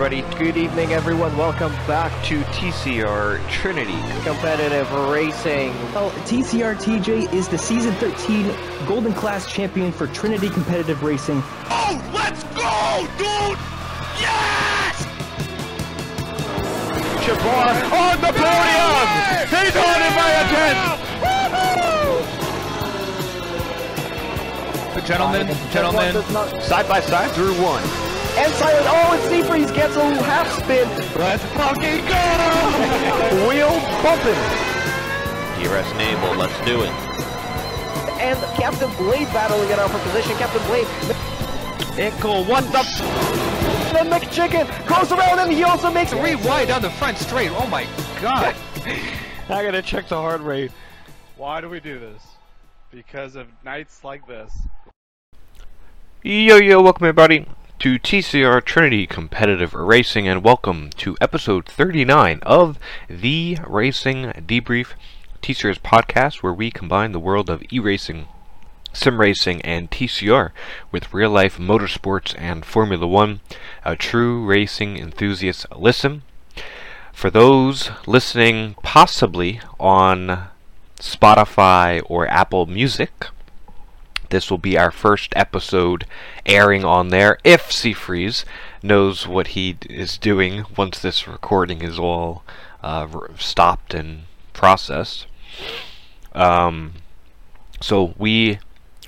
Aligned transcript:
everybody. 0.00 0.38
Good 0.38 0.56
evening, 0.56 0.92
everyone. 0.92 1.36
Welcome 1.36 1.72
back 1.88 2.12
to 2.26 2.40
TCR 2.52 3.44
Trinity 3.50 3.98
Competitive 4.22 4.88
Racing. 5.10 5.74
Well, 5.92 6.12
TCR 6.22 6.76
TJ 6.76 7.34
is 7.34 7.48
the 7.48 7.58
season 7.58 7.92
13 7.94 8.54
Golden 8.86 9.12
Class 9.12 9.50
champion 9.50 9.90
for 9.90 10.06
Trinity 10.06 10.50
Competitive 10.50 11.02
Racing. 11.02 11.42
Oh, 11.68 12.00
let's 12.14 12.44
go, 12.44 13.08
dude! 13.18 13.58
Yes! 14.22 15.04
Jabbar 17.26 17.90
on 17.90 18.20
the 18.20 18.32
podium! 18.38 19.08
He's 19.50 19.74
on 19.74 20.00
it 20.00 20.14
by 20.14 20.30
a 20.30 20.46
tenth! 20.54 21.08
Gentlemen, 25.04 25.48
gentlemen, 25.72 26.22
side 26.60 26.86
by 26.86 27.00
side 27.00 27.32
through 27.32 27.54
one. 27.54 27.82
And 28.38 28.52
Silent, 28.52 28.86
oh, 28.88 29.18
and 29.18 29.22
Seafreeze 29.26 29.74
gets 29.74 29.96
a 29.96 30.22
half 30.22 30.46
spin. 30.62 30.86
Let's 31.18 31.42
fucking 31.58 32.06
go! 32.06 33.48
Wheel 33.48 33.74
bumping. 33.98 34.38
DRS 35.58 35.92
Naval, 35.98 36.36
let's 36.36 36.54
do 36.64 36.82
it. 36.82 36.90
And 38.22 38.38
Captain 38.54 38.94
Blade 38.94 39.26
battling 39.34 39.68
it 39.70 39.80
out 39.80 39.90
for 39.90 39.98
position. 39.98 40.36
Captain 40.36 40.64
Blade. 40.68 40.86
Ickle, 41.98 42.44
what 42.44 42.62
the? 42.70 42.84
Then 43.92 44.08
McChicken 44.08 44.68
goes 44.86 45.10
around 45.10 45.40
and 45.40 45.52
he 45.52 45.64
also 45.64 45.90
makes 45.90 46.12
Three 46.12 46.36
wide 46.36 46.68
down 46.68 46.82
the 46.82 46.90
front 46.90 47.18
straight. 47.18 47.50
Oh 47.50 47.66
my 47.66 47.88
god. 48.22 48.54
I 49.48 49.64
gotta 49.64 49.82
check 49.82 50.06
the 50.06 50.16
heart 50.16 50.42
rate. 50.42 50.70
Why 51.36 51.60
do 51.60 51.68
we 51.68 51.80
do 51.80 51.98
this? 51.98 52.22
Because 52.92 53.34
of 53.34 53.48
nights 53.64 54.04
like 54.04 54.28
this. 54.28 54.56
Yo 56.22 56.58
yo, 56.58 56.80
welcome 56.80 57.04
everybody 57.04 57.44
to 57.78 57.96
TCR 57.96 58.64
Trinity 58.64 59.06
Competitive 59.06 59.72
Racing 59.72 60.26
and 60.26 60.42
welcome 60.42 60.90
to 60.96 61.16
episode 61.20 61.64
39 61.66 62.40
of 62.42 62.76
the 63.08 63.56
Racing 63.64 64.32
Debrief, 64.32 64.94
TCR's 65.42 65.78
podcast 65.78 66.42
where 66.42 66.52
we 66.52 66.72
combine 66.72 67.12
the 67.12 67.20
world 67.20 67.48
of 67.48 67.62
e-racing, 67.70 68.26
sim 68.92 69.20
racing, 69.20 69.62
and 69.62 69.92
TCR 69.92 70.50
with 70.90 71.14
real 71.14 71.30
life 71.30 71.58
motorsports 71.58 72.34
and 72.36 72.64
Formula 72.64 73.06
One. 73.06 73.42
A 73.84 73.94
true 73.94 74.44
racing 74.44 74.96
enthusiast 74.96 75.64
listen. 75.76 76.22
For 77.12 77.30
those 77.30 77.92
listening 78.08 78.74
possibly 78.82 79.60
on 79.78 80.48
Spotify 80.98 82.02
or 82.06 82.26
Apple 82.26 82.66
Music, 82.66 83.28
this 84.30 84.50
will 84.50 84.58
be 84.58 84.78
our 84.78 84.90
first 84.90 85.32
episode 85.36 86.04
airing 86.46 86.84
on 86.84 87.08
there 87.08 87.38
if 87.44 87.70
Seafreeze 87.70 88.44
knows 88.82 89.26
what 89.26 89.48
he 89.48 89.76
is 89.88 90.18
doing 90.18 90.64
once 90.76 90.98
this 91.00 91.26
recording 91.26 91.82
is 91.82 91.98
all 91.98 92.44
uh, 92.82 93.06
stopped 93.38 93.94
and 93.94 94.22
processed. 94.52 95.26
Um, 96.32 96.94
so 97.80 98.14
we 98.18 98.58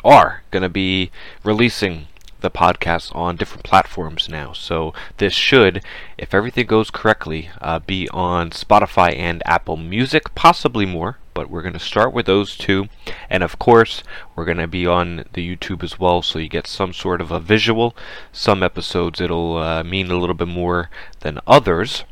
are 0.04 0.42
going 0.50 0.62
to 0.62 0.68
be 0.68 1.10
releasing 1.44 2.06
the 2.40 2.50
podcast 2.50 3.14
on 3.14 3.36
different 3.36 3.64
platforms 3.64 4.28
now. 4.28 4.52
So 4.52 4.94
this 5.18 5.34
should, 5.34 5.82
if 6.16 6.34
everything 6.34 6.66
goes 6.66 6.90
correctly, 6.90 7.50
uh, 7.60 7.80
be 7.80 8.08
on 8.10 8.50
Spotify 8.50 9.16
and 9.16 9.42
Apple 9.44 9.76
Music, 9.76 10.34
possibly 10.34 10.86
more. 10.86 11.18
But 11.40 11.48
we're 11.48 11.62
going 11.62 11.72
to 11.72 11.78
start 11.78 12.12
with 12.12 12.26
those 12.26 12.54
two, 12.54 12.90
and 13.30 13.42
of 13.42 13.58
course, 13.58 14.02
we're 14.36 14.44
going 14.44 14.58
to 14.58 14.66
be 14.66 14.86
on 14.86 15.24
the 15.32 15.56
YouTube 15.56 15.82
as 15.82 15.98
well, 15.98 16.20
so 16.20 16.38
you 16.38 16.50
get 16.50 16.66
some 16.66 16.92
sort 16.92 17.22
of 17.22 17.30
a 17.30 17.40
visual. 17.40 17.96
Some 18.30 18.62
episodes 18.62 19.22
it'll 19.22 19.56
uh, 19.56 19.82
mean 19.82 20.10
a 20.10 20.18
little 20.18 20.34
bit 20.34 20.48
more 20.48 20.90
than 21.20 21.40
others. 21.46 22.04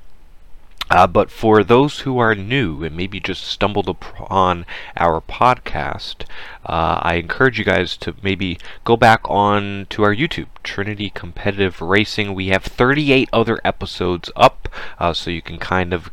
Uh, 0.91 1.06
but 1.06 1.31
for 1.31 1.62
those 1.62 2.00
who 2.00 2.19
are 2.19 2.34
new 2.34 2.83
and 2.83 2.97
maybe 2.97 3.21
just 3.21 3.44
stumbled 3.44 3.91
upon 3.91 4.65
our 4.97 5.21
podcast, 5.21 6.22
uh, 6.65 7.00
I 7.03 7.17
encourage 7.17 7.59
you 7.59 7.67
guys 7.67 7.99
to 7.99 8.15
maybe 8.22 8.59
go 8.84 8.97
back 8.97 9.21
on 9.25 9.88
to 9.91 10.05
our 10.05 10.15
YouTube, 10.15 10.47
Trinity 10.62 11.11
Competitive 11.11 11.83
Racing. 11.83 12.33
We 12.33 12.47
have 12.47 12.65
38 12.65 13.28
other 13.31 13.61
episodes 13.62 14.31
up, 14.37 14.71
uh, 14.99 15.12
so 15.12 15.28
you 15.28 15.43
can 15.43 15.59
kind 15.59 15.93
of 15.93 16.11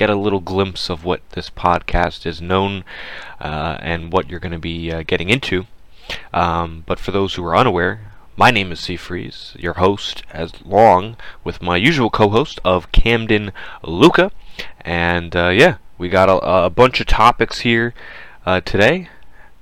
get 0.00 0.08
a 0.08 0.16
little 0.16 0.40
glimpse 0.40 0.88
of 0.88 1.04
what 1.04 1.20
this 1.32 1.50
podcast 1.50 2.24
is 2.24 2.40
known 2.40 2.82
uh, 3.38 3.76
and 3.80 4.10
what 4.10 4.30
you're 4.30 4.40
going 4.40 4.50
to 4.50 4.58
be 4.58 4.90
uh, 4.90 5.02
getting 5.06 5.28
into. 5.28 5.66
Um, 6.32 6.84
but 6.86 6.98
for 6.98 7.10
those 7.10 7.34
who 7.34 7.44
are 7.44 7.54
unaware, 7.54 8.00
my 8.34 8.50
name 8.50 8.72
is 8.72 8.80
Seafreeze, 8.80 9.60
your 9.62 9.74
host, 9.74 10.22
as 10.32 10.64
long 10.64 11.18
with 11.44 11.60
my 11.60 11.76
usual 11.76 12.08
co-host 12.08 12.58
of 12.64 12.90
Camden 12.92 13.52
Luca, 13.84 14.32
and 14.80 15.36
uh, 15.36 15.50
yeah, 15.50 15.76
we 15.98 16.08
got 16.08 16.30
a, 16.30 16.64
a 16.64 16.70
bunch 16.70 17.02
of 17.02 17.06
topics 17.06 17.60
here 17.60 17.92
uh, 18.46 18.62
today, 18.62 19.10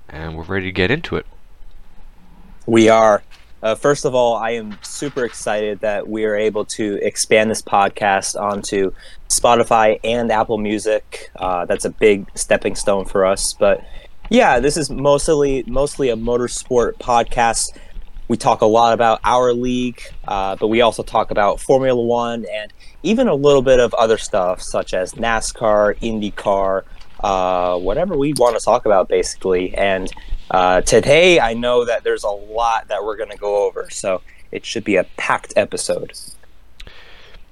and 0.09 0.37
we're 0.37 0.45
ready 0.45 0.67
to 0.67 0.73
get 0.73 0.93
into 0.93 1.17
it. 1.17 1.27
We 2.65 2.89
are. 2.89 3.25
Uh, 3.63 3.75
first 3.75 4.05
of 4.05 4.15
all, 4.15 4.37
I 4.37 4.51
am 4.51 4.79
super 4.83 5.25
excited 5.25 5.81
that 5.81 6.09
we 6.09 6.25
are 6.25 6.37
able 6.37 6.65
to 6.67 6.99
expand 7.03 7.51
this 7.51 7.63
podcast 7.63 8.41
onto 8.41 8.93
Spotify 9.29 9.99
and 10.05 10.31
Apple 10.31 10.59
Music. 10.59 11.31
Uh, 11.37 11.65
that's 11.65 11.85
a 11.85 11.91
big 11.91 12.27
stepping 12.35 12.77
stone 12.77 13.05
for 13.05 13.27
us. 13.27 13.55
But 13.55 13.85
yeah, 14.31 14.61
this 14.61 14.77
is 14.77 14.91
mostly 14.91 15.65
mostly 15.67 16.11
a 16.11 16.17
motorsport 16.17 16.95
podcast. 16.95 17.77
We 18.29 18.37
talk 18.37 18.61
a 18.61 18.67
lot 18.67 18.93
about 18.93 19.21
our 19.25 19.55
league, 19.55 20.03
uh, 20.29 20.55
but 20.57 20.69
we 20.69 20.83
also 20.83 21.03
talk 21.03 21.31
about 21.31 21.61
Formula 21.61 22.01
One 22.01 22.45
and 22.53 22.73
even 23.03 23.27
a 23.27 23.35
little 23.35 23.63
bit 23.63 23.81
of 23.81 23.95
other 23.95 24.19
stuff 24.19 24.61
such 24.61 24.93
as 24.93 25.15
NASCAR, 25.15 25.99
IndyCar, 26.01 26.83
uh, 27.21 27.79
whatever 27.79 28.17
we 28.17 28.35
want 28.35 28.57
to 28.59 28.63
talk 28.63 28.85
about, 28.85 29.09
basically. 29.09 29.75
And 29.75 30.13
uh, 30.51 30.81
today, 30.83 31.41
I 31.41 31.55
know 31.55 31.85
that 31.85 32.05
there's 32.05 32.25
a 32.25 32.31
lot 32.31 32.89
that 32.89 33.05
we're 33.05 33.17
going 33.17 33.31
to 33.31 33.37
go 33.37 33.67
over, 33.67 33.89
so 33.91 34.23
it 34.51 34.65
should 34.65 34.85
be 34.85 34.97
a 34.97 35.05
packed 35.05 35.53
episode. 35.57 36.13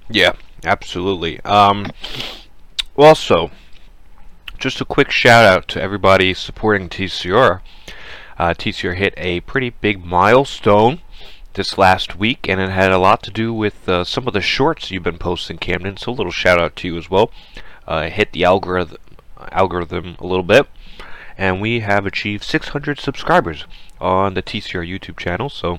Yeah, 0.09 0.35
absolutely. 0.65 1.41
Um, 1.41 1.91
also, 2.97 3.51
just 4.59 4.81
a 4.81 4.85
quick 4.85 5.11
shout 5.11 5.45
out 5.45 5.69
to 5.69 5.83
everybody 5.83 6.33
supporting 6.33 6.89
TCR. 6.89 7.61
Uh, 8.39 8.55
TCR 8.55 8.97
hit 8.97 9.15
a 9.17 9.41
pretty 9.41 9.71
big 9.71 10.05
milestone 10.05 11.01
this 11.55 11.79
last 11.79 12.17
week, 12.17 12.49
and 12.49 12.61
it 12.61 12.71
had 12.71 12.93
a 12.93 12.99
lot 12.99 13.23
to 13.25 13.31
do 13.31 13.53
with 13.53 13.89
uh, 13.89 14.05
some 14.05 14.27
of 14.27 14.35
the 14.35 14.41
shorts 14.41 14.91
you've 14.91 15.03
been 15.03 15.19
posting, 15.19 15.59
Camden. 15.59 15.97
So 15.97 16.13
a 16.13 16.15
little 16.15 16.33
shout 16.33 16.61
out 16.61 16.77
to 16.77 16.89
you 16.89 16.99
as 16.99 17.11
well. 17.11 17.31
Uh, 17.87 18.09
hit 18.09 18.33
the 18.33 18.45
algorithm 18.45 18.99
algorithm 19.53 20.17
a 20.19 20.27
little 20.27 20.43
bit, 20.43 20.67
and 21.39 21.61
we 21.61 21.81
have 21.81 22.07
achieved 22.07 22.45
600 22.45 22.99
subscribers 22.99 23.65
on 24.01 24.35
the 24.35 24.43
TCR 24.43 24.87
YouTube 24.87 25.19
channel. 25.19 25.49
So 25.49 25.79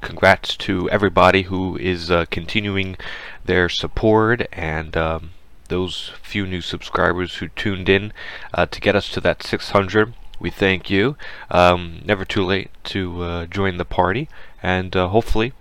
congrats 0.00 0.56
to 0.56 0.88
everybody 0.90 1.42
who 1.42 1.76
is 1.76 2.10
uh, 2.10 2.26
continuing 2.30 2.96
their 3.44 3.68
support 3.68 4.46
and 4.52 4.96
um, 4.96 5.30
those 5.68 6.12
few 6.22 6.46
new 6.46 6.60
subscribers 6.60 7.36
who 7.36 7.48
tuned 7.48 7.88
in 7.88 8.12
uh, 8.54 8.66
to 8.66 8.80
get 8.80 8.96
us 8.96 9.08
to 9.10 9.20
that 9.20 9.42
600. 9.42 10.14
We 10.38 10.50
thank 10.50 10.90
you. 10.90 11.16
Um, 11.50 12.02
never 12.04 12.24
too 12.24 12.44
late 12.44 12.70
to 12.84 13.22
uh, 13.22 13.46
join 13.46 13.76
the 13.76 13.84
party, 13.84 14.28
and 14.62 14.94
uh, 14.96 15.08
hopefully, 15.08 15.52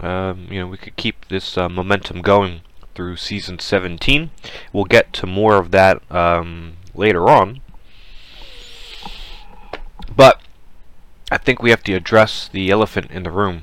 um, 0.00 0.46
you 0.48 0.60
know, 0.60 0.68
we 0.68 0.76
could 0.76 0.96
keep 0.96 1.26
this 1.26 1.58
uh, 1.58 1.68
momentum 1.68 2.22
going 2.22 2.60
through 2.94 3.16
season 3.16 3.58
17. 3.58 4.30
We'll 4.72 4.84
get 4.84 5.12
to 5.14 5.26
more 5.26 5.56
of 5.56 5.70
that 5.72 6.00
um, 6.10 6.76
later 6.94 7.28
on. 7.28 7.60
But 10.16 10.40
I 11.30 11.38
think 11.38 11.62
we 11.62 11.70
have 11.70 11.82
to 11.84 11.92
address 11.94 12.48
the 12.48 12.70
elephant 12.70 13.10
in 13.10 13.22
the 13.22 13.30
room. 13.30 13.62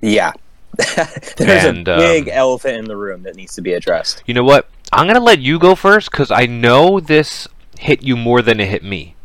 Yeah. 0.00 0.32
there's 1.36 1.64
And, 1.64 1.88
a 1.88 1.96
big 1.96 2.28
um, 2.28 2.34
elephant 2.34 2.76
in 2.76 2.84
the 2.86 2.96
room 2.96 3.22
that 3.22 3.36
needs 3.36 3.54
to 3.54 3.62
be 3.62 3.72
addressed. 3.72 4.22
You 4.26 4.34
know 4.34 4.44
what? 4.44 4.68
I'm 4.92 5.06
gonna 5.06 5.20
let 5.20 5.40
you 5.40 5.58
go 5.58 5.74
first 5.74 6.10
because 6.10 6.30
I 6.30 6.46
know 6.46 7.00
this 7.00 7.48
hit 7.78 8.02
you 8.02 8.16
more 8.16 8.42
than 8.42 8.60
it 8.60 8.68
hit 8.68 8.84
me. 8.84 9.16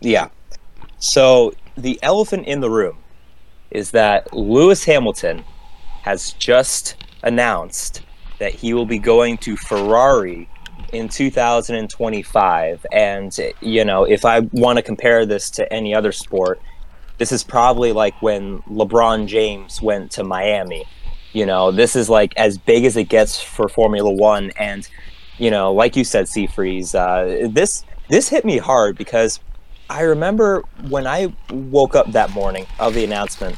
Yeah. 0.00 0.28
So 0.98 1.54
the 1.76 1.98
elephant 2.02 2.46
in 2.46 2.60
the 2.60 2.70
room 2.70 2.98
is 3.70 3.90
that 3.92 4.32
Lewis 4.32 4.84
Hamilton 4.84 5.44
has 6.02 6.32
just 6.34 6.96
announced 7.22 8.02
that 8.38 8.54
he 8.54 8.72
will 8.72 8.86
be 8.86 8.98
going 8.98 9.36
to 9.38 9.56
Ferrari 9.56 10.48
in 10.92 11.08
2025. 11.08 12.86
And, 12.92 13.36
you 13.60 13.84
know, 13.84 14.04
if 14.04 14.24
I 14.24 14.40
want 14.52 14.76
to 14.76 14.82
compare 14.82 15.26
this 15.26 15.50
to 15.50 15.72
any 15.72 15.94
other 15.94 16.12
sport, 16.12 16.60
this 17.18 17.32
is 17.32 17.44
probably 17.44 17.92
like 17.92 18.20
when 18.22 18.60
LeBron 18.62 19.26
James 19.26 19.82
went 19.82 20.10
to 20.12 20.24
Miami. 20.24 20.86
You 21.32 21.46
know, 21.46 21.70
this 21.70 21.94
is 21.94 22.08
like 22.08 22.36
as 22.36 22.58
big 22.58 22.84
as 22.84 22.96
it 22.96 23.04
gets 23.04 23.40
for 23.40 23.68
Formula 23.68 24.10
One. 24.10 24.50
And, 24.58 24.88
you 25.38 25.50
know, 25.50 25.72
like 25.72 25.96
you 25.96 26.04
said, 26.04 26.26
Seafreeze, 26.26 26.94
uh, 26.94 27.48
this 27.50 27.84
this 28.08 28.28
hit 28.28 28.44
me 28.44 28.58
hard 28.58 28.96
because 28.98 29.38
I 29.88 30.02
remember 30.02 30.64
when 30.88 31.06
I 31.06 31.32
woke 31.50 31.94
up 31.94 32.10
that 32.12 32.30
morning 32.30 32.66
of 32.78 32.94
the 32.94 33.04
announcement, 33.04 33.56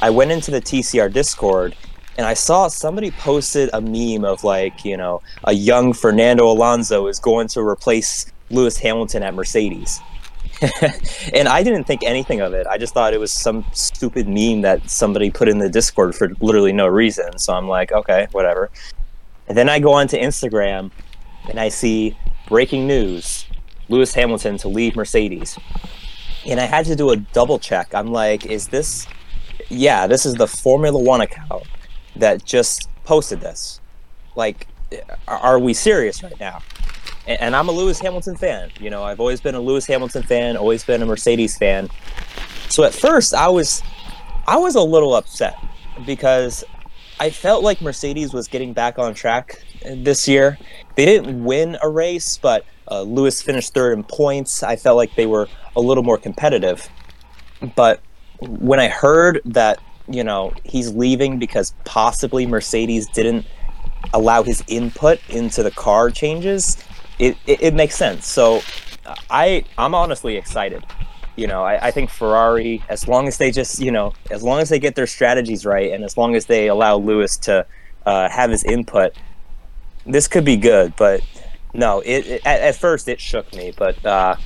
I 0.00 0.10
went 0.10 0.30
into 0.30 0.50
the 0.50 0.60
TCR 0.60 1.12
Discord 1.12 1.76
and 2.16 2.26
I 2.26 2.34
saw 2.34 2.68
somebody 2.68 3.10
posted 3.10 3.68
a 3.72 3.80
meme 3.80 4.24
of 4.24 4.42
like, 4.42 4.84
you 4.84 4.96
know, 4.96 5.22
a 5.44 5.52
young 5.52 5.92
Fernando 5.92 6.50
Alonso 6.50 7.06
is 7.08 7.18
going 7.18 7.48
to 7.48 7.60
replace 7.60 8.26
Lewis 8.50 8.78
Hamilton 8.78 9.22
at 9.22 9.34
Mercedes. 9.34 10.00
and 11.34 11.48
I 11.48 11.62
didn't 11.62 11.84
think 11.84 12.02
anything 12.02 12.40
of 12.40 12.54
it. 12.54 12.66
I 12.66 12.78
just 12.78 12.94
thought 12.94 13.12
it 13.12 13.20
was 13.20 13.32
some 13.32 13.66
stupid 13.72 14.26
meme 14.26 14.62
that 14.62 14.88
somebody 14.88 15.30
put 15.30 15.48
in 15.48 15.58
the 15.58 15.68
Discord 15.68 16.14
for 16.14 16.30
literally 16.40 16.72
no 16.72 16.86
reason. 16.86 17.38
So 17.38 17.52
I'm 17.52 17.68
like, 17.68 17.92
okay, 17.92 18.28
whatever. 18.32 18.70
And 19.48 19.56
then 19.56 19.68
I 19.68 19.78
go 19.78 19.92
onto 19.92 20.16
Instagram 20.16 20.90
and 21.50 21.60
I 21.60 21.68
see 21.68 22.16
breaking 22.48 22.86
news 22.86 23.46
Lewis 23.88 24.14
Hamilton 24.14 24.56
to 24.58 24.68
leave 24.68 24.96
Mercedes. 24.96 25.58
And 26.46 26.58
I 26.58 26.64
had 26.64 26.86
to 26.86 26.96
do 26.96 27.10
a 27.10 27.16
double 27.16 27.58
check. 27.58 27.94
I'm 27.94 28.10
like, 28.10 28.46
is 28.46 28.68
this, 28.68 29.06
yeah, 29.68 30.06
this 30.06 30.24
is 30.24 30.34
the 30.34 30.46
Formula 30.46 30.98
One 30.98 31.20
account 31.20 31.64
that 32.20 32.44
just 32.44 32.88
posted 33.04 33.40
this. 33.40 33.80
Like, 34.34 34.66
are 35.26 35.58
we 35.58 35.74
serious 35.74 36.22
right 36.22 36.38
now? 36.38 36.62
And, 37.26 37.56
I'm 37.56 37.68
a 37.68 37.72
Lewis 37.72 37.98
Hamilton 37.98 38.36
fan. 38.36 38.70
You 38.78 38.90
know, 38.90 39.02
I've 39.02 39.18
always 39.18 39.40
been 39.40 39.54
a 39.56 39.60
Lewis 39.60 39.86
Hamilton 39.86 40.22
fan, 40.22 40.56
always 40.56 40.84
been 40.84 41.02
a 41.02 41.06
Mercedes 41.06 41.58
fan. 41.58 41.88
So 42.68 42.84
at 42.84 42.94
first, 42.94 43.34
I 43.34 43.48
was, 43.48 43.82
I 44.46 44.56
was 44.58 44.76
a 44.76 44.80
little 44.80 45.14
upset 45.14 45.56
because 46.04 46.62
I 47.18 47.30
felt 47.30 47.64
like 47.64 47.80
Mercedes 47.80 48.32
was 48.32 48.46
getting 48.46 48.72
back 48.72 48.98
on 48.98 49.14
track 49.14 49.64
this 49.82 50.28
year. 50.28 50.58
They 50.94 51.04
didn't 51.04 51.42
win 51.42 51.76
a 51.82 51.88
race, 51.88 52.38
but 52.38 52.64
uh, 52.90 53.02
Lewis 53.02 53.42
finished 53.42 53.74
third 53.74 53.96
in 53.96 54.04
points. 54.04 54.62
I 54.62 54.76
felt 54.76 54.96
like 54.96 55.14
they 55.16 55.26
were 55.26 55.48
a 55.74 55.80
little 55.80 56.04
more 56.04 56.18
competitive. 56.18 56.88
But 57.74 58.00
when 58.40 58.78
I 58.78 58.88
heard 58.88 59.40
that, 59.46 59.80
you 60.08 60.24
know, 60.24 60.52
he's 60.64 60.92
leaving 60.94 61.38
because 61.38 61.74
possibly 61.84 62.46
Mercedes 62.46 63.08
didn't 63.08 63.46
allow 64.12 64.42
his 64.42 64.62
input 64.68 65.20
into 65.28 65.62
the 65.62 65.70
car 65.70 66.10
changes, 66.10 66.76
it, 67.18 67.36
it, 67.46 67.62
it 67.62 67.74
makes 67.74 67.96
sense. 67.96 68.26
So 68.26 68.60
I 69.30 69.64
I'm 69.78 69.94
honestly 69.94 70.36
excited. 70.36 70.84
You 71.36 71.46
know, 71.46 71.62
I, 71.62 71.88
I 71.88 71.90
think 71.90 72.08
Ferrari, 72.08 72.82
as 72.88 73.06
long 73.06 73.28
as 73.28 73.36
they 73.36 73.50
just, 73.50 73.78
you 73.78 73.90
know, 73.90 74.14
as 74.30 74.42
long 74.42 74.60
as 74.60 74.70
they 74.70 74.78
get 74.78 74.94
their 74.94 75.06
strategies 75.06 75.66
right 75.66 75.92
and 75.92 76.02
as 76.02 76.16
long 76.16 76.34
as 76.34 76.46
they 76.46 76.68
allow 76.68 76.96
Lewis 76.96 77.36
to 77.38 77.66
uh, 78.06 78.28
have 78.30 78.50
his 78.50 78.64
input, 78.64 79.14
this 80.06 80.28
could 80.28 80.46
be 80.46 80.56
good. 80.56 80.94
But 80.96 81.20
no, 81.74 82.00
it, 82.00 82.26
it 82.26 82.46
at, 82.46 82.60
at, 82.62 82.76
first 82.76 83.06
it 83.06 83.20
shook 83.20 83.54
me, 83.54 83.74
but 83.76 84.04
uh, 84.06 84.36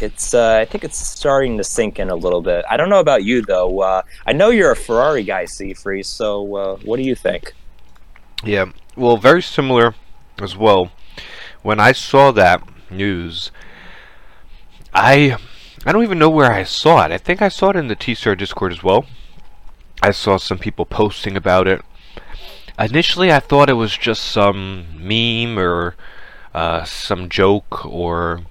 it's 0.00 0.34
uh, 0.34 0.58
I 0.60 0.64
think 0.64 0.84
it's 0.84 0.98
starting 0.98 1.56
to 1.58 1.64
sink 1.64 1.98
in 1.98 2.10
a 2.10 2.16
little 2.16 2.42
bit. 2.42 2.64
I 2.68 2.76
don't 2.76 2.88
know 2.88 3.00
about 3.00 3.24
you 3.24 3.42
though. 3.42 3.80
Uh, 3.80 4.02
I 4.26 4.32
know 4.32 4.50
you're 4.50 4.72
a 4.72 4.76
Ferrari 4.76 5.22
guy, 5.22 5.44
Seafree. 5.44 6.04
So 6.04 6.56
uh, 6.56 6.76
what 6.78 6.96
do 6.96 7.02
you 7.02 7.14
think? 7.14 7.54
Yeah, 8.44 8.66
well, 8.96 9.16
very 9.16 9.42
similar 9.42 9.94
as 10.40 10.56
well. 10.56 10.90
When 11.62 11.80
I 11.80 11.92
saw 11.92 12.30
that 12.32 12.62
news, 12.90 13.50
I 14.92 15.36
I 15.86 15.92
don't 15.92 16.02
even 16.02 16.18
know 16.18 16.30
where 16.30 16.52
I 16.52 16.64
saw 16.64 17.04
it. 17.04 17.12
I 17.12 17.18
think 17.18 17.40
I 17.40 17.48
saw 17.48 17.70
it 17.70 17.76
in 17.76 17.88
the 17.88 17.96
TCR 17.96 18.36
Discord 18.36 18.72
as 18.72 18.82
well. 18.82 19.06
I 20.02 20.10
saw 20.10 20.36
some 20.36 20.58
people 20.58 20.84
posting 20.84 21.36
about 21.36 21.68
it. 21.68 21.82
Initially, 22.78 23.32
I 23.32 23.40
thought 23.40 23.70
it 23.70 23.74
was 23.74 23.96
just 23.96 24.24
some 24.24 24.86
meme 24.98 25.58
or 25.58 25.94
uh, 26.52 26.84
some 26.84 27.28
joke 27.28 27.86
or 27.86 28.42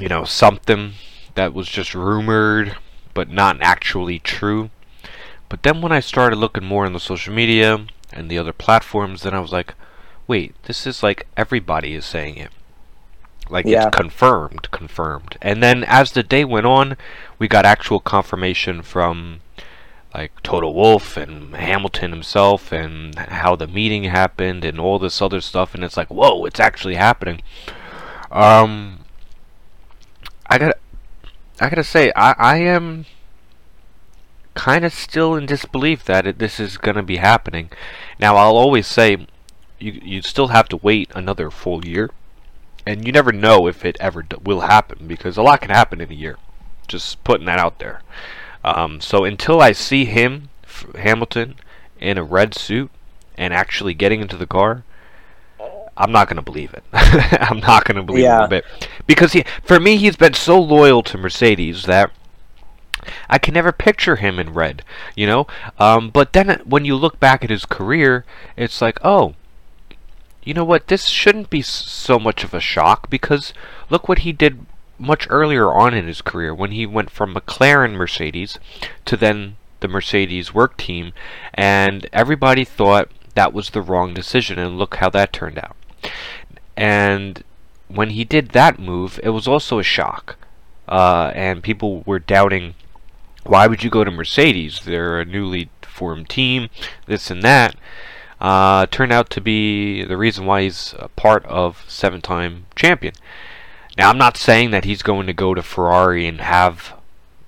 you 0.00 0.08
know 0.08 0.24
something 0.24 0.92
that 1.34 1.54
was 1.54 1.68
just 1.68 1.94
rumored 1.94 2.76
but 3.16 3.30
not 3.30 3.56
actually 3.62 4.18
true. 4.18 4.68
But 5.48 5.62
then 5.62 5.80
when 5.80 5.90
I 5.90 6.00
started 6.00 6.36
looking 6.36 6.64
more 6.64 6.84
on 6.84 6.92
the 6.92 7.00
social 7.00 7.32
media 7.32 7.86
and 8.12 8.30
the 8.30 8.36
other 8.36 8.52
platforms, 8.52 9.22
then 9.22 9.32
I 9.32 9.40
was 9.40 9.52
like, 9.52 9.74
wait, 10.26 10.54
this 10.64 10.86
is 10.86 11.02
like 11.02 11.26
everybody 11.34 11.94
is 11.94 12.04
saying 12.04 12.36
it. 12.36 12.50
Like 13.48 13.64
yeah. 13.64 13.86
it's 13.86 13.96
confirmed, 13.96 14.70
confirmed. 14.70 15.38
And 15.40 15.62
then 15.62 15.82
as 15.84 16.12
the 16.12 16.22
day 16.22 16.44
went 16.44 16.66
on, 16.66 16.98
we 17.38 17.48
got 17.48 17.64
actual 17.64 18.00
confirmation 18.00 18.82
from 18.82 19.40
like 20.12 20.32
Toto 20.42 20.70
Wolff 20.70 21.16
and 21.16 21.56
Hamilton 21.56 22.10
himself 22.10 22.70
and 22.70 23.14
how 23.14 23.56
the 23.56 23.66
meeting 23.66 24.04
happened 24.04 24.62
and 24.62 24.78
all 24.78 24.98
this 24.98 25.22
other 25.22 25.40
stuff 25.40 25.74
and 25.74 25.82
it's 25.82 25.96
like, 25.96 26.10
whoa, 26.10 26.44
it's 26.44 26.60
actually 26.60 26.96
happening. 26.96 27.40
Um 28.30 29.05
I 30.48 30.58
gotta, 30.58 30.76
I 31.60 31.68
gotta 31.68 31.84
say, 31.84 32.12
I, 32.14 32.34
I 32.38 32.56
am 32.58 33.06
kind 34.54 34.84
of 34.84 34.92
still 34.92 35.34
in 35.34 35.46
disbelief 35.46 36.04
that 36.04 36.26
it, 36.26 36.38
this 36.38 36.58
is 36.58 36.78
to 36.78 37.02
be 37.02 37.18
happening. 37.18 37.70
Now, 38.18 38.36
I'll 38.36 38.56
always 38.56 38.86
say 38.86 39.26
you 39.78 39.92
you 40.02 40.22
still 40.22 40.48
have 40.48 40.68
to 40.70 40.76
wait 40.78 41.10
another 41.14 41.50
full 41.50 41.84
year, 41.84 42.10
and 42.86 43.06
you 43.06 43.12
never 43.12 43.32
know 43.32 43.66
if 43.66 43.84
it 43.84 43.96
ever 44.00 44.26
will 44.42 44.60
happen 44.62 45.06
because 45.06 45.36
a 45.36 45.42
lot 45.42 45.60
can 45.60 45.70
happen 45.70 46.00
in 46.00 46.10
a 46.10 46.14
year. 46.14 46.38
Just 46.88 47.22
putting 47.24 47.46
that 47.46 47.58
out 47.58 47.78
there. 47.78 48.00
Um, 48.64 49.00
so 49.00 49.24
until 49.24 49.60
I 49.60 49.72
see 49.72 50.06
him, 50.06 50.48
Hamilton, 50.96 51.56
in 52.00 52.18
a 52.18 52.24
red 52.24 52.54
suit 52.54 52.90
and 53.36 53.52
actually 53.52 53.94
getting 53.94 54.20
into 54.20 54.36
the 54.36 54.46
car, 54.46 54.84
I'm 55.96 56.12
not 56.12 56.28
going 56.28 56.36
to 56.36 56.42
believe 56.42 56.74
it. 56.74 56.84
I'm 56.92 57.60
not 57.60 57.84
going 57.84 57.96
to 57.96 58.02
believe 58.02 58.24
yeah. 58.24 58.42
it 58.42 58.44
a 58.44 58.48
bit 58.48 58.64
because 59.06 59.32
he, 59.32 59.44
for 59.62 59.80
me, 59.80 59.96
he's 59.96 60.16
been 60.16 60.34
so 60.34 60.60
loyal 60.60 61.02
to 61.04 61.18
Mercedes 61.18 61.84
that 61.84 62.10
I 63.28 63.38
can 63.38 63.54
never 63.54 63.72
picture 63.72 64.16
him 64.16 64.38
in 64.38 64.52
red, 64.52 64.82
you 65.14 65.26
know. 65.26 65.46
Um, 65.78 66.10
but 66.10 66.32
then 66.32 66.60
when 66.64 66.84
you 66.84 66.96
look 66.96 67.20
back 67.20 67.44
at 67.44 67.50
his 67.50 67.64
career, 67.64 68.24
it's 68.56 68.82
like, 68.82 68.98
oh, 69.02 69.34
you 70.42 70.54
know 70.54 70.64
what? 70.64 70.88
This 70.88 71.06
shouldn't 71.06 71.50
be 71.50 71.62
so 71.62 72.18
much 72.18 72.44
of 72.44 72.54
a 72.54 72.60
shock 72.60 73.10
because 73.10 73.52
look 73.90 74.08
what 74.08 74.20
he 74.20 74.32
did 74.32 74.66
much 74.98 75.26
earlier 75.28 75.72
on 75.72 75.92
in 75.94 76.06
his 76.06 76.22
career 76.22 76.54
when 76.54 76.72
he 76.72 76.86
went 76.86 77.10
from 77.10 77.34
McLaren 77.34 77.92
Mercedes 77.92 78.58
to 79.04 79.16
then 79.16 79.56
the 79.80 79.88
Mercedes 79.88 80.54
work 80.54 80.76
team, 80.76 81.12
and 81.52 82.08
everybody 82.12 82.64
thought 82.64 83.10
that 83.34 83.52
was 83.52 83.70
the 83.70 83.82
wrong 83.82 84.14
decision, 84.14 84.58
and 84.58 84.78
look 84.78 84.96
how 84.96 85.10
that 85.10 85.32
turned 85.32 85.58
out. 85.58 85.76
And 86.76 87.42
when 87.88 88.10
he 88.10 88.24
did 88.24 88.50
that 88.50 88.78
move, 88.78 89.20
it 89.22 89.30
was 89.30 89.48
also 89.48 89.78
a 89.78 89.82
shock, 89.82 90.36
uh, 90.88 91.32
and 91.34 91.62
people 91.62 92.02
were 92.06 92.18
doubting 92.18 92.74
why 93.48 93.66
would 93.66 93.82
you 93.82 93.90
go 93.90 94.04
to 94.04 94.10
Mercedes? 94.10 94.80
They're 94.84 95.20
a 95.20 95.24
newly 95.24 95.70
formed 95.82 96.28
team, 96.28 96.68
this 97.06 97.30
and 97.30 97.42
that. 97.42 97.76
Uh, 98.40 98.86
turned 98.86 99.12
out 99.12 99.30
to 99.30 99.40
be 99.40 100.04
the 100.04 100.16
reason 100.16 100.44
why 100.44 100.62
he's 100.62 100.94
a 100.98 101.08
part 101.08 101.44
of 101.46 101.84
seven-time 101.88 102.66
champion. 102.74 103.14
Now, 103.96 104.10
I'm 104.10 104.18
not 104.18 104.36
saying 104.36 104.72
that 104.72 104.84
he's 104.84 105.02
going 105.02 105.26
to 105.26 105.32
go 105.32 105.54
to 105.54 105.62
Ferrari 105.62 106.26
and 106.26 106.40
have 106.40 106.94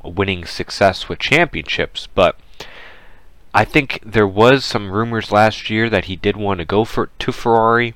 winning 0.03 0.47
success 0.47 1.09
with 1.09 1.19
championships, 1.19 2.09
but 2.15 2.39
I 3.53 3.65
think 3.65 4.01
there 4.05 4.27
was 4.27 4.65
some 4.65 4.91
rumors 4.91 5.31
last 5.31 5.69
year 5.69 5.91
that 5.91 6.07
he 6.07 6.17
did 6.17 6.37
want 6.37 6.61
to 6.61 6.65
go 6.65 6.85
for 6.85 7.11
to 7.19 7.33
Ferrari 7.33 7.95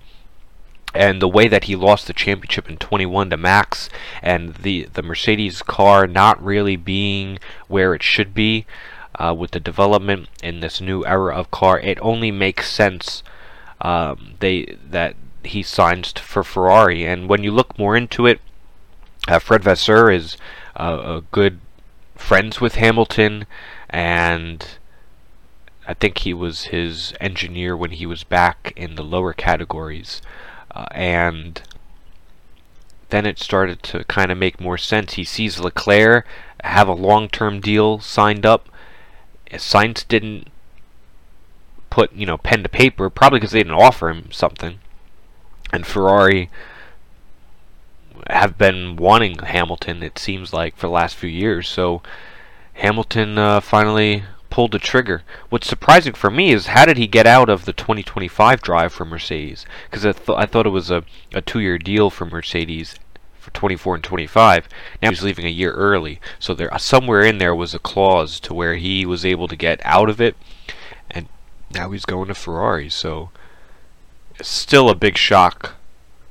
and 0.95 1.21
the 1.23 1.29
way 1.29 1.49
that 1.49 1.65
he 1.65 1.77
lost 1.77 2.07
the 2.07 2.13
championship 2.13 2.69
in 2.69 2.77
21 2.77 3.31
to 3.31 3.37
Max 3.37 3.89
and 4.23 4.55
the 4.57 4.89
the 4.93 5.03
Mercedes 5.03 5.63
car 5.63 6.07
not 6.07 6.43
really 6.43 6.77
being 6.77 7.39
where 7.69 7.95
it 7.95 8.03
should 8.03 8.35
be 8.35 8.67
uh, 9.17 9.35
with 9.37 9.53
the 9.53 9.61
development 9.61 10.29
in 10.43 10.61
this 10.61 10.81
new 10.81 11.05
era 11.05 11.35
of 11.35 11.51
car 11.51 11.79
it 11.81 11.99
only 12.01 12.31
makes 12.31 12.71
sense 12.71 13.23
um, 13.81 14.35
they 14.41 14.77
that 14.89 15.17
he 15.45 15.63
signs 15.63 16.13
for 16.13 16.43
Ferrari. 16.43 17.05
And 17.05 17.29
when 17.29 17.43
you 17.43 17.51
look 17.51 17.79
more 17.79 17.97
into 17.97 18.27
it 18.27 18.41
uh, 19.29 19.39
Fred 19.39 19.63
Vasseur 19.63 20.11
is 20.11 20.37
uh, 20.77 21.01
a 21.05 21.23
good 21.31 21.61
friends 22.15 22.61
with 22.61 22.77
Hamilton. 22.77 23.47
And 23.91 24.67
I 25.87 25.95
think 25.95 26.19
he 26.19 26.35
was 26.35 26.65
his 26.65 27.13
engineer 27.21 27.77
when 27.77 27.93
he 27.93 28.07
was 28.07 28.25
back 28.25 28.73
in 28.77 28.95
the 28.95 29.05
lower 29.05 29.33
categories 29.33 30.23
uh, 30.75 30.87
and 30.93 31.63
then 33.11 33.27
it 33.27 33.39
started 33.39 33.83
to 33.83 34.05
kind 34.05 34.33
of 34.33 34.39
make 34.39 34.61
more 34.61 34.79
sense. 34.79 35.15
He 35.15 35.25
sees 35.25 35.61
Leclerc 35.61 36.27
have 36.65 36.89
a 36.89 36.95
long-term 36.95 37.61
deal 37.61 37.99
signed 37.99 38.47
up. 38.47 38.69
Sainz 39.51 40.07
didn't 40.07 40.49
put, 41.91 42.13
you 42.13 42.25
know, 42.25 42.39
pen 42.39 42.63
to 42.63 42.69
paper, 42.69 43.11
probably 43.11 43.39
because 43.39 43.53
they 43.53 43.59
didn't 43.59 43.75
offer 43.75 44.09
him 44.09 44.31
something. 44.33 44.79
And 45.73 45.87
Ferrari 45.87 46.51
have 48.31 48.57
been 48.57 48.97
wanting 48.97 49.39
Hamilton, 49.41 50.03
it 50.03 50.19
seems 50.19 50.53
like, 50.53 50.77
for 50.77 50.87
the 50.87 50.93
last 50.93 51.17
few 51.17 51.29
years. 51.29 51.69
So 51.69 52.03
Hamilton 52.75 53.37
uh, 53.37 53.61
finally 53.61 54.25
pulled 54.53 54.73
the 54.73 54.79
trigger. 54.79 55.23
What's 55.49 55.67
surprising 55.67 56.13
for 56.13 56.31
me 56.31 56.53
is 56.53 56.67
how 56.67 56.85
did 56.85 56.99
he 56.99 57.07
get 57.07 57.27
out 57.27 57.49
of 57.49 57.65
the 57.65 57.73
2025 57.73 58.61
drive 58.61 58.93
for 58.93 59.07
Mercedes? 59.07 59.65
Because 59.91 60.05
I, 60.05 60.13
th- 60.13 60.39
I 60.39 60.45
thought 60.45 60.67
it 60.67 60.71
was 60.71 60.91
a, 60.91 61.05
a 61.33 61.41
two 61.41 61.61
year 61.61 61.79
deal 61.79 62.11
for 62.11 62.27
Mercedes 62.27 62.97
for 63.39 63.51
24 63.53 63.95
and 63.95 64.05
25. 64.05 64.69
Now 65.01 65.09
he's 65.09 65.23
leaving 65.23 65.47
a 65.47 65.49
year 65.49 65.73
early, 65.73 66.21
so 66.39 66.53
there 66.53 66.73
uh, 66.73 66.77
somewhere 66.77 67.23
in 67.23 67.39
there 67.39 67.55
was 67.55 67.73
a 67.73 67.79
clause 67.79 68.39
to 68.41 68.53
where 68.53 68.77
he 68.77 69.07
was 69.07 69.25
able 69.25 69.49
to 69.49 69.57
get 69.57 69.81
out 69.87 70.11
of 70.11 70.21
it, 70.21 70.37
and 71.11 71.29
now 71.75 71.91
he's 71.91 72.05
going 72.05 72.29
to 72.29 72.35
Ferrari. 72.35 72.91
So 72.91 73.31
it's 74.39 74.51
still 74.51 74.91
a 74.91 74.95
big 74.95 75.17
shock 75.17 75.77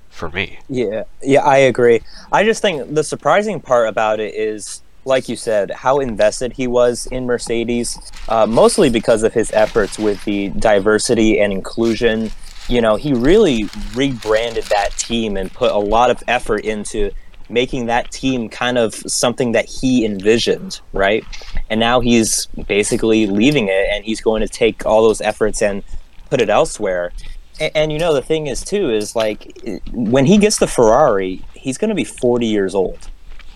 for 0.09 0.29
me. 0.29 0.59
Yeah, 0.69 1.05
yeah, 1.23 1.43
I 1.43 1.57
agree. 1.57 2.01
I 2.31 2.43
just 2.43 2.61
think 2.61 2.93
the 2.93 3.03
surprising 3.03 3.61
part 3.61 3.89
about 3.89 4.19
it 4.19 4.35
is, 4.35 4.83
like 5.05 5.27
you 5.27 5.35
said, 5.35 5.71
how 5.71 5.99
invested 5.99 6.53
he 6.53 6.67
was 6.67 7.07
in 7.07 7.25
Mercedes, 7.25 7.97
uh, 8.29 8.45
mostly 8.45 8.89
because 8.89 9.23
of 9.23 9.33
his 9.33 9.51
efforts 9.51 9.97
with 9.97 10.23
the 10.25 10.49
diversity 10.49 11.39
and 11.39 11.51
inclusion. 11.51 12.31
You 12.67 12.81
know, 12.81 12.95
he 12.95 13.13
really 13.13 13.67
rebranded 13.95 14.65
that 14.65 14.91
team 14.97 15.37
and 15.37 15.51
put 15.51 15.71
a 15.71 15.77
lot 15.77 16.11
of 16.11 16.23
effort 16.27 16.63
into 16.63 17.11
making 17.49 17.87
that 17.87 18.11
team 18.11 18.47
kind 18.47 18.77
of 18.77 18.93
something 18.93 19.51
that 19.51 19.65
he 19.65 20.05
envisioned, 20.05 20.79
right? 20.93 21.25
And 21.69 21.79
now 21.79 21.99
he's 21.99 22.45
basically 22.67 23.27
leaving 23.27 23.67
it 23.67 23.87
and 23.91 24.05
he's 24.05 24.21
going 24.21 24.41
to 24.41 24.47
take 24.47 24.85
all 24.85 25.03
those 25.03 25.21
efforts 25.21 25.61
and 25.61 25.83
put 26.29 26.41
it 26.41 26.49
elsewhere. 26.49 27.11
And, 27.59 27.71
and 27.75 27.91
you 27.91 27.99
know, 27.99 28.13
the 28.13 28.21
thing 28.21 28.47
is, 28.47 28.63
too, 28.63 28.89
is 28.89 29.15
like 29.15 29.51
when 29.91 30.25
he 30.25 30.37
gets 30.37 30.59
the 30.59 30.67
Ferrari, 30.67 31.43
he's 31.53 31.77
going 31.77 31.89
to 31.89 31.95
be 31.95 32.05
40 32.05 32.45
years 32.45 32.73
old. 32.73 33.09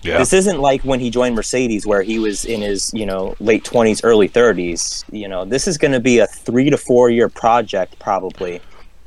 Yeah. 0.06 0.18
This 0.18 0.32
isn't 0.32 0.60
like 0.60 0.82
when 0.82 1.00
he 1.00 1.10
joined 1.10 1.34
Mercedes, 1.34 1.86
where 1.86 2.02
he 2.02 2.18
was 2.18 2.44
in 2.44 2.60
his, 2.60 2.92
you 2.94 3.06
know, 3.06 3.34
late 3.40 3.64
20s, 3.64 4.00
early 4.04 4.28
30s. 4.28 5.04
You 5.12 5.28
know, 5.28 5.44
this 5.44 5.66
is 5.66 5.78
going 5.78 5.92
to 5.92 6.00
be 6.00 6.18
a 6.18 6.26
three 6.26 6.70
to 6.70 6.76
four 6.76 7.10
year 7.10 7.28
project, 7.28 7.98
probably. 7.98 8.60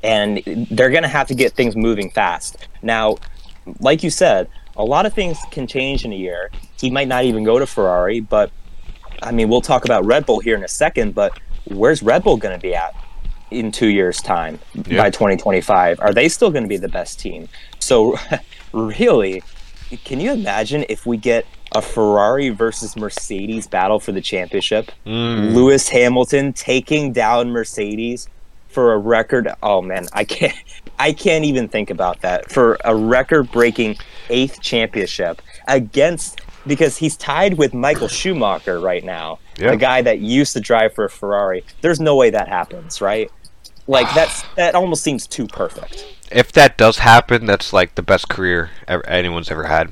And 0.04 0.42
they're 0.72 0.90
going 0.90 1.04
to 1.04 1.10
have 1.10 1.28
to 1.28 1.36
get 1.36 1.54
things 1.54 1.76
moving 1.76 2.10
fast. 2.10 2.68
Now, 2.82 3.18
like 3.80 4.04
you 4.04 4.10
said, 4.10 4.50
a 4.78 4.84
lot 4.84 5.06
of 5.06 5.14
things 5.14 5.38
can 5.52 5.68
change 5.68 6.06
in 6.06 6.14
a 6.14 6.16
year. 6.16 6.52
He 6.80 6.90
might 6.90 7.08
not 7.08 7.26
even 7.26 7.44
go 7.44 7.60
to 7.60 7.66
Ferrari, 7.66 8.22
but 8.22 8.52
I 9.22 9.32
mean, 9.32 9.50
we'll 9.50 9.62
talk 9.62 9.86
about 9.86 10.06
Red 10.06 10.26
Bull 10.26 10.40
here 10.40 10.56
in 10.56 10.64
a 10.64 10.70
second, 10.70 11.14
but 11.14 11.38
where's 11.66 12.02
Red 12.02 12.24
Bull 12.24 12.38
going 12.38 12.58
to 12.58 12.62
be 12.62 12.74
at 12.74 12.96
in 13.52 13.72
two 13.72 13.88
years' 13.88 14.22
time 14.22 14.60
by 14.76 15.10
2025? 15.10 16.00
Are 16.00 16.14
they 16.14 16.30
still 16.30 16.52
going 16.52 16.64
to 16.64 16.70
be 16.70 16.78
the 16.78 16.88
best 16.88 17.20
team? 17.20 17.50
So, 17.80 18.18
really, 18.74 19.44
can 20.06 20.20
you 20.20 20.32
imagine 20.32 20.86
if 20.90 21.06
we 21.06 21.18
get 21.18 21.46
a 21.74 21.82
Ferrari 21.82 22.50
versus 22.50 22.96
Mercedes 22.96 23.68
battle 23.68 24.00
for 24.00 24.12
the 24.12 24.22
championship? 24.22 24.92
Mm. 25.06 25.54
Lewis 25.54 25.90
Hamilton 25.90 26.54
taking 26.54 27.12
down 27.14 27.52
Mercedes 27.52 28.28
for 28.68 28.94
a 28.94 28.98
record. 28.98 29.50
Oh 29.64 29.82
man, 29.82 30.08
I 30.14 30.24
can't. 30.24 30.56
I 31.02 31.14
can't 31.14 31.46
even 31.46 31.70
think 31.70 31.90
about 31.90 32.20
that 32.22 32.52
for 32.52 32.78
a 32.84 32.94
record-breaking 32.94 33.96
eighth 34.30 34.62
championship 34.62 35.42
against 35.68 36.42
because 36.68 36.98
he's 36.98 37.16
tied 37.16 37.58
with 37.58 37.74
Michael 37.74 38.10
Schumacher 38.10 38.82
right 38.82 39.04
now, 39.04 39.40
Yeah. 39.58 39.72
the 39.72 39.78
guy 39.78 40.02
that 40.02 40.20
used 40.20 40.52
to 40.54 40.60
drive 40.60 40.94
for 40.94 41.06
a 41.06 41.10
Ferrari. 41.10 41.64
There's 41.80 42.02
no 42.02 42.18
way 42.18 42.30
that 42.32 42.50
happens, 42.50 43.00
right? 43.00 43.32
Like 43.90 44.14
that's 44.14 44.44
that 44.56 44.76
almost 44.76 45.02
seems 45.02 45.26
too 45.26 45.48
perfect. 45.48 46.06
If 46.32 46.52
that 46.52 46.78
does 46.78 47.00
happen, 47.00 47.48
that's 47.48 47.74
like 47.74 47.96
the 47.96 48.04
best 48.04 48.30
career 48.30 48.70
ever, 48.88 49.04
anyone's 49.08 49.50
ever 49.50 49.64
had, 49.64 49.92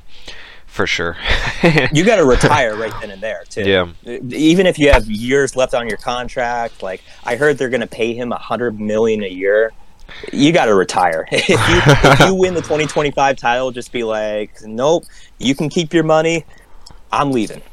for 0.68 0.86
sure. 0.86 1.18
You 1.92 2.06
got 2.06 2.18
to 2.18 2.26
retire 2.26 2.76
right 2.76 2.94
then 3.02 3.10
and 3.10 3.24
there 3.24 3.44
too. 3.50 3.64
Yeah. 3.64 3.88
Even 4.06 4.68
if 4.68 4.78
you 4.78 4.92
have 4.92 5.08
years 5.08 5.56
left 5.56 5.74
on 5.74 5.88
your 5.88 5.98
contract, 5.98 6.84
like 6.84 7.02
I 7.24 7.38
heard 7.38 7.58
they're 7.58 7.70
going 7.70 7.82
to 7.82 7.88
pay 7.88 8.14
him 8.14 8.32
a 8.32 8.38
hundred 8.38 8.80
million 8.80 9.24
a 9.24 9.30
year. 9.30 9.72
You 10.32 10.52
got 10.52 10.66
to 10.66 10.76
retire. 10.76 11.28
if 11.32 11.50
you 11.50 11.82
if 12.12 12.20
you 12.20 12.36
win 12.36 12.54
the 12.54 12.62
2025 12.62 13.36
title, 13.36 13.72
just 13.72 13.92
be 13.92 14.04
like, 14.04 14.52
nope. 14.62 15.06
You 15.40 15.56
can 15.56 15.70
keep 15.70 15.92
your 15.92 16.04
money. 16.04 16.46
I'm 17.12 17.32
leaving. 17.32 17.64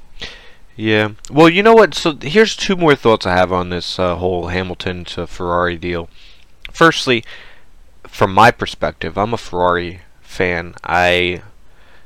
Yeah. 0.76 1.11
Well, 1.31 1.49
you 1.49 1.62
know 1.62 1.75
what? 1.75 1.95
So 1.95 2.16
here's 2.21 2.57
two 2.57 2.76
more 2.76 2.97
thoughts 2.97 3.26
I 3.26 3.37
have 3.37 3.52
on 3.52 3.71
this 3.71 3.99
uh, 3.99 4.16
whole 4.16 4.49
Hamilton 4.49 5.04
to 5.07 5.26
Ferrari 5.26 5.76
deal. 5.76 6.09
Firstly, 6.73 7.25
from 8.09 8.35
my 8.35 8.50
perspective, 8.50 9.16
I'm 9.16 9.33
a 9.33 9.38
Ferrari 9.38 10.00
fan. 10.21 10.75
I 10.83 11.43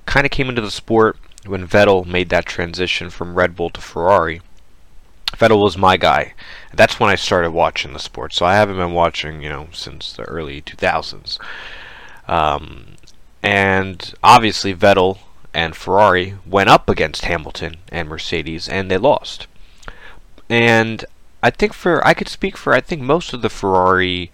kind 0.05 0.27
of 0.27 0.31
came 0.31 0.49
into 0.49 0.61
the 0.61 0.71
sport 0.71 1.17
when 1.47 1.67
Vettel 1.67 2.05
made 2.05 2.29
that 2.29 2.45
transition 2.45 3.09
from 3.09 3.35
Red 3.35 3.57
Bull 3.57 3.71
to 3.71 3.81
Ferrari. 3.81 4.43
Vettel 5.33 5.63
was 5.63 5.79
my 5.79 5.97
guy. 5.97 6.35
That's 6.75 7.01
when 7.01 7.11
I 7.11 7.15
started 7.15 7.53
watching 7.53 7.93
the 7.93 7.99
sport. 7.99 8.35
So 8.35 8.45
I 8.45 8.55
haven't 8.57 8.77
been 8.77 8.93
watching, 8.93 9.43
you 9.43 9.49
know, 9.49 9.69
since 9.73 10.13
the 10.13 10.25
early 10.25 10.61
2000s. 10.61 11.39
Um, 12.27 12.97
and 13.43 14.15
obviously 14.23 14.75
Vettel 14.75 15.19
and 15.59 15.75
Ferrari 15.75 16.37
went 16.47 16.71
up 16.71 16.89
against 16.89 17.25
Hamilton 17.25 17.79
and 17.91 18.09
Mercedes 18.09 18.69
and 18.69 18.89
they 18.89 18.97
lost. 18.97 19.49
And 20.49 21.05
I 21.43 21.51
think 21.51 21.73
for 21.73 22.07
I 22.07 22.15
could 22.15 22.29
speak 22.29 22.57
for 22.57 22.73
I 22.73 22.81
think 22.81 23.03
most 23.03 23.33
of 23.33 23.43
the 23.43 23.51
Ferrari 23.51 24.31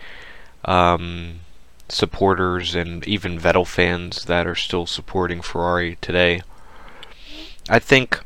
um, 0.66 1.40
supporters 1.88 2.74
and 2.74 3.08
even 3.08 3.40
Vettel 3.40 3.66
fans 3.66 4.26
that 4.26 4.46
are 4.46 4.54
still 4.54 4.84
supporting 4.84 5.40
Ferrari 5.40 5.96
today. 6.02 6.42
I 7.70 7.78
think 7.78 8.20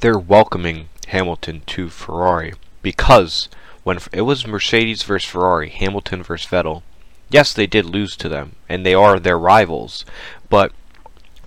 they're 0.00 0.18
welcoming 0.18 0.88
Hamilton 1.06 1.62
to 1.66 1.90
Ferrari 1.90 2.54
because 2.82 3.48
when 3.84 4.00
it 4.12 4.22
was 4.22 4.48
Mercedes 4.48 5.04
versus 5.04 5.30
Ferrari, 5.30 5.68
Hamilton 5.68 6.24
versus 6.24 6.50
Vettel, 6.50 6.82
yes, 7.30 7.52
they 7.52 7.68
did 7.68 7.86
lose 7.86 8.16
to 8.16 8.28
them, 8.28 8.56
and 8.68 8.84
they 8.84 8.94
are 8.94 9.20
their 9.20 9.38
rivals, 9.38 10.04
but 10.48 10.72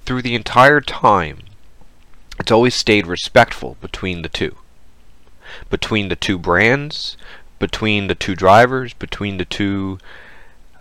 through 0.07 0.21
the 0.21 0.35
entire 0.35 0.79
time, 0.79 1.39
it's 2.39 2.49
always 2.49 2.73
stayed 2.73 3.05
respectful 3.05 3.75
between 3.81 4.21
the 4.21 4.29
two. 4.29 4.55
Between 5.69 6.07
the 6.07 6.15
two 6.15 6.39
brands, 6.39 7.17
between 7.59 8.07
the 8.07 8.15
two 8.15 8.33
drivers, 8.33 8.93
between 8.93 9.37
the 9.37 9.43
two 9.43 9.99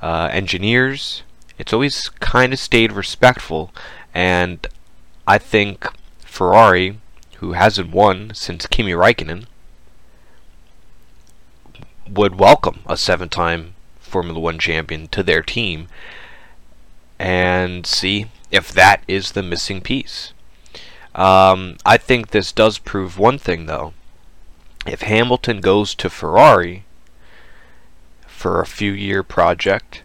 uh, 0.01 0.29
engineers. 0.31 1.25
It's 1.59 1.73
always 1.73 2.09
kind 2.21 2.53
of 2.53 2.61
stayed 2.61 2.93
respectful, 2.93 3.73
and 4.15 4.65
I 5.27 5.39
think 5.39 5.89
Ferrari, 6.21 7.01
who 7.39 7.55
hasn't 7.55 7.91
won 7.91 8.33
since 8.33 8.69
Kimi 8.69 8.93
Raikkonen, 8.93 9.47
would 12.09 12.39
welcome 12.39 12.81
a 12.87 12.97
seven 12.97 13.29
time 13.29 13.75
Formula 13.99 14.39
One 14.39 14.61
champion 14.61 15.09
to 15.09 15.25
their 15.25 15.43
team 15.43 15.89
and 17.19 17.85
see 17.87 18.27
if 18.51 18.73
that 18.73 19.03
is 19.09 19.33
the 19.33 19.43
missing 19.43 19.81
piece. 19.81 20.33
Um, 21.15 21.77
I 21.85 21.97
think 21.97 22.29
this 22.29 22.53
does 22.53 22.79
prove 22.79 23.19
one 23.19 23.39
thing, 23.39 23.67
though. 23.67 23.95
If 24.87 25.03
Hamilton 25.03 25.61
goes 25.61 25.95
to 25.97 26.11
Ferrari 26.11 26.85
for 28.27 28.61
a 28.61 28.67
few 28.67 28.93
year 28.93 29.23
project, 29.23 30.03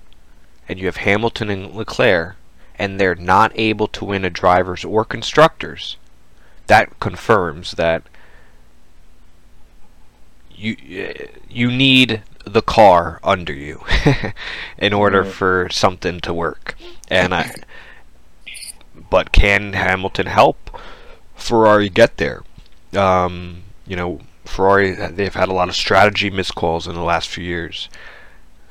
and 0.67 0.79
you 0.79 0.85
have 0.85 0.97
Hamilton 0.97 1.49
and 1.49 1.73
Leclerc, 1.73 2.37
and 2.79 2.99
they're 2.99 3.13
not 3.13 3.51
able 3.55 3.87
to 3.89 4.05
win 4.05 4.25
a 4.25 4.29
drivers 4.29 4.83
or 4.85 5.05
constructors, 5.05 5.97
that 6.67 6.99
confirms 6.99 7.73
that 7.73 8.03
you 10.55 10.77
you 11.49 11.69
need 11.69 12.23
the 12.45 12.61
car 12.61 13.19
under 13.23 13.53
you 13.53 13.83
in 14.77 14.93
order 14.93 15.23
for 15.23 15.67
something 15.69 16.19
to 16.21 16.33
work. 16.33 16.75
And 17.09 17.33
I 17.33 17.53
but 19.11 19.31
can 19.31 19.73
Hamilton 19.73 20.25
help 20.25 20.79
Ferrari 21.35 21.89
get 21.89 22.17
there? 22.17 22.41
Um, 22.95 23.61
you 23.85 23.95
know, 23.95 24.21
Ferrari 24.45 24.93
they've 24.95 25.35
had 25.35 25.49
a 25.49 25.53
lot 25.53 25.69
of 25.69 25.75
strategy 25.75 26.31
miscalls 26.31 26.87
in 26.87 26.95
the 26.95 27.03
last 27.03 27.29
few 27.29 27.43
years. 27.43 27.87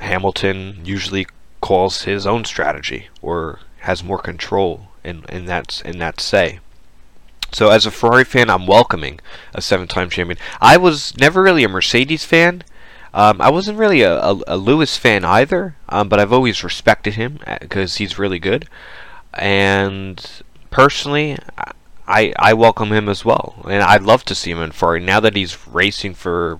Hamilton 0.00 0.80
usually 0.82 1.28
calls 1.60 2.02
his 2.02 2.26
own 2.26 2.44
strategy 2.44 3.08
or 3.22 3.60
has 3.80 4.02
more 4.02 4.18
control 4.18 4.88
in 5.04 5.24
in 5.28 5.44
that 5.44 5.80
in 5.84 5.98
that 6.00 6.20
say. 6.20 6.58
So 7.52 7.70
as 7.70 7.86
a 7.86 7.90
Ferrari 7.90 8.24
fan, 8.24 8.48
I'm 8.48 8.66
welcoming 8.66 9.20
a 9.54 9.60
seven-time 9.60 10.08
champion. 10.08 10.38
I 10.60 10.76
was 10.76 11.16
never 11.18 11.42
really 11.42 11.64
a 11.64 11.68
Mercedes 11.68 12.24
fan. 12.24 12.62
Um, 13.12 13.40
I 13.40 13.50
wasn't 13.50 13.78
really 13.78 14.02
a, 14.02 14.20
a, 14.20 14.40
a 14.46 14.56
Lewis 14.56 14.96
fan 14.96 15.24
either, 15.24 15.74
um, 15.88 16.08
but 16.08 16.20
I've 16.20 16.32
always 16.32 16.62
respected 16.62 17.14
him 17.14 17.40
because 17.60 17.96
he's 17.96 18.20
really 18.20 18.38
good. 18.38 18.68
And 19.34 20.24
personally, 20.70 21.38
I 22.06 22.32
I 22.36 22.52
welcome 22.54 22.92
him 22.92 23.08
as 23.08 23.24
well, 23.24 23.54
and 23.68 23.82
I'd 23.82 24.02
love 24.02 24.24
to 24.24 24.34
see 24.34 24.50
him 24.50 24.62
in 24.62 24.72
Ferrari 24.72 25.00
now 25.00 25.20
that 25.20 25.36
he's 25.36 25.66
racing 25.66 26.14
for 26.14 26.58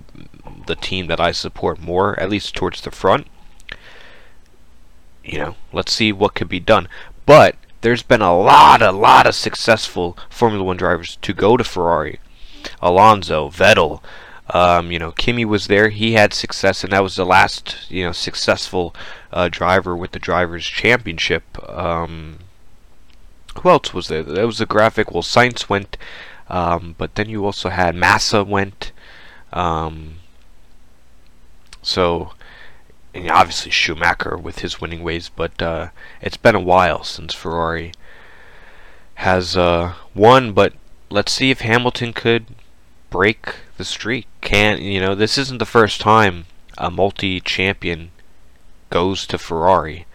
the 0.67 0.75
team 0.75 1.07
that 1.07 1.19
I 1.19 1.31
support 1.31 1.79
more, 1.79 2.17
at 2.19 2.29
least 2.29 2.55
towards 2.55 2.81
the 2.81 2.91
front. 2.91 3.27
You 5.23 5.39
know, 5.39 5.55
let's 5.73 5.93
see 5.93 6.11
what 6.11 6.33
could 6.33 6.49
be 6.49 6.59
done. 6.59 6.87
But 7.25 7.55
there's 7.81 8.03
been 8.03 8.21
a 8.21 8.37
lot, 8.37 8.81
a 8.81 8.91
lot 8.91 9.27
of 9.27 9.35
successful 9.35 10.17
Formula 10.29 10.63
One 10.63 10.77
drivers 10.77 11.17
to 11.21 11.33
go 11.33 11.57
to 11.57 11.63
Ferrari. 11.63 12.19
Alonso, 12.81 13.49
Vettel, 13.49 14.01
um, 14.51 14.91
you 14.91 14.99
know, 14.99 15.11
Kimi 15.11 15.45
was 15.45 15.67
there. 15.67 15.89
He 15.89 16.13
had 16.13 16.33
success, 16.33 16.83
and 16.83 16.93
that 16.93 17.03
was 17.03 17.15
the 17.15 17.25
last, 17.25 17.89
you 17.89 18.03
know, 18.05 18.11
successful 18.11 18.95
uh, 19.31 19.49
driver 19.49 19.95
with 19.95 20.11
the 20.11 20.19
drivers' 20.19 20.65
championship. 20.65 21.43
Um, 21.67 22.39
who 23.59 23.69
else 23.69 23.93
was 23.93 24.07
there? 24.07 24.23
There 24.23 24.47
was 24.47 24.61
a 24.61 24.65
graphic. 24.65 25.11
Well, 25.11 25.23
Sainz 25.23 25.69
went, 25.69 25.97
um, 26.49 26.95
but 26.97 27.15
then 27.15 27.29
you 27.29 27.45
also 27.45 27.69
had 27.69 27.95
Massa 27.95 28.43
went. 28.43 28.91
Um, 29.53 30.15
so, 31.81 32.33
and 33.13 33.29
obviously 33.29 33.71
Schumacher 33.71 34.37
with 34.37 34.59
his 34.59 34.79
winning 34.79 35.03
ways, 35.03 35.29
but 35.29 35.61
uh, 35.61 35.89
it's 36.21 36.37
been 36.37 36.55
a 36.55 36.59
while 36.59 37.03
since 37.03 37.33
Ferrari 37.33 37.91
has 39.15 39.57
uh, 39.57 39.93
won. 40.15 40.53
But 40.53 40.73
let's 41.09 41.31
see 41.31 41.51
if 41.51 41.61
Hamilton 41.61 42.13
could 42.13 42.45
break 43.09 43.55
the 43.77 43.85
streak. 43.85 44.27
Can 44.39 44.81
you 44.81 44.99
know 44.99 45.15
this 45.15 45.37
isn't 45.37 45.59
the 45.59 45.65
first 45.65 46.01
time 46.01 46.45
a 46.77 46.89
multi-champion 46.89 48.11
goes 48.89 49.27
to 49.27 49.37
Ferrari 49.37 50.05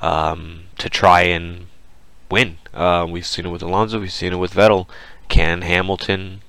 um, 0.00 0.64
to 0.78 0.88
try 0.88 1.22
and 1.22 1.66
win. 2.30 2.58
Uh, 2.78 3.04
we've 3.04 3.26
seen 3.26 3.44
it 3.44 3.50
with 3.50 3.62
Alonso. 3.62 3.98
We've 3.98 4.12
seen 4.12 4.32
it 4.32 4.36
with 4.36 4.54
Vettel. 4.54 4.86
Can 5.28 5.62
Hamilton, 5.62 6.42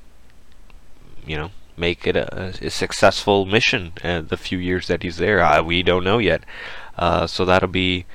you 1.25 1.35
know, 1.35 1.49
make 1.75 2.05
it 2.05 2.15
a, 2.15 2.53
a 2.61 2.69
successful 2.69 3.45
mission 3.45 3.93
uh, 4.03 4.21
the 4.21 4.37
few 4.37 4.59
years 4.59 4.87
that 4.87 5.01
he's 5.01 5.17
there? 5.17 5.41
Uh, 5.41 5.63
we 5.63 5.81
don't 5.81 6.03
know 6.03 6.19
yet. 6.19 6.43
Uh, 6.99 7.25
so 7.25 7.45
that'll 7.45 7.67
be, 7.67 8.05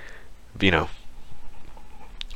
you 0.60 0.70
know, 0.70 0.88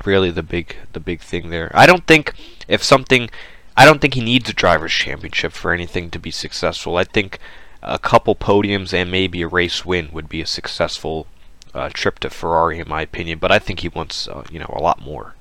really 0.05 0.33
the 0.33 0.43
big 0.43 0.77
the 0.95 1.01
big 1.01 1.21
thing 1.21 1.51
there. 1.51 1.71
I 1.73 1.87
don't 1.87 2.09
think 2.09 2.35
if 2.67 2.83
something, 2.83 3.31
I 3.77 3.85
don't 3.85 4.01
think 4.01 4.15
he 4.15 4.21
needs 4.21 4.51
a 4.51 4.53
drivers' 4.53 4.93
championship 4.93 5.53
for 5.53 5.73
anything 5.73 6.11
to 6.11 6.19
be 6.19 6.33
successful. 6.33 6.97
I 6.97 7.05
think 7.05 7.39
a 7.85 8.01
couple 8.01 8.35
podiums 8.35 8.93
and 8.93 9.13
maybe 9.13 9.43
a 9.43 9.49
race 9.49 9.85
win 9.85 10.09
would 10.13 10.29
be 10.29 10.41
a 10.41 10.47
successful 10.47 11.29
uh, 11.73 11.89
trip 11.91 12.19
to 12.19 12.31
Ferrari, 12.31 12.81
in 12.81 12.89
my 12.89 13.03
opinion. 13.03 13.39
But 13.39 13.53
I 13.53 13.61
think 13.61 13.81
he 13.81 13.89
wants, 13.89 14.27
uh, 14.27 14.43
you 14.51 14.59
know, 14.59 14.75
a 14.75 14.83
lot 14.83 15.01
more. 15.01 15.37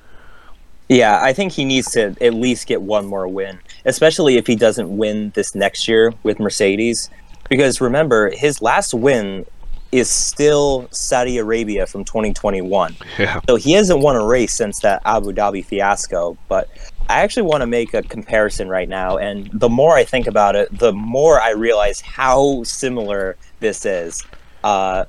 Yeah, 0.89 1.19
I 1.21 1.33
think 1.33 1.51
he 1.51 1.65
needs 1.65 1.91
to 1.91 2.15
at 2.21 2.33
least 2.33 2.67
get 2.67 2.81
one 2.81 3.05
more 3.05 3.27
win, 3.27 3.59
especially 3.85 4.37
if 4.37 4.47
he 4.47 4.55
doesn't 4.55 4.95
win 4.97 5.31
this 5.35 5.53
next 5.53 5.87
year 5.87 6.13
with 6.23 6.39
Mercedes. 6.39 7.09
Because 7.49 7.81
remember, 7.81 8.29
his 8.31 8.61
last 8.61 8.93
win 8.93 9.45
is 9.91 10.09
still 10.09 10.87
Saudi 10.91 11.37
Arabia 11.37 11.85
from 11.87 12.03
2021. 12.03 12.95
Yeah. 13.17 13.39
So 13.47 13.55
he 13.55 13.71
hasn't 13.73 13.99
won 14.01 14.15
a 14.15 14.25
race 14.25 14.53
since 14.53 14.79
that 14.81 15.01
Abu 15.05 15.31
Dhabi 15.31 15.63
fiasco. 15.63 16.37
But 16.49 16.69
I 17.09 17.21
actually 17.21 17.43
want 17.43 17.61
to 17.61 17.67
make 17.67 17.93
a 17.93 18.01
comparison 18.03 18.67
right 18.69 18.87
now. 18.89 19.17
And 19.17 19.49
the 19.53 19.69
more 19.69 19.95
I 19.95 20.03
think 20.03 20.27
about 20.27 20.55
it, 20.57 20.77
the 20.77 20.91
more 20.93 21.39
I 21.41 21.51
realize 21.51 22.01
how 22.01 22.63
similar 22.63 23.37
this 23.61 23.85
is. 23.85 24.25
Uh, 24.63 25.05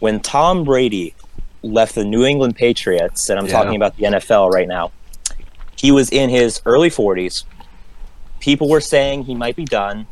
when 0.00 0.18
Tom 0.20 0.64
Brady 0.64 1.14
left 1.62 1.94
the 1.94 2.04
New 2.04 2.24
England 2.24 2.56
Patriots, 2.56 3.28
and 3.30 3.38
I'm 3.38 3.46
Yeah. 3.46 3.52
talking 3.52 3.76
about 3.76 3.96
the 3.96 4.04
NFL 4.06 4.50
right 4.50 4.66
now, 4.68 4.90
he 5.76 5.92
was 5.92 6.10
in 6.10 6.30
his 6.30 6.60
early 6.66 6.90
40s. 6.90 7.44
People 8.40 8.68
were 8.68 8.80
saying 8.80 9.24
he 9.24 9.34
might 9.34 9.56
be 9.56 9.64
done. 9.64 10.06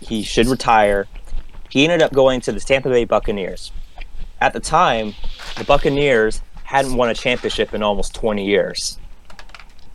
He 0.00 0.22
should 0.22 0.46
retire. 0.46 1.06
He 1.70 1.84
ended 1.84 2.02
up 2.02 2.12
going 2.12 2.40
to 2.42 2.52
the 2.52 2.60
Tampa 2.60 2.88
Bay 2.88 3.04
Buccaneers. 3.04 3.72
At 4.40 4.52
the 4.52 4.60
time, 4.60 5.14
the 5.56 5.64
Buccaneers 5.64 6.42
hadn't 6.64 6.94
won 6.96 7.08
a 7.10 7.14
championship 7.14 7.74
in 7.74 7.82
almost 7.82 8.14
20 8.14 8.44
years. 8.44 8.98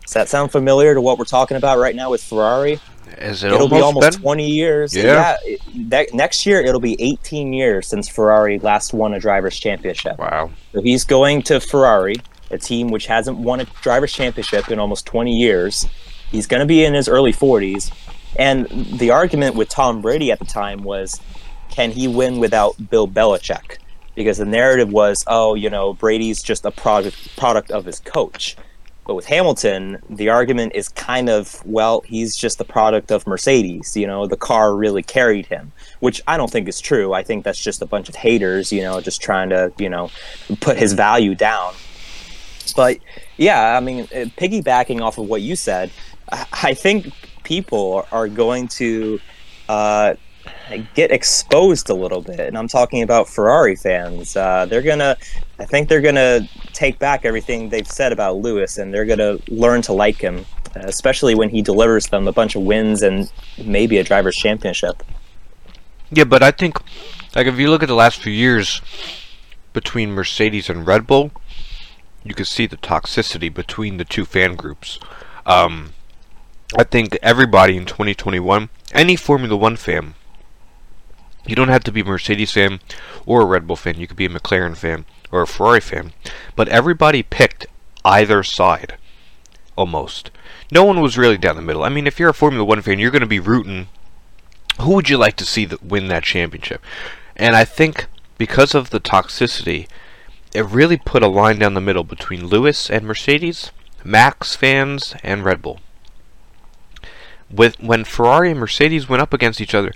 Does 0.04 0.14
that 0.14 0.28
sound 0.28 0.50
familiar 0.50 0.94
to 0.94 1.00
what 1.00 1.18
we're 1.18 1.24
talking 1.24 1.56
about 1.56 1.78
right 1.78 1.94
now 1.94 2.10
with 2.10 2.22
Ferrari? 2.22 2.80
Is 3.18 3.44
it 3.44 3.52
It'll 3.52 3.68
be 3.68 3.80
almost 3.80 4.12
been? 4.12 4.20
20 4.20 4.48
years. 4.50 4.94
Yeah. 4.96 5.36
it- 5.44 5.60
that, 5.90 6.12
next 6.14 6.46
year, 6.46 6.60
it'll 6.60 6.80
be 6.80 6.96
18 7.00 7.52
years 7.52 7.86
since 7.86 8.08
Ferrari 8.08 8.58
last 8.58 8.92
won 8.92 9.14
a 9.14 9.20
driver's 9.20 9.58
championship. 9.58 10.18
Wow. 10.18 10.50
So 10.72 10.80
he's 10.82 11.04
going 11.04 11.42
to 11.42 11.60
Ferrari, 11.60 12.16
a 12.50 12.58
team 12.58 12.88
which 12.90 13.06
hasn't 13.06 13.38
won 13.38 13.60
a 13.60 13.64
driver's 13.82 14.12
championship 14.12 14.70
in 14.70 14.78
almost 14.78 15.06
20 15.06 15.32
years. 15.36 15.86
He's 16.30 16.46
going 16.46 16.60
to 16.60 16.66
be 16.66 16.84
in 16.84 16.94
his 16.94 17.08
early 17.08 17.32
40s. 17.32 17.92
And 18.36 18.66
the 18.66 19.10
argument 19.10 19.56
with 19.56 19.68
Tom 19.68 20.00
Brady 20.00 20.30
at 20.30 20.38
the 20.38 20.44
time 20.44 20.82
was 20.82 21.20
can 21.70 21.90
he 21.90 22.08
win 22.08 22.38
without 22.38 22.90
Bill 22.90 23.08
Belichick? 23.08 23.78
Because 24.14 24.38
the 24.38 24.44
narrative 24.44 24.92
was, 24.92 25.24
oh, 25.26 25.54
you 25.54 25.70
know, 25.70 25.94
Brady's 25.94 26.42
just 26.42 26.64
a 26.64 26.70
product 26.70 27.36
product 27.36 27.70
of 27.70 27.84
his 27.84 28.00
coach. 28.00 28.56
But 29.06 29.14
with 29.14 29.26
Hamilton, 29.26 29.98
the 30.08 30.28
argument 30.28 30.72
is 30.74 30.88
kind 30.88 31.28
of, 31.28 31.64
well, 31.64 32.02
he's 32.02 32.36
just 32.36 32.58
the 32.58 32.64
product 32.64 33.10
of 33.10 33.26
Mercedes. 33.26 33.96
You 33.96 34.06
know, 34.06 34.26
the 34.26 34.36
car 34.36 34.76
really 34.76 35.02
carried 35.02 35.46
him, 35.46 35.72
which 36.00 36.22
I 36.28 36.36
don't 36.36 36.50
think 36.50 36.68
is 36.68 36.80
true. 36.80 37.12
I 37.12 37.22
think 37.22 37.44
that's 37.44 37.60
just 37.60 37.82
a 37.82 37.86
bunch 37.86 38.08
of 38.08 38.14
haters, 38.14 38.72
you 38.72 38.82
know, 38.82 39.00
just 39.00 39.20
trying 39.20 39.48
to, 39.50 39.72
you 39.78 39.88
know, 39.88 40.10
put 40.60 40.76
his 40.76 40.92
value 40.92 41.34
down. 41.34 41.74
But 42.72 42.98
yeah, 43.36 43.76
I 43.76 43.80
mean, 43.80 44.02
uh, 44.04 44.30
piggybacking 44.36 45.00
off 45.00 45.18
of 45.18 45.26
what 45.26 45.42
you 45.42 45.56
said, 45.56 45.90
I 46.30 46.74
think 46.74 47.12
people 47.44 48.06
are 48.12 48.28
going 48.28 48.68
to 48.68 49.20
uh, 49.68 50.14
get 50.94 51.10
exposed 51.10 51.90
a 51.90 51.94
little 51.94 52.22
bit, 52.22 52.40
and 52.40 52.56
I'm 52.56 52.68
talking 52.68 53.02
about 53.02 53.28
Ferrari 53.28 53.76
fans. 53.76 54.36
Uh, 54.36 54.66
they're 54.66 54.82
gonna, 54.82 55.16
I 55.58 55.64
think 55.64 55.88
they're 55.88 56.00
gonna 56.00 56.48
take 56.72 56.98
back 56.98 57.24
everything 57.24 57.68
they've 57.68 57.86
said 57.86 58.12
about 58.12 58.36
Lewis, 58.36 58.78
and 58.78 58.94
they're 58.94 59.04
gonna 59.04 59.38
learn 59.48 59.82
to 59.82 59.92
like 59.92 60.16
him, 60.16 60.46
especially 60.76 61.34
when 61.34 61.50
he 61.50 61.62
delivers 61.62 62.06
them 62.06 62.28
a 62.28 62.32
bunch 62.32 62.54
of 62.54 62.62
wins 62.62 63.02
and 63.02 63.30
maybe 63.64 63.98
a 63.98 64.04
drivers' 64.04 64.36
championship. 64.36 65.02
Yeah, 66.12 66.24
but 66.24 66.42
I 66.42 66.50
think, 66.50 66.78
like, 67.34 67.46
if 67.46 67.58
you 67.58 67.70
look 67.70 67.82
at 67.82 67.88
the 67.88 67.94
last 67.94 68.20
few 68.20 68.32
years 68.32 68.80
between 69.72 70.10
Mercedes 70.10 70.68
and 70.68 70.86
Red 70.86 71.06
Bull, 71.06 71.30
you 72.22 72.34
can 72.34 72.44
see 72.44 72.66
the 72.66 72.76
toxicity 72.76 73.52
between 73.52 73.96
the 73.96 74.04
two 74.04 74.24
fan 74.24 74.54
groups. 74.54 74.98
Um, 75.46 75.92
I 76.76 76.84
think 76.84 77.18
everybody 77.22 77.76
in 77.76 77.86
2021, 77.86 78.68
any 78.92 79.16
Formula 79.16 79.56
One 79.56 79.76
fan, 79.76 80.14
you 81.46 81.54
don't 81.54 81.68
have 81.68 81.84
to 81.84 81.92
be 81.92 82.00
a 82.00 82.04
Mercedes 82.04 82.52
fan 82.52 82.80
or 83.26 83.42
a 83.42 83.46
Red 83.46 83.66
Bull 83.66 83.76
fan. 83.76 83.98
You 83.98 84.06
could 84.06 84.16
be 84.16 84.26
a 84.26 84.30
McLaren 84.30 84.76
fan 84.76 85.06
or 85.32 85.42
a 85.42 85.46
Ferrari 85.46 85.80
fan, 85.80 86.12
but 86.54 86.68
everybody 86.68 87.22
picked 87.22 87.66
either 88.04 88.42
side, 88.42 88.96
almost. 89.76 90.30
No 90.70 90.84
one 90.84 91.00
was 91.00 91.18
really 91.18 91.38
down 91.38 91.56
the 91.56 91.62
middle. 91.62 91.82
I 91.82 91.88
mean, 91.88 92.06
if 92.06 92.20
you're 92.20 92.30
a 92.30 92.34
Formula 92.34 92.64
One 92.64 92.82
fan, 92.82 92.98
you're 92.98 93.10
going 93.10 93.20
to 93.20 93.26
be 93.26 93.40
rooting 93.40 93.88
who 94.80 94.94
would 94.94 95.08
you 95.08 95.18
like 95.18 95.36
to 95.36 95.44
see 95.44 95.68
win 95.82 96.08
that 96.08 96.24
championship? 96.24 96.82
And 97.36 97.54
I 97.54 97.64
think 97.64 98.06
because 98.38 98.74
of 98.74 98.90
the 98.90 99.00
toxicity, 99.00 99.86
it 100.52 100.64
really 100.66 100.96
put 100.96 101.22
a 101.22 101.28
line 101.28 101.58
down 101.58 101.74
the 101.74 101.80
middle 101.80 102.04
between 102.04 102.46
Lewis 102.46 102.90
and 102.90 103.04
Mercedes, 103.04 103.70
Max 104.04 104.56
fans 104.56 105.14
and 105.22 105.44
Red 105.44 105.62
Bull. 105.62 105.80
With 107.50 107.80
when 107.80 108.04
Ferrari 108.04 108.50
and 108.50 108.60
Mercedes 108.60 109.08
went 109.08 109.22
up 109.22 109.32
against 109.32 109.60
each 109.60 109.74
other, 109.74 109.92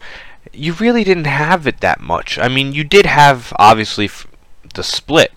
you 0.53 0.73
really 0.73 1.05
didn't 1.05 1.27
have 1.27 1.67
it 1.67 1.81
that 1.81 2.01
much. 2.01 2.39
I 2.39 2.49
mean, 2.49 2.73
you 2.73 2.85
did 2.85 3.07
have 3.07 3.53
obviously 3.57 4.07
f- 4.07 4.27
the 4.75 4.83
split, 4.83 5.33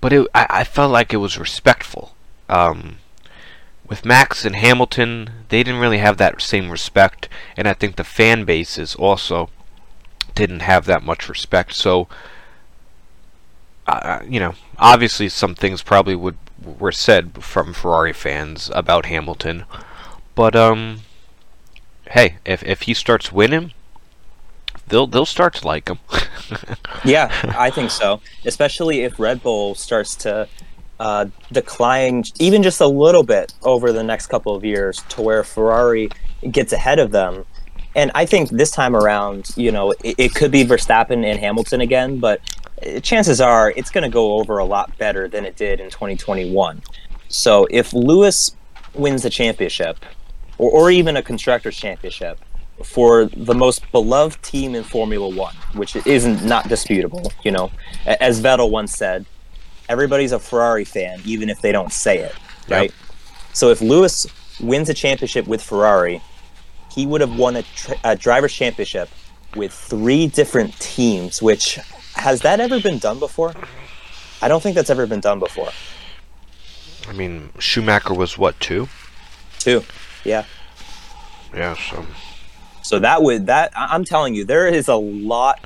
but 0.00 0.12
it, 0.12 0.26
I, 0.34 0.46
I 0.50 0.64
felt 0.64 0.92
like 0.92 1.12
it 1.12 1.18
was 1.18 1.38
respectful. 1.38 2.14
Um, 2.48 2.98
with 3.88 4.04
Max 4.04 4.44
and 4.44 4.56
Hamilton, 4.56 5.30
they 5.48 5.62
didn't 5.62 5.80
really 5.80 5.98
have 5.98 6.16
that 6.18 6.40
same 6.40 6.70
respect, 6.70 7.28
and 7.56 7.66
I 7.66 7.74
think 7.74 7.96
the 7.96 8.04
fan 8.04 8.44
bases 8.44 8.94
also 8.94 9.50
didn't 10.34 10.60
have 10.60 10.86
that 10.86 11.02
much 11.02 11.28
respect. 11.28 11.74
So, 11.74 12.08
you 14.28 14.40
know, 14.40 14.54
obviously 14.78 15.28
some 15.28 15.54
things 15.54 15.82
probably 15.82 16.14
would 16.14 16.36
were 16.78 16.92
said 16.92 17.42
from 17.42 17.72
Ferrari 17.72 18.12
fans 18.12 18.70
about 18.74 19.06
Hamilton, 19.06 19.64
but 20.34 20.54
um, 20.54 21.00
hey, 22.10 22.36
if 22.44 22.62
if 22.62 22.82
he 22.82 22.94
starts 22.94 23.32
winning, 23.32 23.72
they'll 24.88 25.06
they'll 25.06 25.26
start 25.26 25.54
to 25.54 25.66
like 25.66 25.88
him. 25.88 25.98
Yeah, 27.04 27.32
I 27.58 27.70
think 27.70 27.90
so. 27.90 28.20
Especially 28.44 29.00
if 29.00 29.18
Red 29.18 29.42
Bull 29.42 29.74
starts 29.74 30.14
to 30.16 30.48
uh, 31.00 31.26
decline 31.50 32.24
even 32.38 32.62
just 32.62 32.80
a 32.80 32.86
little 32.86 33.22
bit 33.22 33.54
over 33.62 33.92
the 33.92 34.04
next 34.04 34.28
couple 34.28 34.54
of 34.54 34.64
years 34.64 35.02
to 35.08 35.22
where 35.22 35.42
Ferrari 35.42 36.10
gets 36.50 36.72
ahead 36.72 36.98
of 36.98 37.10
them. 37.10 37.44
And 37.96 38.10
I 38.14 38.24
think 38.24 38.50
this 38.50 38.70
time 38.70 38.94
around, 38.94 39.50
you 39.56 39.72
know, 39.72 39.92
it, 40.04 40.14
it 40.18 40.34
could 40.34 40.50
be 40.50 40.64
Verstappen 40.64 41.24
and 41.24 41.40
Hamilton 41.40 41.80
again, 41.80 42.18
but 42.18 42.40
chances 43.02 43.40
are 43.40 43.72
it's 43.76 43.90
going 43.90 44.04
to 44.04 44.10
go 44.10 44.38
over 44.38 44.58
a 44.58 44.64
lot 44.64 44.96
better 44.98 45.28
than 45.28 45.44
it 45.44 45.56
did 45.56 45.80
in 45.80 45.90
2021. 45.90 46.82
So 47.28 47.66
if 47.70 47.92
Lewis 47.92 48.54
wins 48.94 49.22
the 49.22 49.30
championship, 49.30 50.04
or, 50.58 50.70
or 50.70 50.90
even 50.90 51.16
a 51.16 51.22
constructors 51.22 51.76
championship, 51.76 52.38
for 52.84 53.26
the 53.26 53.54
most 53.54 53.90
beloved 53.92 54.42
team 54.42 54.74
in 54.74 54.82
Formula 54.82 55.28
One, 55.28 55.54
which 55.74 55.94
isn't 55.94 56.44
not 56.44 56.68
disputable. 56.68 57.32
You 57.44 57.52
know, 57.52 57.70
as 58.06 58.40
Vettel 58.40 58.70
once 58.70 58.96
said, 58.96 59.24
everybody's 59.88 60.32
a 60.32 60.38
Ferrari 60.38 60.84
fan, 60.84 61.20
even 61.24 61.48
if 61.48 61.60
they 61.60 61.72
don't 61.72 61.92
say 61.92 62.18
it, 62.18 62.34
right? 62.68 62.92
So 63.52 63.70
if 63.70 63.80
Lewis 63.80 64.26
wins 64.60 64.88
a 64.88 64.94
championship 64.94 65.46
with 65.46 65.62
Ferrari, 65.62 66.22
he 66.90 67.06
would 67.06 67.20
have 67.20 67.36
won 67.36 67.56
a, 67.56 67.62
tr- 67.62 67.92
a 68.04 68.16
driver's 68.16 68.52
championship 68.52 69.08
with 69.54 69.72
three 69.72 70.26
different 70.26 70.78
teams. 70.80 71.42
Which 71.42 71.78
has 72.14 72.40
that 72.40 72.60
ever 72.60 72.80
been 72.80 72.98
done 72.98 73.18
before? 73.18 73.54
I 74.40 74.48
don't 74.48 74.62
think 74.62 74.74
that's 74.74 74.90
ever 74.90 75.06
been 75.06 75.20
done 75.20 75.38
before. 75.38 75.70
I 77.08 77.12
mean, 77.12 77.50
Schumacher 77.58 78.14
was 78.14 78.38
what 78.38 78.58
two? 78.60 78.88
Two. 79.58 79.84
Yeah. 80.24 80.44
Yeah, 81.54 81.74
so 81.74 82.06
So 82.82 82.98
that 82.98 83.22
would 83.22 83.46
that 83.46 83.72
I'm 83.76 84.04
telling 84.04 84.34
you, 84.34 84.44
there 84.44 84.66
is 84.66 84.88
a 84.88 84.96
lot 84.96 85.64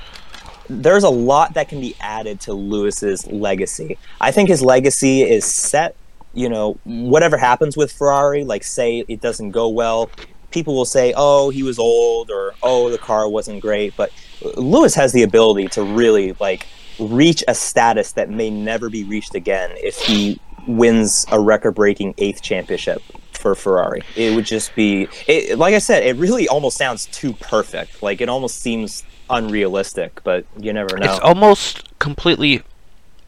there's 0.69 1.03
a 1.03 1.09
lot 1.09 1.53
that 1.53 1.69
can 1.69 1.79
be 1.79 1.95
added 2.01 2.41
to 2.41 2.53
Lewis's 2.53 3.25
legacy. 3.27 3.97
I 4.19 4.31
think 4.31 4.49
his 4.49 4.61
legacy 4.61 5.21
is 5.21 5.45
set, 5.45 5.95
you 6.33 6.49
know, 6.49 6.77
whatever 6.83 7.37
happens 7.37 7.77
with 7.77 7.91
Ferrari, 7.91 8.43
like 8.43 8.63
say 8.63 9.05
it 9.07 9.21
doesn't 9.21 9.51
go 9.51 9.69
well, 9.69 10.09
people 10.51 10.75
will 10.75 10.85
say, 10.85 11.13
"Oh, 11.15 11.49
he 11.49 11.63
was 11.63 11.79
old," 11.79 12.29
or 12.31 12.53
"Oh, 12.63 12.89
the 12.89 12.97
car 12.97 13.27
wasn't 13.29 13.61
great." 13.61 13.95
But 13.95 14.11
Lewis 14.55 14.95
has 14.95 15.13
the 15.13 15.23
ability 15.23 15.67
to 15.69 15.83
really 15.83 16.33
like 16.39 16.67
reach 16.99 17.43
a 17.47 17.55
status 17.55 18.13
that 18.13 18.29
may 18.29 18.49
never 18.49 18.89
be 18.89 19.03
reached 19.03 19.35
again 19.35 19.71
if 19.75 19.97
he 19.97 20.39
wins 20.67 21.25
a 21.31 21.39
record-breaking 21.39 22.13
eighth 22.17 22.41
championship 22.41 23.01
for 23.31 23.55
Ferrari. 23.55 24.01
It 24.15 24.35
would 24.35 24.45
just 24.45 24.75
be, 24.75 25.07
it, 25.27 25.57
like 25.57 25.73
I 25.73 25.79
said, 25.79 26.03
it 26.03 26.15
really 26.17 26.47
almost 26.47 26.77
sounds 26.77 27.05
too 27.05 27.33
perfect. 27.33 28.01
Like 28.03 28.19
it 28.19 28.29
almost 28.29 28.59
seems 28.59 29.03
unrealistic, 29.29 30.21
but 30.23 30.45
you 30.57 30.73
never 30.73 30.97
know. 30.97 31.09
it's 31.09 31.19
almost 31.19 31.83
completely 31.99 32.63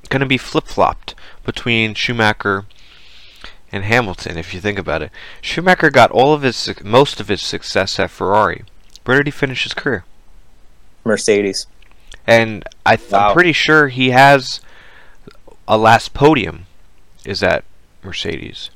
going 0.09 0.21
to 0.21 0.25
be 0.25 0.37
flip 0.37 0.65
flopped 0.65 1.15
between 1.45 1.93
Schumacher 1.93 2.65
and 3.71 3.83
Hamilton. 3.83 4.37
If 4.37 4.53
you 4.53 4.59
think 4.59 4.79
about 4.79 5.01
it, 5.01 5.11
Schumacher 5.41 5.89
got 5.89 6.11
all 6.11 6.33
of 6.33 6.41
his 6.41 6.73
most 6.83 7.19
of 7.19 7.27
his 7.27 7.41
success 7.41 7.99
at 7.99 8.09
Ferrari. 8.09 8.63
Where 9.05 9.17
did 9.17 9.27
he 9.27 9.31
finish 9.31 9.63
his 9.63 9.73
career? 9.73 10.03
Mercedes. 11.03 11.67
And 12.27 12.63
I 12.85 12.95
th- 12.95 13.11
Wow. 13.11 13.29
I'm 13.29 13.33
pretty 13.33 13.53
sure 13.53 13.87
he 13.87 14.09
has 14.11 14.61
a 15.67 15.77
last 15.77 16.13
podium 16.13 16.65
is 17.25 17.41
at 17.43 17.63
Mercedes. 18.03 18.69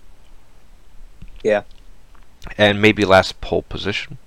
Yeah. 1.43 1.63
And 2.57 2.81
maybe 2.81 3.05
last 3.05 3.39
pole 3.41 3.63
position. 3.63 4.17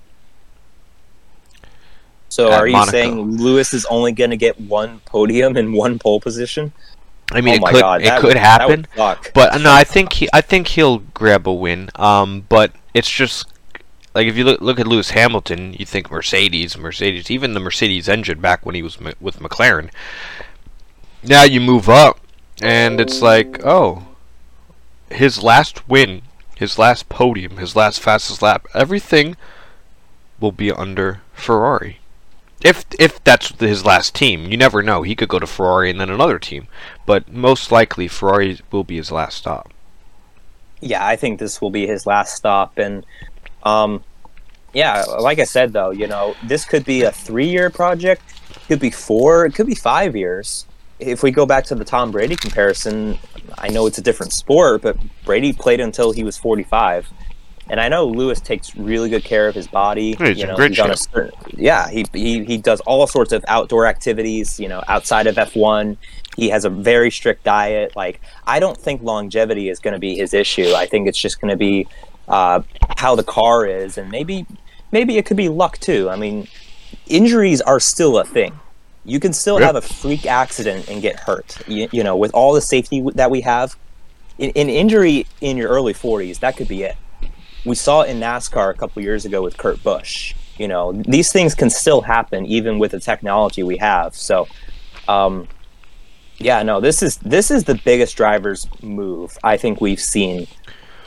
So 2.29 2.51
are 2.51 2.67
you 2.67 2.73
Monaco. 2.73 2.91
saying 2.91 3.37
Lewis 3.37 3.73
is 3.73 3.85
only 3.85 4.11
going 4.11 4.31
to 4.31 4.37
get 4.37 4.59
one 4.59 4.99
podium 5.05 5.55
and 5.55 5.73
one 5.73 5.97
pole 5.97 6.19
position? 6.19 6.73
I 7.31 7.41
mean, 7.41 7.59
oh 7.61 7.67
it 7.67 7.71
could 7.71 7.81
God, 7.81 8.01
it 8.01 8.13
could 8.19 8.23
would- 8.29 8.37
happen, 8.37 8.87
but 8.95 9.61
no, 9.61 9.71
I 9.71 9.83
think 9.83 10.13
he 10.13 10.29
I 10.33 10.41
think 10.41 10.67
he'll 10.69 10.99
grab 10.99 11.47
a 11.47 11.53
win. 11.53 11.89
Um, 11.95 12.45
but 12.47 12.71
it's 12.93 13.09
just 13.09 13.47
like 14.17 14.27
if 14.27 14.37
you 14.37 14.43
look 14.43 14.61
look 14.61 14.79
at 14.79 14.87
Lewis 14.87 15.11
Hamilton, 15.11 15.73
you 15.79 15.85
think 15.85 16.11
Mercedes, 16.11 16.77
Mercedes, 16.77 17.31
even 17.31 17.53
the 17.53 17.61
Mercedes 17.61 18.09
engine 18.09 18.41
back 18.41 18.65
when 18.65 18.75
he 18.75 18.83
was 18.83 18.97
m- 19.01 19.13
with 19.21 19.39
McLaren. 19.39 19.91
Now 21.23 21.43
you 21.43 21.61
move 21.61 21.89
up, 21.89 22.19
and 22.61 22.99
it's 22.99 23.21
like, 23.21 23.59
oh, 23.65 24.07
his 25.11 25.43
last 25.43 25.87
win, 25.89 26.23
his 26.55 26.79
last 26.79 27.09
podium, 27.09 27.57
his 27.57 27.75
last 27.75 27.99
fastest 28.01 28.41
lap, 28.41 28.67
everything 28.73 29.37
will 30.39 30.51
be 30.53 30.71
under 30.71 31.23
Ferrari. 31.33 32.01
If 32.61 32.85
if 32.99 33.23
that's 33.23 33.49
his 33.59 33.85
last 33.85 34.15
team, 34.15 34.47
you 34.51 34.57
never 34.57 34.83
know. 34.83 35.03
He 35.03 35.15
could 35.15 35.29
go 35.29 35.39
to 35.39 35.47
Ferrari 35.47 35.89
and 35.91 35.99
then 36.01 36.09
another 36.09 36.39
team, 36.39 36.67
but 37.05 37.31
most 37.31 37.71
likely 37.71 38.07
Ferrari 38.07 38.59
will 38.71 38.83
be 38.85 38.97
his 38.97 39.11
last 39.11 39.37
stop. 39.37 39.73
yeah, 40.81 41.05
I 41.05 41.15
think 41.15 41.39
this 41.39 41.61
will 41.61 41.71
be 41.71 41.87
his 41.87 42.05
last 42.05 42.35
stop. 42.35 42.77
And 42.77 43.05
um, 43.67 44.03
yeah, 44.73 45.03
like 45.19 45.39
I 45.39 45.43
said, 45.43 45.73
though, 45.73 45.91
you 45.91 46.07
know, 46.07 46.35
this 46.43 46.65
could 46.65 46.85
be 46.85 47.03
a 47.03 47.11
three-year 47.11 47.69
project, 47.69 48.21
could 48.67 48.79
be 48.79 48.91
four, 48.91 49.45
it 49.45 49.53
could 49.55 49.67
be 49.67 49.75
five 49.75 50.15
years. 50.15 50.65
If 50.99 51.23
we 51.23 51.31
go 51.31 51.45
back 51.45 51.65
to 51.65 51.75
the 51.75 51.85
Tom 51.85 52.11
Brady 52.11 52.35
comparison, 52.35 53.17
I 53.57 53.69
know 53.69 53.85
it's 53.87 53.97
a 53.97 54.01
different 54.01 54.33
sport, 54.33 54.81
but 54.81 54.97
Brady 55.25 55.53
played 55.53 55.79
until 55.79 56.11
he 56.11 56.23
was 56.23 56.37
45. 56.37 57.07
And 57.69 57.81
I 57.81 57.89
know 57.89 58.07
Lewis 58.07 58.39
takes 58.39 58.75
really 58.75 59.09
good 59.09 59.25
care 59.25 59.47
of 59.47 59.53
his 59.53 59.67
body. 59.67 60.15
Yeah, 60.19 60.27
he's 60.27 60.37
you 60.39 60.47
know, 60.47 60.55
great 60.55 60.71
he's 60.71 60.79
on 60.79 60.91
a 60.91 60.95
certain, 60.95 61.31
yeah, 61.53 61.89
he, 61.89 62.05
he 62.13 62.45
he 62.45 62.57
does 62.57 62.79
all 62.81 63.05
sorts 63.07 63.33
of 63.33 63.43
outdoor 63.49 63.85
activities. 63.85 64.57
You 64.57 64.69
know, 64.69 64.81
outside 64.87 65.27
of 65.27 65.35
F1, 65.35 65.97
he 66.37 66.47
has 66.49 66.63
a 66.63 66.69
very 66.69 67.11
strict 67.11 67.43
diet. 67.43 67.93
Like, 67.93 68.21
I 68.45 68.61
don't 68.61 68.77
think 68.77 69.03
longevity 69.03 69.67
is 69.67 69.79
going 69.79 69.93
to 69.93 69.99
be 69.99 70.15
his 70.15 70.33
issue. 70.33 70.71
I 70.75 70.85
think 70.85 71.09
it's 71.09 71.17
just 71.17 71.41
going 71.41 71.51
to 71.51 71.57
be 71.57 71.87
uh, 72.27 72.61
how 72.97 73.15
the 73.15 73.23
car 73.23 73.65
is, 73.65 73.97
and 73.97 74.09
maybe 74.11 74.45
maybe 74.91 75.17
it 75.17 75.25
could 75.25 75.37
be 75.37 75.49
luck 75.49 75.77
too. 75.77 76.09
I 76.09 76.15
mean, 76.15 76.47
injuries 77.07 77.61
are 77.61 77.79
still 77.79 78.17
a 78.17 78.25
thing. 78.25 78.59
You 79.05 79.19
can 79.19 79.33
still 79.33 79.59
Yeah. 79.59 79.67
have 79.67 79.75
a 79.75 79.81
freak 79.81 80.25
accident 80.25 80.89
and 80.89 81.01
get 81.01 81.15
hurt. 81.21 81.57
You, 81.67 81.87
you 81.91 82.03
know, 82.03 82.15
with 82.17 82.33
all 82.33 82.53
the 82.53 82.61
safety 82.61 83.05
that 83.15 83.31
we 83.31 83.41
have, 83.41 83.75
in, 84.37 84.49
in 84.51 84.69
injury 84.69 85.25
in 85.41 85.57
your 85.57 85.69
early 85.69 85.93
40s, 85.93 86.39
that 86.39 86.57
could 86.57 86.67
be 86.67 86.83
it. 86.83 86.95
We 87.65 87.75
saw 87.75 88.01
it 88.01 88.09
in 88.09 88.19
NASCAR 88.19 88.69
a 88.69 88.73
couple 88.73 89.01
years 89.01 89.25
ago 89.25 89.41
with 89.41 89.57
Kurt 89.57 89.81
Busch. 89.83 90.33
You 90.57 90.67
know, 90.67 90.91
these 90.93 91.31
things 91.31 91.53
can 91.53 91.69
still 91.69 92.01
happen 92.01 92.45
even 92.45 92.79
with 92.79 92.91
the 92.91 92.99
technology 92.99 93.61
we 93.63 93.77
have. 93.77 94.15
So, 94.15 94.47
um, 95.07 95.47
yeah, 96.39 96.63
no, 96.63 96.79
this 96.79 97.01
is 97.03 97.17
this 97.17 97.51
is 97.51 97.63
the 97.65 97.75
biggest 97.75 98.15
driver's 98.17 98.67
move 98.81 99.37
I 99.43 99.57
think 99.57 99.81
we've 99.81 99.99
seen 99.99 100.47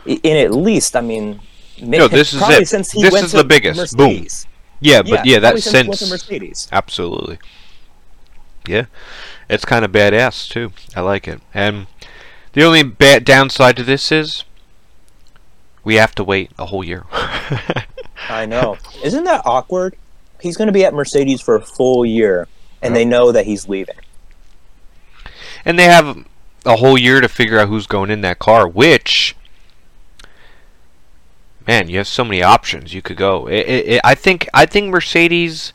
in 0.07 0.37
at 0.37 0.53
least. 0.53 0.96
I 0.96 1.00
mean, 1.00 1.40
No, 1.83 2.09
this 2.09 2.33
is 2.33 2.43
it. 2.49 2.69
Since 2.69 2.93
he 2.93 3.03
This 3.03 3.12
went 3.12 3.25
is 3.27 3.31
to 3.33 3.38
the 3.38 3.45
biggest. 3.45 3.97
Boom. 3.97 4.09
Mercedes. 4.12 4.47
Yeah, 4.81 5.03
but 5.03 5.27
yeah, 5.27 5.38
that's 5.40 5.62
since 5.64 5.73
he 5.83 5.88
went 5.88 5.99
to 5.99 6.07
since 6.07 6.11
Mercedes. 6.11 6.69
absolutely. 6.73 7.38
Yeah, 8.66 8.87
it's 9.49 9.64
kind 9.64 9.85
of 9.85 9.93
badass 9.93 10.49
too. 10.49 10.73
I 10.95 11.01
like 11.01 11.27
it. 11.29 11.40
And 11.55 11.87
the 12.53 12.62
only 12.64 12.83
bad 12.83 13.25
downside 13.25 13.77
to 13.77 13.83
this 13.83 14.11
is 14.12 14.45
we 15.85 15.97
have 15.97 16.14
to 16.16 16.25
wait 16.25 16.51
a 16.59 16.66
whole 16.66 16.85
year. 16.85 17.05
I 18.29 18.47
know. 18.47 18.77
Isn't 19.03 19.25
that 19.25 19.43
awkward? 19.45 19.97
He's 20.40 20.57
going 20.57 20.66
to 20.66 20.73
be 20.73 20.85
at 20.85 20.95
Mercedes 20.95 21.40
for 21.40 21.57
a 21.57 21.61
full 21.61 22.05
year, 22.07 22.49
and 22.83 22.95
they 22.97 23.05
know 23.05 23.33
that 23.33 23.47
he's 23.47 23.69
leaving. 23.69 23.97
and 25.64 25.79
they 25.79 25.85
have 25.85 26.25
a 26.64 26.77
whole 26.77 26.97
year 26.99 27.21
to 27.21 27.29
figure 27.29 27.59
out 27.59 27.69
who's 27.69 27.87
going 27.87 28.11
in 28.11 28.21
that 28.23 28.38
car. 28.38 28.66
Which, 28.69 29.35
man, 31.66 31.88
you 31.88 31.99
have 31.99 32.09
so 32.09 32.25
many 32.25 32.42
options. 32.42 32.94
You 32.94 33.03
could 33.03 33.16
go. 33.16 33.46
It, 33.46 33.66
it, 33.66 33.88
it, 33.88 34.01
I 34.05 34.14
think. 34.14 34.49
I 34.55 34.66
think 34.66 34.88
Mercedes 34.88 35.73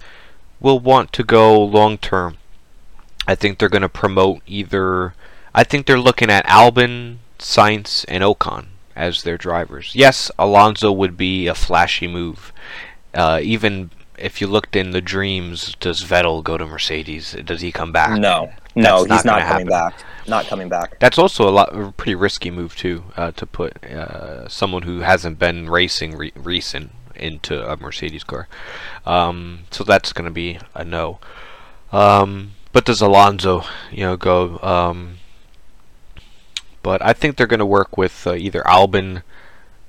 will 0.60 0.80
want 0.80 1.12
to 1.14 1.24
go 1.24 1.62
long 1.64 1.98
term. 1.98 2.38
I 3.28 3.36
think 3.36 3.58
they're 3.58 3.70
going 3.70 3.82
to 3.82 3.90
promote 3.90 4.42
either. 4.46 5.14
I 5.54 5.64
think 5.64 5.86
they're 5.86 6.00
looking 6.00 6.30
at 6.30 6.46
Albon, 6.46 7.18
Sainz, 7.40 8.06
and 8.08 8.24
Ocon 8.24 8.68
as 8.96 9.24
their 9.24 9.38
drivers. 9.38 9.92
Yes, 9.94 10.32
Alonso 10.38 10.92
would 10.92 11.18
be 11.18 11.48
a 11.48 11.56
flashy 11.56 12.08
move. 12.08 12.54
Uh, 13.14 13.40
even 13.42 13.92
if 14.18 14.42
you 14.42 14.48
looked 14.48 14.76
in 14.76 14.92
the 14.92 15.02
dreams, 15.02 15.76
does 15.80 16.04
Vettel 16.04 16.44
go 16.44 16.58
to 16.58 16.66
Mercedes? 16.66 17.36
Does 17.44 17.62
he 17.62 17.72
come 17.72 17.92
back? 17.92 18.20
No, 18.20 18.52
no, 18.76 19.00
he's 19.00 19.08
not 19.08 19.26
not, 19.26 19.42
coming 19.42 19.68
happen. 19.68 19.68
back. 19.68 20.04
Not 20.28 20.46
coming 20.48 20.70
back. 20.70 21.00
That's 21.00 21.18
also 21.18 21.48
a 21.48 21.52
lot 21.52 21.78
a 21.78 21.92
pretty 21.92 22.16
risky 22.16 22.52
move 22.52 22.76
too 22.76 23.04
uh, 23.16 23.32
to 23.32 23.46
put 23.46 23.84
uh, 23.86 24.48
someone 24.48 24.84
who 24.84 25.00
hasn't 25.00 25.40
been 25.40 25.70
racing 25.70 26.18
re- 26.18 26.34
recent 26.36 26.92
into 27.16 27.66
a 27.66 27.78
Mercedes 27.78 28.24
car. 28.24 28.48
Um, 29.06 29.62
so 29.72 29.84
that's 29.84 30.14
going 30.14 30.26
to 30.26 30.32
be 30.32 30.60
a 30.74 30.84
no. 30.84 31.20
Um, 31.92 32.52
but 32.74 32.86
does 32.86 33.02
Alonso, 33.02 33.64
you 33.92 34.02
know, 34.02 34.18
go? 34.18 34.60
Um, 34.60 35.18
but 36.84 37.02
I 37.02 37.14
think 37.14 37.38
they're 37.38 37.48
going 37.48 37.60
to 37.60 37.66
work 37.66 37.98
with 37.98 38.28
uh, 38.28 38.34
either 38.34 38.62
Albon, 38.64 39.24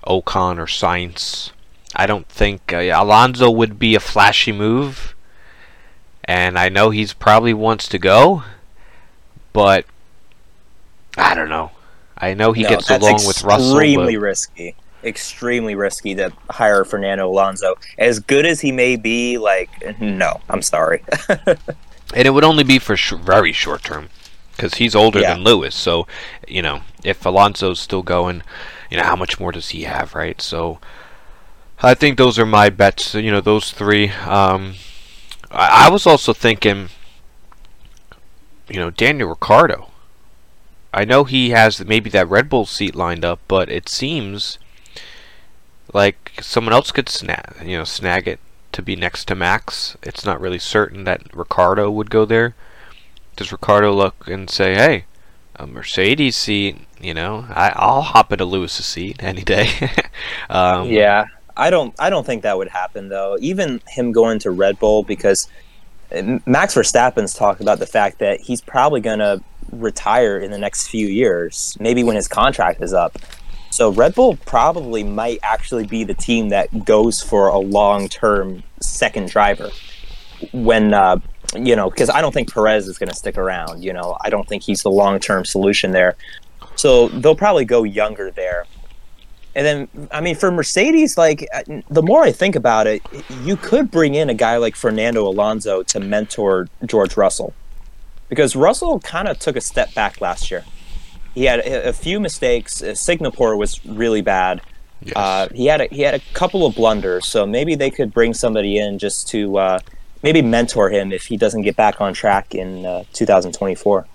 Ocon, 0.07 0.59
or 0.59 0.67
Sainz. 0.67 1.51
I 1.95 2.07
don't 2.07 2.29
think 2.29 2.73
uh, 2.73 2.77
Alonso 2.79 3.51
would 3.51 3.79
be 3.79 3.95
a 3.95 4.01
flashy 4.01 4.53
move, 4.53 5.15
and 6.25 6.59
I 6.59 6.69
know 6.69 6.91
he's 6.91 7.13
probably 7.13 7.55
wants 7.55 7.89
to 7.89 7.99
go, 7.99 8.45
but 9.57 9.87
I 11.17 11.35
don't 11.35 11.49
know. 11.49 11.71
I 12.19 12.35
know 12.35 12.53
he 12.53 12.63
No, 12.63 12.69
gets 12.69 12.91
along 12.91 13.27
with 13.27 13.43
Russell, 13.43 13.71
Extremely 13.73 14.19
risky. 14.19 14.75
Extremely 15.03 15.75
risky 15.75 16.15
to 16.15 16.31
hire 16.51 16.85
Fernando 16.85 17.27
Alonso. 17.27 17.75
As 17.97 18.19
good 18.19 18.45
as 18.45 18.61
he 18.61 18.71
may 18.71 18.97
be, 18.97 19.39
like, 19.39 19.71
no, 19.99 20.41
I'm 20.51 20.61
sorry. 20.61 21.03
and 21.47 21.57
it 22.27 22.31
would 22.35 22.45
only 22.45 22.65
be 22.65 22.79
for 22.79 22.97
sh- 22.99 23.15
very 23.15 23.53
short 23.53 23.83
term 23.83 24.11
because 24.55 24.75
he's 24.75 24.95
older 24.95 25.21
Yeah. 25.21 25.33
than 25.35 25.43
Lewis. 25.43 25.75
So, 25.75 26.07
you 26.47 26.61
know, 26.61 26.83
if 27.03 27.25
Alonso's 27.25 27.81
still 27.81 28.03
going, 28.03 28.43
you 28.91 28.99
know, 28.99 29.05
how 29.05 29.17
much 29.17 29.41
more 29.41 29.53
does 29.53 29.71
he 29.71 29.85
have, 29.85 30.15
right? 30.15 30.41
So, 30.43 30.81
I 31.83 31.95
think 31.95 32.19
those 32.19 32.39
are 32.39 32.47
my 32.47 32.69
bets. 32.69 33.15
You 33.15 33.31
know, 33.31 33.41
those 33.41 33.73
three. 33.73 34.11
Um, 34.11 34.75
I, 35.51 35.87
I 35.87 35.91
was 35.91 36.07
also 36.07 36.33
thinking, 36.35 36.89
you 38.69 38.77
know, 38.77 38.91
Daniel 38.91 39.31
Ricciardo. 39.31 39.91
I 40.93 41.05
know 41.05 41.25
he 41.25 41.51
has 41.51 41.85
maybe 41.85 42.09
that 42.11 42.29
Red 42.29 42.49
Bull 42.49 42.67
seat 42.67 42.95
lined 42.95 43.25
up, 43.25 43.41
but 43.49 43.71
it 43.71 43.89
seems 43.89 44.59
like 45.93 46.33
someone 46.41 46.73
else 46.73 46.91
could 46.91 47.09
snag, 47.09 47.57
you 47.63 47.77
know, 47.77 47.85
snag 47.85 48.27
it 48.27 48.41
to 48.73 48.83
be 48.83 48.97
next 48.97 49.27
to 49.27 49.35
Max. 49.35 49.97
It's 50.03 50.25
not 50.25 50.41
really 50.41 50.59
certain 50.59 51.05
that 51.05 51.35
Ricciardo 51.35 51.91
would 51.91 52.11
go 52.11 52.25
there. 52.25 52.55
Does 53.37 53.53
Ricciardo 53.53 53.93
look 53.93 54.27
and 54.27 54.49
say, 54.49 54.75
"Hey, 54.75 55.05
a 55.57 55.67
Mercedes 55.67 56.37
seat 56.37 56.79
You 57.01 57.13
know, 57.13 57.47
I, 57.51 57.73
I'll 57.77 58.03
hop 58.03 58.33
into 58.33 58.47
Lewis's 58.47 58.87
seat 58.87 59.23
any 59.23 59.43
day. 59.43 59.69
um, 60.51 60.89
Yeah, 60.89 61.27
I 61.57 61.69
don't. 61.69 61.95
I 61.99 62.09
don't 62.09 62.25
think 62.25 62.43
that 62.43 62.57
would 62.57 62.69
happen 62.69 63.09
though. 63.09 63.37
Even 63.41 63.83
him 63.89 64.13
going 64.13 64.39
to 64.41 64.51
Red 64.51 64.79
Bull 64.79 65.03
because 65.03 65.49
Max 66.47 66.75
Verstappen's 66.75 67.35
talked 67.35 67.61
about 67.61 67.79
the 67.79 67.87
fact 67.87 68.19
that 68.19 68.41
he's 68.41 68.61
probably 68.61 69.01
going 69.01 69.19
to 69.19 69.43
retire 69.73 70.39
in 70.39 70.51
the 70.51 70.59
next 70.59 70.89
few 70.89 71.07
years, 71.07 71.77
maybe 71.81 72.05
when 72.05 72.17
his 72.17 72.29
contract 72.29 72.83
is 72.83 72.93
up. 72.93 73.19
So 73.71 73.91
Red 73.91 74.15
Bull 74.15 74.37
probably 74.47 75.03
might 75.05 75.39
actually 75.43 75.87
be 75.87 76.05
the 76.05 76.15
team 76.15 76.49
that 76.51 76.85
goes 76.85 77.21
for 77.21 77.49
a 77.49 77.59
long-term 77.59 78.63
second 78.81 79.29
driver 79.29 79.71
when 80.53 80.95
uh, 80.95 81.19
you 81.55 81.77
know 81.77 81.91
because 81.91 82.11
I 82.11 82.21
don't 82.21 82.33
think 82.33 82.53
Perez 82.53 82.89
is 82.89 82.99
going 82.99 83.09
to 83.09 83.15
stick 83.15 83.37
around. 83.37 83.83
You 83.83 83.93
know, 83.93 84.17
I 84.23 84.31
don't 84.31 84.49
think 84.49 84.63
he's 84.63 84.83
the 84.83 84.91
long-term 84.91 85.45
solution 85.45 85.91
there. 85.91 86.17
So 86.77 87.09
they'll 87.09 87.37
probably 87.37 87.65
go 87.65 87.85
younger 87.85 88.31
there. 88.31 88.67
And 89.57 89.65
then, 89.65 90.09
I 90.11 90.21
mean, 90.21 90.37
for 90.37 90.51
Mercedes, 90.51 91.17
like 91.17 91.49
uh, 91.53 91.63
the 91.89 92.03
more 92.03 92.23
I 92.23 92.31
think 92.31 92.57
about 92.57 92.87
it, 92.87 93.01
you 93.43 93.57
could 93.57 93.91
bring 93.91 94.15
in 94.15 94.29
a 94.29 94.35
guy 94.35 94.59
like 94.59 94.77
Fernando 94.77 95.27
Alonso 95.27 95.83
to 95.85 95.99
mentor 95.99 96.69
George 96.85 97.17
Russell, 97.17 97.55
because 98.29 98.55
Russell 98.55 99.01
kind 99.01 99.27
of 99.27 99.39
took 99.39 99.57
a 99.57 99.63
step 99.63 99.95
back 99.95 100.21
last 100.21 100.51
year. 100.51 100.63
He 101.35 101.45
had 101.45 101.61
a, 101.61 101.89
a 101.89 101.93
few 101.95 102.21
mistakes. 102.21 102.83
Uh, 102.83 102.95
Singapore 102.95 103.57
was 103.57 103.85
really 103.87 104.21
bad. 104.21 104.61
yes. 105.01 105.17
Uh, 105.17 105.49
he 105.55 105.65
had 105.65 105.81
a, 105.81 105.87
he 105.87 106.03
had 106.03 106.13
a 106.13 106.21
couple 106.35 106.67
of 106.67 106.75
blunders, 106.75 107.25
so 107.25 107.47
maybe 107.47 107.75
they 107.75 107.91
could 107.91 108.13
bring 108.13 108.35
somebody 108.35 108.77
in 108.77 108.99
just 108.99 109.27
to 109.29 109.57
uh, 109.57 109.79
maybe 110.23 110.43
mentor 110.43 110.91
him 110.91 111.13
if 111.13 111.25
he 111.25 111.39
doesn't 111.39 111.63
get 111.63 111.77
back 111.77 112.03
on 112.03 112.13
track 112.13 112.55
in 112.55 112.85
uh, 112.85 113.05
2024. 113.15 114.07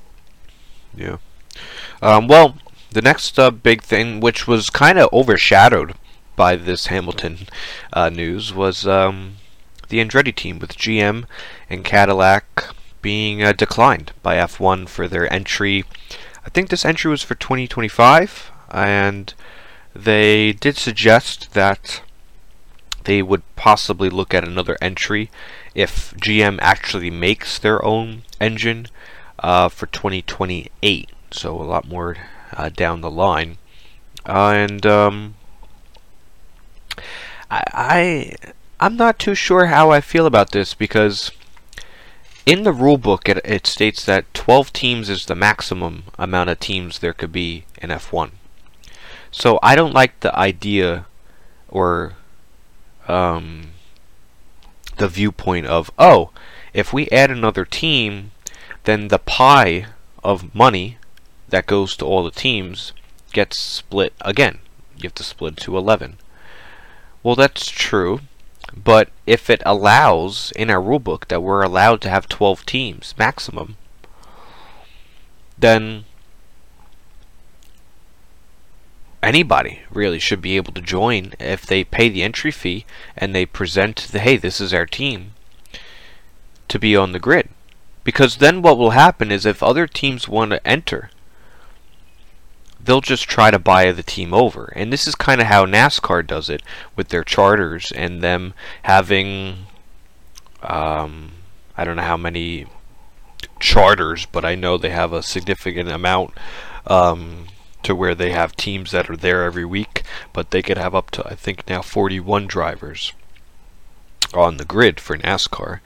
Yeah. 0.95 1.17
Um, 2.03 2.27
well, 2.27 2.55
the 2.91 3.01
next 3.01 3.39
uh, 3.39 3.51
big 3.51 3.81
thing, 3.81 4.19
which 4.19 4.47
was 4.47 4.69
kind 4.69 4.99
of 4.99 5.09
overshadowed 5.13 5.95
by 6.35 6.55
this 6.55 6.87
Hamilton 6.87 7.47
uh, 7.93 8.09
news, 8.09 8.53
was 8.53 8.85
um, 8.85 9.35
the 9.89 10.03
Andretti 10.03 10.35
team 10.35 10.59
with 10.59 10.77
GM 10.77 11.25
and 11.69 11.85
Cadillac 11.85 12.75
being 13.01 13.41
uh, 13.41 13.53
declined 13.53 14.11
by 14.21 14.35
F1 14.35 14.87
for 14.89 15.07
their 15.07 15.31
entry. 15.31 15.85
I 16.45 16.49
think 16.49 16.69
this 16.69 16.85
entry 16.85 17.09
was 17.09 17.23
for 17.23 17.35
2025, 17.35 18.51
and 18.71 19.33
they 19.95 20.53
did 20.53 20.77
suggest 20.77 21.53
that 21.53 22.01
they 23.05 23.21
would 23.21 23.43
possibly 23.55 24.09
look 24.09 24.33
at 24.33 24.47
another 24.47 24.77
entry 24.81 25.31
if 25.73 26.13
GM 26.17 26.59
actually 26.61 27.09
makes 27.09 27.57
their 27.57 27.83
own 27.83 28.23
engine 28.39 28.87
uh, 29.39 29.69
for 29.69 29.87
2028. 29.87 31.09
So 31.31 31.55
a 31.55 31.63
lot 31.63 31.87
more 31.87 32.17
uh, 32.53 32.69
down 32.69 33.01
the 33.01 33.11
line, 33.11 33.57
uh, 34.25 34.53
and 34.55 34.85
um, 34.85 35.35
I, 37.49 37.63
I 37.73 38.35
I'm 38.79 38.97
not 38.97 39.19
too 39.19 39.35
sure 39.35 39.67
how 39.67 39.91
I 39.91 40.01
feel 40.01 40.25
about 40.25 40.51
this 40.51 40.73
because 40.73 41.31
in 42.45 42.63
the 42.63 42.73
rule 42.73 42.97
book 42.97 43.29
it, 43.29 43.39
it 43.45 43.67
states 43.67 44.03
that 44.05 44.33
12 44.33 44.73
teams 44.73 45.09
is 45.09 45.25
the 45.25 45.35
maximum 45.35 46.03
amount 46.17 46.49
of 46.49 46.59
teams 46.59 46.99
there 46.99 47.13
could 47.13 47.31
be 47.31 47.65
in 47.81 47.91
F1. 47.91 48.31
So 49.29 49.59
I 49.61 49.75
don't 49.75 49.93
like 49.93 50.19
the 50.19 50.37
idea 50.37 51.05
or 51.69 52.13
um, 53.07 53.71
the 54.97 55.07
viewpoint 55.07 55.67
of 55.67 55.91
oh, 55.99 56.31
if 56.73 56.91
we 56.91 57.07
add 57.09 57.29
another 57.31 57.65
team, 57.65 58.31
then 58.83 59.09
the 59.09 59.19
pie 59.19 59.87
of 60.23 60.55
money 60.55 60.97
that 61.51 61.67
goes 61.67 61.95
to 61.97 62.05
all 62.05 62.23
the 62.23 62.31
teams 62.31 62.93
gets 63.31 63.57
split 63.57 64.13
again. 64.21 64.59
You 64.97 65.03
have 65.03 65.15
to 65.15 65.23
split 65.23 65.57
to 65.57 65.77
11. 65.77 66.17
Well, 67.23 67.35
that's 67.35 67.69
true, 67.69 68.21
but 68.75 69.09
if 69.27 69.49
it 69.49 69.61
allows 69.65 70.51
in 70.55 70.69
our 70.69 70.81
rulebook 70.81 71.27
that 71.27 71.43
we're 71.43 71.61
allowed 71.61 72.01
to 72.01 72.09
have 72.09 72.27
12 72.27 72.65
teams 72.65 73.13
maximum, 73.17 73.77
then 75.57 76.05
anybody 79.21 79.81
really 79.91 80.19
should 80.19 80.41
be 80.41 80.55
able 80.55 80.73
to 80.73 80.81
join 80.81 81.33
if 81.39 81.65
they 81.65 81.83
pay 81.83 82.09
the 82.09 82.23
entry 82.23 82.51
fee 82.51 82.85
and 83.15 83.35
they 83.35 83.45
present 83.45 84.07
the 84.11 84.19
hey, 84.19 84.37
this 84.37 84.59
is 84.59 84.73
our 84.73 84.85
team 84.85 85.33
to 86.67 86.79
be 86.79 86.95
on 86.95 87.11
the 87.11 87.19
grid. 87.19 87.49
Because 88.03 88.37
then 88.37 88.61
what 88.61 88.77
will 88.77 88.91
happen 88.91 89.31
is 89.31 89.45
if 89.45 89.61
other 89.61 89.85
teams 89.85 90.27
want 90.27 90.51
to 90.51 90.67
enter, 90.67 91.11
they'll 92.83 93.01
just 93.01 93.23
try 93.23 93.51
to 93.51 93.59
buy 93.59 93.91
the 93.91 94.03
team 94.03 94.33
over. 94.33 94.73
And 94.75 94.91
this 94.91 95.07
is 95.07 95.15
kind 95.15 95.41
of 95.41 95.47
how 95.47 95.65
NASCAR 95.65 96.25
does 96.25 96.49
it 96.49 96.61
with 96.95 97.09
their 97.09 97.23
charters 97.23 97.91
and 97.95 98.21
them 98.21 98.53
having 98.83 99.67
um, 100.63 101.31
I 101.77 101.83
don't 101.83 101.95
know 101.95 102.03
how 102.03 102.17
many 102.17 102.67
charters, 103.59 104.25
but 104.25 104.45
I 104.45 104.55
know 104.55 104.77
they 104.77 104.89
have 104.89 105.13
a 105.13 105.23
significant 105.23 105.89
amount 105.89 106.33
um, 106.85 107.47
to 107.83 107.95
where 107.95 108.15
they 108.15 108.31
have 108.31 108.55
teams 108.55 108.91
that 108.91 109.09
are 109.09 109.17
there 109.17 109.43
every 109.43 109.65
week, 109.65 110.03
but 110.33 110.51
they 110.51 110.61
could 110.61 110.77
have 110.77 110.93
up 110.93 111.11
to 111.11 111.27
I 111.27 111.35
think 111.35 111.67
now 111.67 111.81
41 111.81 112.47
drivers 112.47 113.13
on 114.33 114.57
the 114.57 114.65
grid 114.65 114.99
for 114.99 115.17
NASCAR. 115.17 115.79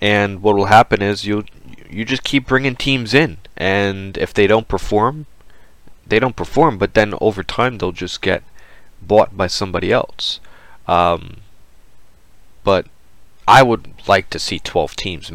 And 0.00 0.42
what 0.42 0.54
will 0.54 0.66
happen 0.66 1.02
is 1.02 1.26
you 1.26 1.44
you 1.90 2.04
just 2.04 2.22
keep 2.22 2.46
bringing 2.46 2.76
teams 2.76 3.14
in, 3.14 3.38
and 3.56 4.16
if 4.18 4.32
they 4.34 4.46
don't 4.46 4.68
perform, 4.68 5.26
they 6.08 6.18
don't 6.18 6.36
perform. 6.36 6.78
But 6.78 6.94
then 6.94 7.14
over 7.20 7.42
time 7.42 7.78
they'll 7.78 7.92
just 7.92 8.22
get 8.22 8.42
bought 9.00 9.36
by 9.36 9.46
somebody 9.46 9.92
else. 9.92 10.40
Um, 10.86 11.38
but 12.64 12.86
I 13.46 13.62
would 13.62 13.92
like 14.06 14.30
to 14.30 14.38
see 14.38 14.58
12 14.58 14.96
teams 14.96 15.30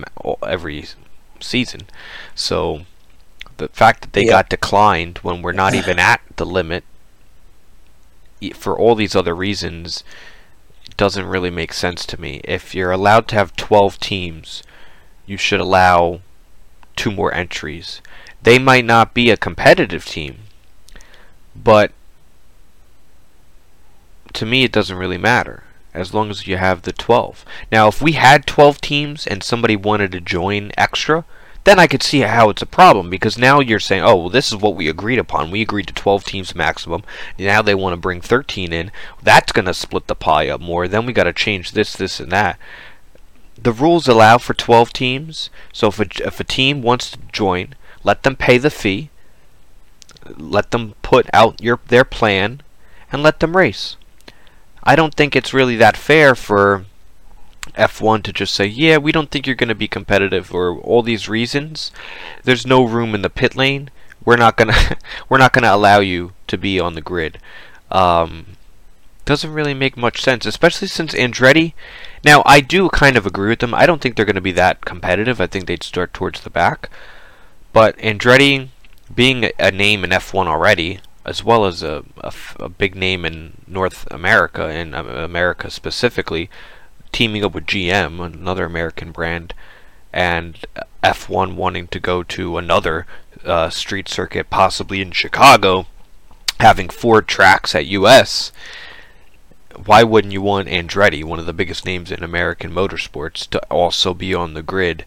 every 0.45 0.85
season. 1.39 1.81
So 2.35 2.85
the 3.57 3.67
fact 3.69 4.01
that 4.01 4.13
they 4.13 4.25
Yeah. 4.25 4.31
got 4.31 4.49
declined 4.49 5.19
when 5.19 5.41
we're 5.41 5.51
not 5.51 5.73
even 5.73 5.99
at 5.99 6.21
the 6.35 6.45
limit 6.45 6.83
for 8.55 8.77
all 8.77 8.95
these 8.95 9.15
other 9.15 9.33
reasons 9.35 10.03
doesn't 10.97 11.25
really 11.25 11.49
make 11.49 11.73
sense 11.73 12.05
to 12.05 12.19
me. 12.19 12.41
If 12.43 12.75
you're 12.75 12.91
allowed 12.91 13.27
to 13.29 13.35
have 13.35 13.55
12 13.55 13.99
teams, 13.99 14.63
you 15.25 15.37
should 15.37 15.61
allow 15.61 16.19
two 16.95 17.09
more 17.11 17.33
entries. 17.33 18.01
They 18.41 18.59
might 18.59 18.85
not 18.85 19.13
be 19.13 19.29
a 19.29 19.37
competitive 19.37 20.05
team, 20.05 20.39
but 21.55 21.91
to 24.33 24.45
me 24.45 24.63
it 24.63 24.71
doesn't 24.71 24.97
really 24.97 25.17
matter 25.17 25.63
as 25.93 26.13
long 26.13 26.29
as 26.29 26.47
you 26.47 26.57
have 26.57 26.81
the 26.81 26.91
12. 26.91 27.45
Now, 27.71 27.87
if 27.87 28.01
we 28.01 28.13
had 28.13 28.47
12 28.47 28.81
teams 28.81 29.27
and 29.27 29.43
somebody 29.43 29.75
wanted 29.75 30.11
to 30.13 30.19
join 30.19 30.71
extra, 30.77 31.23
then 31.65 31.79
I 31.79 31.87
could 31.87 32.03
see 32.03 32.21
how 32.21 32.49
it's 32.49 32.61
a 32.61 32.67
problem 32.67 33.09
because 33.09 33.37
now 33.37 33.59
you're 33.59 33.79
saying, 33.79 34.03
oh, 34.03 34.15
well, 34.15 34.29
this 34.29 34.51
is 34.51 34.57
what 34.57 34.75
we 34.75 34.89
agreed 34.89 35.19
upon. 35.19 35.51
We 35.51 35.61
agreed 35.61 35.87
to 35.87 35.93
12 35.93 36.25
teams 36.25 36.55
maximum. 36.55 37.03
Now 37.39 37.61
they 37.61 37.75
want 37.75 37.93
to 37.93 37.97
bring 37.97 38.19
13 38.19 38.73
in. 38.73 38.91
That's 39.21 39.51
going 39.51 39.65
to 39.65 39.73
split 39.73 40.07
the 40.07 40.15
pie 40.15 40.49
up 40.49 40.59
more. 40.59 40.87
Then 40.87 41.05
we 41.05 41.13
got 41.13 41.23
to 41.23 41.33
change 41.33 41.71
this, 41.71 41.93
this, 41.93 42.19
and 42.19 42.31
that. 42.31 42.59
The 43.61 43.71
rules 43.71 44.07
allow 44.07 44.39
for 44.39 44.53
12 44.53 44.91
teams. 44.91 45.49
So 45.71 45.87
if 45.87 45.99
a, 45.99 46.07
if 46.25 46.39
a 46.39 46.43
team 46.43 46.81
wants 46.81 47.11
to 47.11 47.19
join, 47.31 47.75
let 48.03 48.23
them 48.23 48.35
pay 48.35 48.57
the 48.57 48.71
fee. 48.71 49.09
Let 50.37 50.71
them 50.71 50.95
put 51.01 51.29
out 51.33 51.61
your 51.61 51.79
their 51.87 52.03
plan 52.03 52.61
and 53.11 53.23
let 53.23 53.39
them 53.39 53.57
race. 53.57 53.97
I 54.83 54.95
don't 54.95 55.13
think 55.13 55.35
it's 55.35 55.53
really 55.53 55.75
that 55.77 55.95
fair 55.95 56.35
for 56.35 56.85
F1 57.77 58.23
to 58.23 58.33
just 58.33 58.53
say, 58.53 58.65
yeah, 58.65 58.97
we 58.97 59.11
don't 59.11 59.31
think 59.31 59.47
you're 59.47 59.55
going 59.55 59.69
to 59.69 59.75
be 59.75 59.87
competitive 59.87 60.47
for 60.47 60.77
all 60.79 61.01
these 61.01 61.29
reasons. 61.29 61.91
There's 62.43 62.67
no 62.67 62.83
room 62.83 63.15
in 63.15 63.21
the 63.21 63.29
pit 63.29 63.55
lane. 63.55 63.89
We're 64.25 64.37
not 64.37 64.57
gonna 64.57 64.97
we're 65.29 65.37
not 65.37 65.53
gonna 65.53 65.73
allow 65.73 65.99
you 65.99 66.33
to 66.47 66.57
be 66.57 66.79
on 66.79 66.93
the 66.93 67.01
grid. 67.01 67.39
Um, 67.91 68.45
doesn't 69.25 69.53
really 69.53 69.73
make 69.73 69.95
much 69.95 70.21
sense, 70.21 70.45
especially 70.45 70.87
since 70.87 71.13
Andretti. 71.13 71.73
Now, 72.25 72.43
I 72.45 72.59
do 72.59 72.89
kind 72.89 73.15
of 73.15 73.25
agree 73.25 73.49
with 73.49 73.59
them. 73.59 73.73
I 73.73 73.85
don't 73.85 74.01
think 74.01 74.15
they're 74.15 74.25
going 74.25 74.35
to 74.35 74.41
be 74.41 74.51
that 74.53 74.83
competitive. 74.83 75.39
I 75.39 75.47
think 75.47 75.65
they'd 75.65 75.83
start 75.83 76.13
towards 76.13 76.41
the 76.41 76.49
back. 76.49 76.89
But 77.71 77.97
Andretti, 77.97 78.69
being 79.15 79.45
a, 79.45 79.51
a 79.59 79.71
name 79.71 80.03
in 80.03 80.09
F1 80.09 80.47
already, 80.47 80.99
as 81.25 81.43
well 81.43 81.65
as 81.65 81.83
a 81.83 82.03
a 82.59 82.69
big 82.69 82.95
name 82.95 83.25
in 83.25 83.53
North 83.67 84.07
America, 84.11 84.69
in 84.69 84.93
um, 84.93 85.07
America 85.07 85.69
specifically, 85.69 86.49
teaming 87.11 87.43
up 87.43 87.53
with 87.53 87.65
GM, 87.65 88.23
another 88.23 88.65
American 88.65 89.11
brand, 89.11 89.53
and 90.11 90.65
F1 91.03 91.55
wanting 91.55 91.87
to 91.87 91.99
go 91.99 92.23
to 92.23 92.57
another 92.57 93.05
uh, 93.43 93.69
street 93.69 94.07
circuit, 94.07 94.49
possibly 94.49 95.01
in 95.01 95.11
Chicago, 95.11 95.85
having 96.59 96.89
four 96.89 97.21
tracks 97.21 97.75
at 97.75 97.85
US. 97.87 98.51
Why 99.85 100.03
wouldn't 100.03 100.33
you 100.33 100.41
want 100.41 100.67
Andretti, 100.67 101.23
one 101.23 101.39
of 101.39 101.45
the 101.45 101.53
biggest 101.53 101.85
names 101.85 102.11
in 102.11 102.23
American 102.23 102.71
motorsports, 102.71 103.49
to 103.49 103.59
also 103.69 104.13
be 104.13 104.33
on 104.33 104.53
the 104.53 104.63
grid? 104.63 105.05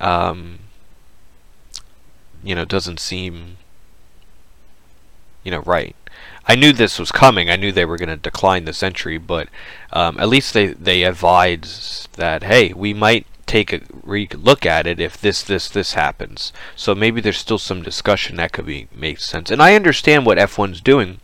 Um, 0.00 0.58
you 2.42 2.54
know, 2.54 2.64
doesn't 2.64 3.00
seem 3.00 3.56
you 5.44 5.50
know, 5.50 5.60
right. 5.60 5.96
I 6.46 6.54
knew 6.54 6.72
this 6.72 6.98
was 6.98 7.12
coming. 7.12 7.50
I 7.50 7.56
knew 7.56 7.72
they 7.72 7.84
were 7.84 7.96
going 7.96 8.08
to 8.08 8.16
decline 8.16 8.64
this 8.64 8.82
entry, 8.82 9.18
but 9.18 9.48
um, 9.92 10.18
at 10.18 10.28
least 10.28 10.54
they 10.54 10.68
they 10.68 11.04
advised 11.04 12.14
that 12.16 12.42
hey, 12.42 12.72
we 12.72 12.92
might 12.92 13.26
take 13.46 13.72
a 13.72 13.80
re- 14.02 14.28
look 14.34 14.64
at 14.66 14.86
it 14.86 15.00
if 15.00 15.20
this 15.20 15.42
this 15.42 15.68
this 15.68 15.94
happens. 15.94 16.52
So 16.76 16.94
maybe 16.94 17.20
there's 17.20 17.38
still 17.38 17.58
some 17.58 17.82
discussion 17.82 18.36
that 18.36 18.52
could 18.52 18.66
be 18.66 18.88
make 18.94 19.20
sense. 19.20 19.50
And 19.50 19.62
I 19.62 19.74
understand 19.74 20.26
what 20.26 20.38
F1's 20.38 20.80
doing, 20.80 21.20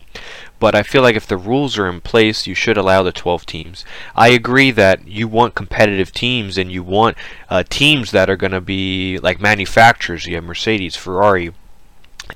but 0.60 0.74
I 0.74 0.82
feel 0.82 1.02
like 1.02 1.16
if 1.16 1.26
the 1.26 1.36
rules 1.36 1.78
are 1.78 1.88
in 1.88 2.00
place, 2.00 2.46
you 2.46 2.54
should 2.54 2.76
allow 2.76 3.02
the 3.02 3.12
12 3.12 3.46
teams. 3.46 3.84
I 4.16 4.28
agree 4.28 4.70
that 4.72 5.06
you 5.06 5.28
want 5.28 5.54
competitive 5.54 6.12
teams 6.12 6.58
and 6.58 6.70
you 6.72 6.82
want 6.82 7.16
uh, 7.48 7.62
teams 7.68 8.10
that 8.10 8.28
are 8.28 8.36
going 8.36 8.52
to 8.52 8.60
be 8.60 9.18
like 9.18 9.40
manufacturers. 9.40 10.26
You 10.26 10.34
have 10.34 10.44
Mercedes, 10.44 10.96
Ferrari. 10.96 11.52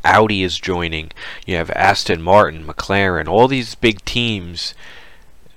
Audi 0.04 0.42
is 0.42 0.58
joining. 0.58 1.10
You 1.46 1.56
have 1.56 1.70
Aston 1.72 2.22
Martin, 2.22 2.64
McLaren. 2.64 3.28
All 3.28 3.48
these 3.48 3.74
big 3.74 4.04
teams 4.04 4.74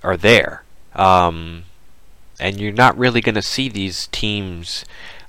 are 0.04 0.18
there. 0.18 0.64
Um, 0.94 1.64
and 2.40 2.60
you're 2.60 2.74
not 2.74 2.98
really 2.98 3.22
going 3.22 3.36
to 3.36 3.42
see 3.42 3.70
these 3.70 4.08
teams 4.08 4.86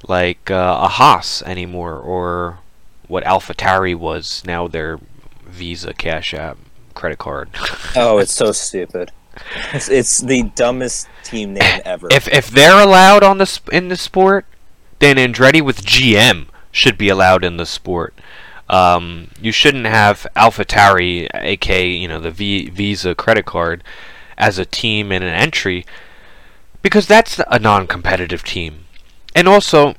like 0.08 0.50
uh, 0.50 0.78
a 0.82 0.88
Haas 0.88 1.42
anymore, 1.42 1.98
or 1.98 2.58
what 3.08 3.24
AlphaTauri 3.24 3.94
was. 3.94 4.42
Now 4.44 4.66
they're 4.66 4.98
Visa 5.44 5.94
Cash 5.94 6.34
App 6.34 6.58
credit 6.96 7.18
card. 7.18 7.50
oh, 7.96 8.18
it's 8.18 8.34
so 8.34 8.50
stupid. 8.52 9.12
It's, 9.72 9.88
it's 9.88 10.18
the 10.18 10.44
dumbest 10.54 11.08
team 11.22 11.54
name 11.54 11.82
ever. 11.84 12.08
If 12.10 12.26
if 12.28 12.50
they're 12.50 12.82
allowed 12.82 13.22
on 13.22 13.38
the 13.38 13.46
sp- 13.46 13.70
in 13.72 13.88
the 13.88 13.96
sport, 13.96 14.46
then 14.98 15.16
Andretti 15.16 15.62
with 15.62 15.84
GM 15.84 16.46
should 16.72 16.98
be 16.98 17.08
allowed 17.08 17.44
in 17.44 17.56
the 17.58 17.66
sport. 17.66 18.14
Um, 18.68 19.28
you 19.40 19.52
shouldn't 19.52 19.86
have 19.86 20.26
AlphaTauri, 20.34 21.28
aka 21.32 21.88
you 21.88 22.08
know 22.08 22.18
the 22.18 22.30
v- 22.30 22.70
Visa 22.70 23.14
credit 23.14 23.44
card, 23.44 23.84
as 24.36 24.58
a 24.58 24.64
team 24.64 25.12
in 25.12 25.22
an 25.22 25.34
entry 25.34 25.84
because 26.82 27.08
that's 27.08 27.40
a 27.50 27.58
non-competitive 27.58 28.44
team. 28.44 28.84
And 29.34 29.48
also, 29.48 29.94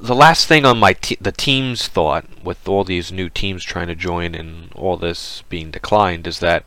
the 0.00 0.14
last 0.14 0.46
thing 0.46 0.64
on 0.64 0.78
my 0.78 0.92
te- 0.92 1.18
the 1.20 1.32
team's 1.32 1.88
thought 1.88 2.24
with 2.42 2.66
all 2.68 2.84
these 2.84 3.12
new 3.12 3.28
teams 3.28 3.64
trying 3.64 3.88
to 3.88 3.94
join 3.94 4.34
and 4.34 4.72
all 4.74 4.96
this 4.96 5.42
being 5.48 5.70
declined 5.70 6.26
is 6.26 6.40
that 6.40 6.64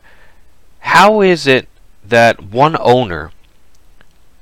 how 0.80 1.20
is 1.20 1.46
it 1.46 1.68
that 2.04 2.42
one 2.42 2.76
owner 2.80 3.30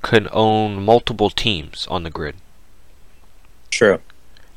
can 0.02 0.28
own 0.32 0.82
multiple 0.84 1.30
teams 1.30 1.86
on 1.90 2.02
the 2.02 2.10
grid? 2.10 2.36
True. 3.70 4.00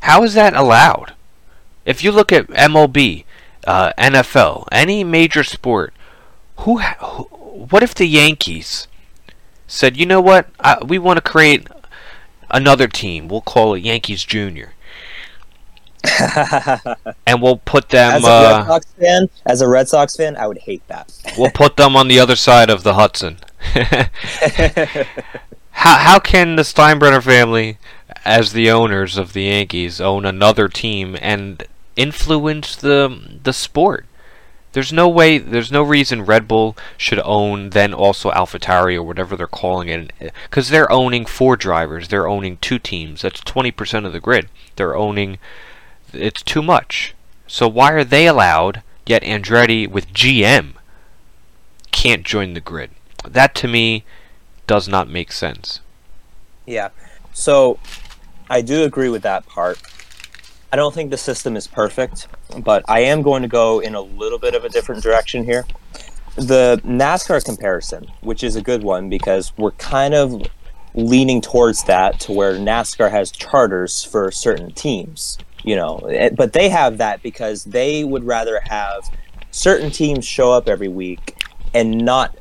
How 0.02 0.24
is 0.24 0.34
that 0.34 0.56
allowed? 0.56 1.14
If 1.86 2.04
you 2.04 2.12
look 2.12 2.32
at 2.32 2.48
MLB, 2.48 3.26
uh, 3.68 3.94
NFL, 3.98 4.68
any 4.72 5.04
major 5.04 5.44
sport, 5.44 5.94
who, 6.58 6.80
ha- 6.80 6.98
who 7.00 7.24
what 7.54 7.84
if 7.84 7.94
the 7.94 8.06
Yankees 8.06 8.88
said, 9.68 9.98
you 9.98 10.06
know 10.06 10.22
what, 10.22 10.48
I, 10.60 10.84
we 10.84 10.98
want 10.98 11.18
to 11.18 11.22
create 11.22 11.68
another 12.54 12.88
team. 12.88 13.28
We'll 13.28 13.42
call 13.42 13.74
it 13.74 13.84
Yankees 13.84 14.24
Junior. 14.24 14.74
and 17.26 17.42
we'll 17.42 17.58
put 17.58 17.90
them. 17.90 18.14
As 18.14 18.24
a 18.26 18.30
uh, 18.30 18.58
Red 18.58 18.68
Sox 18.68 18.86
fan, 19.00 19.30
as 19.46 19.62
a 19.62 19.68
Red 19.68 19.90
Sox 19.90 20.16
fan, 20.16 20.38
I 20.38 20.48
would 20.48 20.60
hate 20.60 20.88
that. 20.88 21.12
we'll 21.38 21.52
put 21.52 21.78
them 21.78 21.96
on 21.96 22.08
the 22.08 22.20
other 22.20 22.36
side 22.36 22.70
of 22.70 22.84
the 22.84 22.94
Hudson. 22.96 23.40
how 25.72 25.98
how 25.98 26.20
can 26.20 26.58
the 26.58 26.64
Steinbrenner 26.64 27.24
family, 27.24 27.78
as 28.26 28.52
the 28.52 28.70
owners 28.70 29.18
of 29.18 29.34
the 29.34 29.44
Yankees, 29.44 30.02
own 30.02 30.26
another 30.26 30.68
team 30.68 31.18
and 31.22 31.66
influence 31.96 32.76
the 32.76 33.40
the 33.42 33.54
sport? 33.54 34.06
There's 34.74 34.92
no 34.92 35.08
way, 35.08 35.38
there's 35.38 35.72
no 35.72 35.84
reason 35.84 36.26
Red 36.26 36.48
Bull 36.48 36.76
should 36.98 37.20
own 37.24 37.70
then 37.70 37.94
also 37.94 38.32
AlphaTauri 38.32 38.96
or 38.96 39.04
whatever 39.04 39.36
they're 39.36 39.48
calling 39.48 39.88
it, 39.88 40.12
because 40.50 40.70
they're 40.70 40.92
owning 40.92 41.26
four 41.26 41.56
drivers, 41.56 42.08
they're 42.08 42.28
owning 42.28 42.58
two 42.58 42.80
teams. 42.80 43.22
That's 43.22 43.42
20% 43.42 44.06
of 44.06 44.14
the 44.14 44.20
grid. 44.20 44.50
They're 44.76 44.96
owning, 44.96 45.38
it's 46.12 46.42
too 46.42 46.62
much. 46.62 47.14
So 47.48 47.68
why 47.68 47.92
are 47.92 48.04
they 48.04 48.28
allowed? 48.28 48.82
Yet 49.06 49.22
Andretti 49.24 49.88
with 49.88 50.12
GM 50.14 50.74
can't 51.92 52.24
join 52.24 52.54
the 52.54 52.62
grid. 52.62 52.90
That 53.28 53.54
to 53.56 53.68
me 53.68 54.04
does 54.66 54.88
not 54.88 55.08
make 55.08 55.32
sense. 55.32 55.82
Yeah. 56.66 56.90
So 57.34 57.80
I 58.50 58.62
do 58.62 58.84
agree 58.84 59.10
with 59.10 59.22
that 59.22 59.46
part. 59.46 59.80
I 60.74 60.76
don't 60.76 60.92
think 60.92 61.12
the 61.12 61.18
system 61.18 61.56
is 61.56 61.68
perfect, 61.68 62.28
but 62.58 62.84
I 62.90 63.02
am 63.02 63.22
going 63.22 63.44
to 63.44 63.48
go 63.48 63.80
in 63.80 63.94
a 63.94 64.02
little 64.02 64.40
bit 64.40 64.56
of 64.56 64.66
a 64.66 64.70
different 64.70 65.04
direction 65.04 65.44
here. 65.44 65.68
The 66.36 66.82
NASCAR 66.84 67.46
comparison, 67.46 68.08
which 68.22 68.44
is 68.44 68.56
a 68.56 68.62
good 68.64 68.82
one 68.82 69.08
because 69.08 69.56
we're 69.56 69.74
kind 69.74 70.16
of 70.16 70.42
leaning 70.96 71.42
towards 71.42 71.84
that 71.84 72.20
to 72.22 72.32
where 72.32 72.56
NASCAR 72.56 73.12
has 73.12 73.30
charters 73.30 74.04
for 74.04 74.32
certain 74.32 74.72
teams, 74.72 75.38
you 75.64 75.76
know, 75.76 75.98
eh, 76.10 76.32
but 76.36 76.54
they 76.54 76.70
have 76.70 76.98
that 76.98 77.22
because 77.22 77.66
they 77.66 78.04
would 78.04 78.24
rather 78.24 78.60
have 78.66 79.04
certain 79.52 79.92
teams 79.92 80.26
show 80.26 80.52
up 80.52 80.68
every 80.68 80.88
week 80.88 81.36
and 81.76 82.04
not 82.04 82.36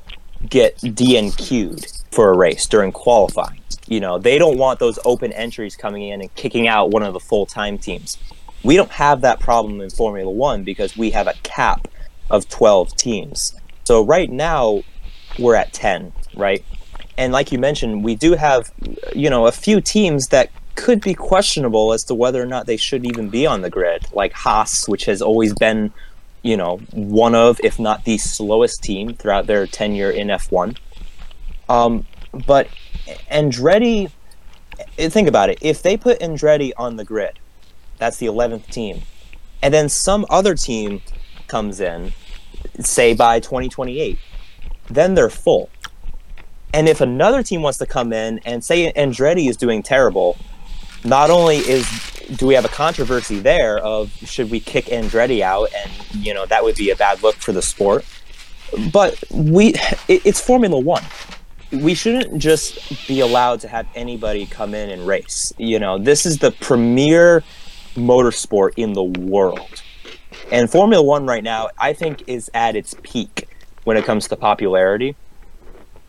get 0.49 0.79
DNQ'd 0.79 2.02
for 2.13 2.31
a 2.31 2.37
race 2.37 2.67
during 2.67 2.93
qualifying. 2.93 3.61
You 3.89 4.01
know, 4.01 4.19
they 4.19 4.39
don't 4.39 4.59
want 4.59 4.79
those 4.79 4.99
open 5.05 5.33
entries 5.33 5.77
coming 5.77 6.09
in 6.09 6.21
and 6.21 6.33
kicking 6.35 6.69
out 6.69 6.91
one 6.91 7.03
of 7.03 7.13
the 7.13 7.21
full 7.21 7.47
time 7.47 7.79
teams. 7.79 8.19
We 8.63 8.77
don't 8.77 8.93
have 8.93 9.23
that 9.23 9.41
problem 9.41 9.81
in 9.81 9.91
Formula 9.91 10.31
One 10.31 10.63
because 10.63 10.97
we 10.97 11.11
have 11.11 11.27
a 11.27 11.35
cap 11.43 11.89
of 12.31 12.49
12 12.49 12.97
teams. 12.97 13.59
So 13.85 14.05
right 14.05 14.31
now, 14.31 14.83
we're 15.39 15.57
at 15.57 15.73
10, 15.73 16.13
right? 16.37 16.65
And 17.19 17.33
like 17.33 17.51
you 17.51 17.59
mentioned, 17.59 18.05
we 18.05 18.15
do 18.15 18.35
have, 18.35 18.71
you 19.15 19.29
know, 19.29 19.47
a 19.47 19.53
few 19.53 19.81
teams 19.81 20.29
that 20.29 20.51
could 20.75 21.01
be 21.01 21.15
questionable 21.15 21.93
as 21.93 22.05
to 22.05 22.15
whether 22.15 22.43
or 22.43 22.47
not 22.47 22.67
they 22.67 22.77
should 22.77 23.05
even 23.05 23.29
be 23.29 23.47
on 23.47 23.63
the 23.63 23.71
grid, 23.71 24.07
like 24.13 24.33
Haas, 24.33 24.89
which 24.89 25.05
has 25.05 25.21
always 25.21 25.53
been, 25.55 25.93
you 26.43 26.57
know, 26.57 26.79
one 26.93 27.35
of, 27.35 27.61
if 27.63 27.79
not 27.79 28.05
the 28.05 28.17
slowest 28.19 28.83
team 28.83 29.15
throughout 29.15 29.47
their 29.47 29.67
tenure 29.67 30.11
in 30.11 30.29
F1. 30.29 30.77
Um, 31.73 32.07
but 32.47 32.69
Andretti, 33.31 34.11
think 34.99 35.27
about 35.27 35.49
it. 35.49 35.59
If 35.63 35.83
they 35.83 35.97
put 35.97 36.21
Andretti 36.21 36.73
on 36.77 36.97
the 36.97 37.05
grid, 37.05 37.39
that's 37.97 38.19
the 38.19 38.27
11th 38.27 38.67
team, 38.67 39.01
and 39.63 39.73
then 39.73 39.89
some 39.89 40.27
other 40.29 40.55
team 40.55 41.01
comes 41.49 41.81
in, 41.81 42.13
say 42.81 43.15
by 43.15 43.41
2028, 43.41 44.19
then 44.91 45.15
they're 45.15 45.31
full. 45.31 45.71
And 46.75 46.91
if 46.91 47.01
another 47.01 47.43
team 47.43 47.63
wants 47.63 47.79
to 47.79 47.87
come 47.87 48.13
in 48.13 48.41
and 48.45 48.63
say 48.63 48.93
Andretti 48.93 49.49
is 49.49 49.57
doing 49.57 49.83
terrible, 49.83 50.37
not 51.05 51.31
only 51.31 51.57
is 51.57 51.87
do 52.37 52.47
we 52.47 52.55
have 52.55 52.67
a 52.67 52.69
controversy 52.69 53.41
there 53.41 53.79
of 53.79 54.11
should 54.25 54.51
we 54.51 54.61
kick 54.61 54.87
Andretti 54.87 55.41
out 55.41 55.69
and 55.75 55.91
you 56.15 56.33
know 56.33 56.47
that 56.47 56.63
would 56.63 56.77
be 56.77 56.91
a 56.91 56.97
bad 56.97 57.23
look 57.23 57.35
for 57.37 57.53
the 57.53 57.63
sport, 57.63 58.05
but 58.93 59.23
we 59.31 59.75
it, 60.09 60.25
it's 60.25 60.41
Formula 60.41 60.79
One 60.79 61.03
we 61.73 61.95
shouldn't 61.95 62.39
just 62.39 63.07
be 63.09 63.21
allowed 63.21 63.61
to 63.61 63.69
have 63.69 63.87
anybody 63.95 64.47
come 64.47 64.75
in 64.75 64.91
and 64.91 65.07
race. 65.07 65.53
You 65.57 65.79
know, 65.79 65.99
this 65.99 66.27
is 66.27 66.39
the 66.39 66.51
premier 66.53 67.43
motorsport 67.95 68.73
in 68.77 68.93
the 68.93 69.03
world. 69.03 69.83
And 70.51 70.71
Formula 70.71 71.03
One 71.03 71.27
right 71.27 71.43
now, 71.43 71.69
I 71.79 71.93
think, 71.93 72.25
is 72.27 72.51
at 72.53 72.77
its 72.77 72.95
peak 73.03 73.49
when 73.85 73.97
it 73.97 74.05
comes 74.05 74.29
to 74.29 74.37
popularity. 74.37 75.17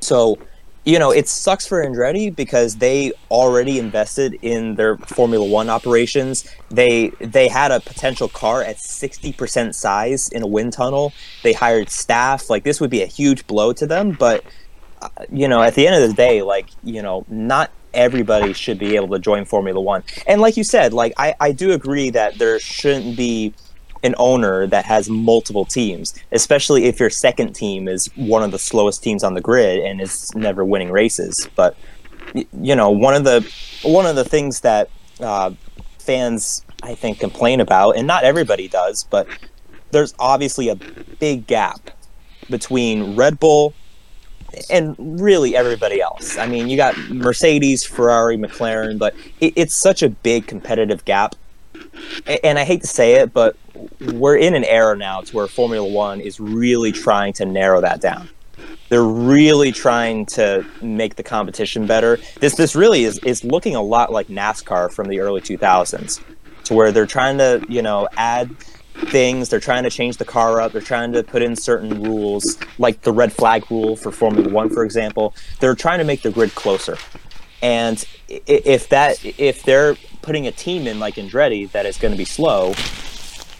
So, 0.01 0.37
you 0.85 0.99
know, 0.99 1.11
it 1.11 1.29
sucks 1.29 1.65
for 1.65 1.83
Andretti 1.83 2.35
because 2.35 2.75
they 2.75 3.13
already 3.31 3.79
invested 3.79 4.37
in 4.41 4.75
their 4.75 4.97
Formula 4.97 5.45
One 5.45 5.69
operations. 5.69 6.45
They 6.69 7.09
they 7.21 7.47
had 7.47 7.71
a 7.71 7.79
potential 7.79 8.27
car 8.27 8.63
at 8.63 8.79
sixty 8.79 9.31
percent 9.31 9.75
size 9.75 10.27
in 10.27 10.41
a 10.41 10.47
wind 10.47 10.73
tunnel. 10.73 11.13
They 11.41 11.53
hired 11.53 11.89
staff. 11.89 12.49
Like 12.49 12.65
this 12.65 12.81
would 12.81 12.89
be 12.89 13.01
a 13.01 13.07
huge 13.07 13.47
blow 13.47 13.71
to 13.73 13.87
them, 13.87 14.11
but 14.11 14.43
you 15.31 15.47
know, 15.47 15.61
at 15.61 15.75
the 15.75 15.87
end 15.87 16.01
of 16.01 16.07
the 16.07 16.15
day, 16.15 16.41
like, 16.41 16.67
you 16.83 17.01
know, 17.01 17.25
not 17.27 17.71
everybody 17.93 18.53
should 18.53 18.79
be 18.79 18.95
able 18.95 19.09
to 19.09 19.19
join 19.19 19.45
Formula 19.45 19.79
One. 19.79 20.03
And 20.27 20.41
like 20.41 20.57
you 20.57 20.63
said, 20.63 20.93
like, 20.93 21.13
I, 21.17 21.35
I 21.39 21.51
do 21.51 21.71
agree 21.71 22.09
that 22.11 22.37
there 22.39 22.59
shouldn't 22.59 23.15
be 23.15 23.53
an 24.03 24.15
owner 24.17 24.67
that 24.67 24.83
has 24.85 25.09
multiple 25.09 25.63
teams, 25.63 26.13
especially 26.31 26.85
if 26.85 26.99
your 26.99 27.09
second 27.09 27.53
team 27.53 27.87
is 27.87 28.07
one 28.15 28.43
of 28.43 28.51
the 28.51 28.59
slowest 28.59 29.01
teams 29.01 29.23
on 29.23 29.33
the 29.33 29.41
grid 29.41 29.79
and 29.79 30.01
is 30.01 30.33
never 30.35 30.65
winning 30.65 30.91
races. 30.91 31.47
But, 31.55 31.77
you 32.33 32.75
know, 32.75 32.89
one 32.89 33.13
of 33.13 33.23
the, 33.23 33.49
one 33.83 34.05
of 34.05 34.15
the 34.15 34.25
things 34.25 34.59
that 34.61 34.89
uh, 35.21 35.51
fans, 35.99 36.65
I 36.81 36.95
think, 36.95 37.19
complain 37.19 37.61
about, 37.61 37.91
and 37.91 38.05
not 38.05 38.25
everybody 38.25 38.67
does, 38.67 39.05
but 39.05 39.27
there's 39.91 40.13
obviously 40.19 40.67
a 40.67 40.75
big 40.75 41.47
gap 41.47 41.91
between 42.49 43.15
Red 43.15 43.39
Bull 43.39 43.73
and 44.69 44.95
really 45.21 45.55
everybody 45.55 46.01
else. 46.01 46.37
I 46.37 46.47
mean, 46.47 46.69
you 46.69 46.77
got 46.77 46.97
Mercedes, 47.09 47.85
Ferrari, 47.85 48.37
McLaren, 48.37 48.97
but 48.97 49.15
it, 49.39 49.53
it's 49.55 49.75
such 49.75 50.03
a 50.03 50.09
big 50.09 50.47
competitive 50.47 51.05
gap 51.05 51.35
and 52.43 52.59
I 52.59 52.63
hate 52.63 52.81
to 52.81 52.87
say 52.87 53.13
it, 53.15 53.33
but 53.33 53.55
we're 54.13 54.37
in 54.37 54.55
an 54.55 54.63
era 54.63 54.95
now 54.95 55.21
to 55.21 55.35
where 55.35 55.47
Formula 55.47 55.87
One 55.87 56.21
is 56.21 56.39
really 56.39 56.91
trying 56.91 57.33
to 57.33 57.45
narrow 57.45 57.81
that 57.81 58.01
down. 58.01 58.29
They're 58.89 59.03
really 59.03 59.71
trying 59.71 60.25
to 60.27 60.65
make 60.81 61.15
the 61.15 61.23
competition 61.23 61.87
better. 61.87 62.19
This 62.39 62.55
this 62.55 62.75
really 62.75 63.05
is 63.05 63.17
is 63.19 63.43
looking 63.43 63.75
a 63.75 63.81
lot 63.81 64.11
like 64.11 64.27
NASCAR 64.27 64.91
from 64.91 65.07
the 65.07 65.19
early 65.19 65.41
2000s, 65.41 66.21
to 66.65 66.73
where 66.73 66.91
they're 66.91 67.07
trying 67.07 67.37
to 67.39 67.65
you 67.67 67.81
know 67.81 68.07
add 68.17 68.51
things. 68.93 69.49
They're 69.49 69.59
trying 69.59 69.83
to 69.83 69.89
change 69.89 70.17
the 70.17 70.25
car 70.25 70.61
up. 70.61 70.71
They're 70.71 70.81
trying 70.81 71.11
to 71.13 71.23
put 71.23 71.41
in 71.41 71.55
certain 71.55 72.03
rules, 72.03 72.57
like 72.77 73.01
the 73.01 73.11
red 73.11 73.33
flag 73.33 73.69
rule 73.69 73.95
for 73.95 74.11
Formula 74.11 74.49
One, 74.49 74.69
for 74.69 74.83
example. 74.83 75.33
They're 75.59 75.75
trying 75.75 75.99
to 75.99 76.05
make 76.05 76.21
the 76.21 76.31
grid 76.31 76.55
closer. 76.55 76.97
And 77.61 78.03
if 78.27 78.89
that 78.89 79.23
if 79.23 79.63
they're 79.63 79.95
putting 80.21 80.47
a 80.47 80.51
team 80.51 80.87
in 80.87 80.99
like 80.99 81.15
Andretti 81.15 81.71
that 81.71 81.85
is 81.85 81.97
going 81.97 82.11
to 82.11 82.17
be 82.17 82.25
slow, 82.25 82.73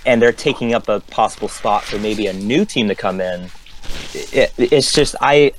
and 0.06 0.22
they're 0.22 0.34
taking 0.34 0.74
up 0.74 0.90
a 0.90 1.00
possible 1.00 1.48
spot 1.48 1.84
for 1.84 1.98
maybe 1.98 2.28
a 2.28 2.34
new 2.34 2.66
team 2.66 2.88
to 2.90 2.96
come 2.96 3.22
in, 3.22 3.50
it, 4.14 4.54
it's 4.58 4.94
just 4.94 5.16
I. 5.22 5.54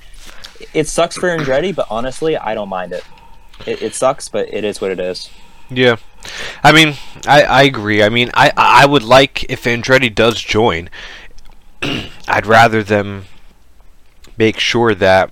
It 0.72 0.88
sucks 0.88 1.16
for 1.16 1.28
Andretti, 1.28 1.74
but 1.74 1.86
honestly, 1.90 2.36
I 2.36 2.54
don't 2.54 2.68
mind 2.68 2.92
it. 2.92 3.04
it. 3.66 3.82
It 3.82 3.94
sucks, 3.94 4.28
but 4.28 4.52
it 4.52 4.64
is 4.64 4.80
what 4.80 4.90
it 4.90 5.00
is. 5.00 5.30
Yeah, 5.70 5.96
I 6.62 6.72
mean, 6.72 6.94
I, 7.26 7.42
I 7.42 7.62
agree. 7.62 8.02
I 8.02 8.08
mean, 8.08 8.30
I 8.34 8.52
I 8.56 8.86
would 8.86 9.02
like 9.02 9.44
if 9.50 9.64
Andretti 9.64 10.14
does 10.14 10.40
join, 10.40 10.90
I'd 12.28 12.46
rather 12.46 12.82
them 12.82 13.24
make 14.36 14.58
sure 14.58 14.94
that 14.94 15.30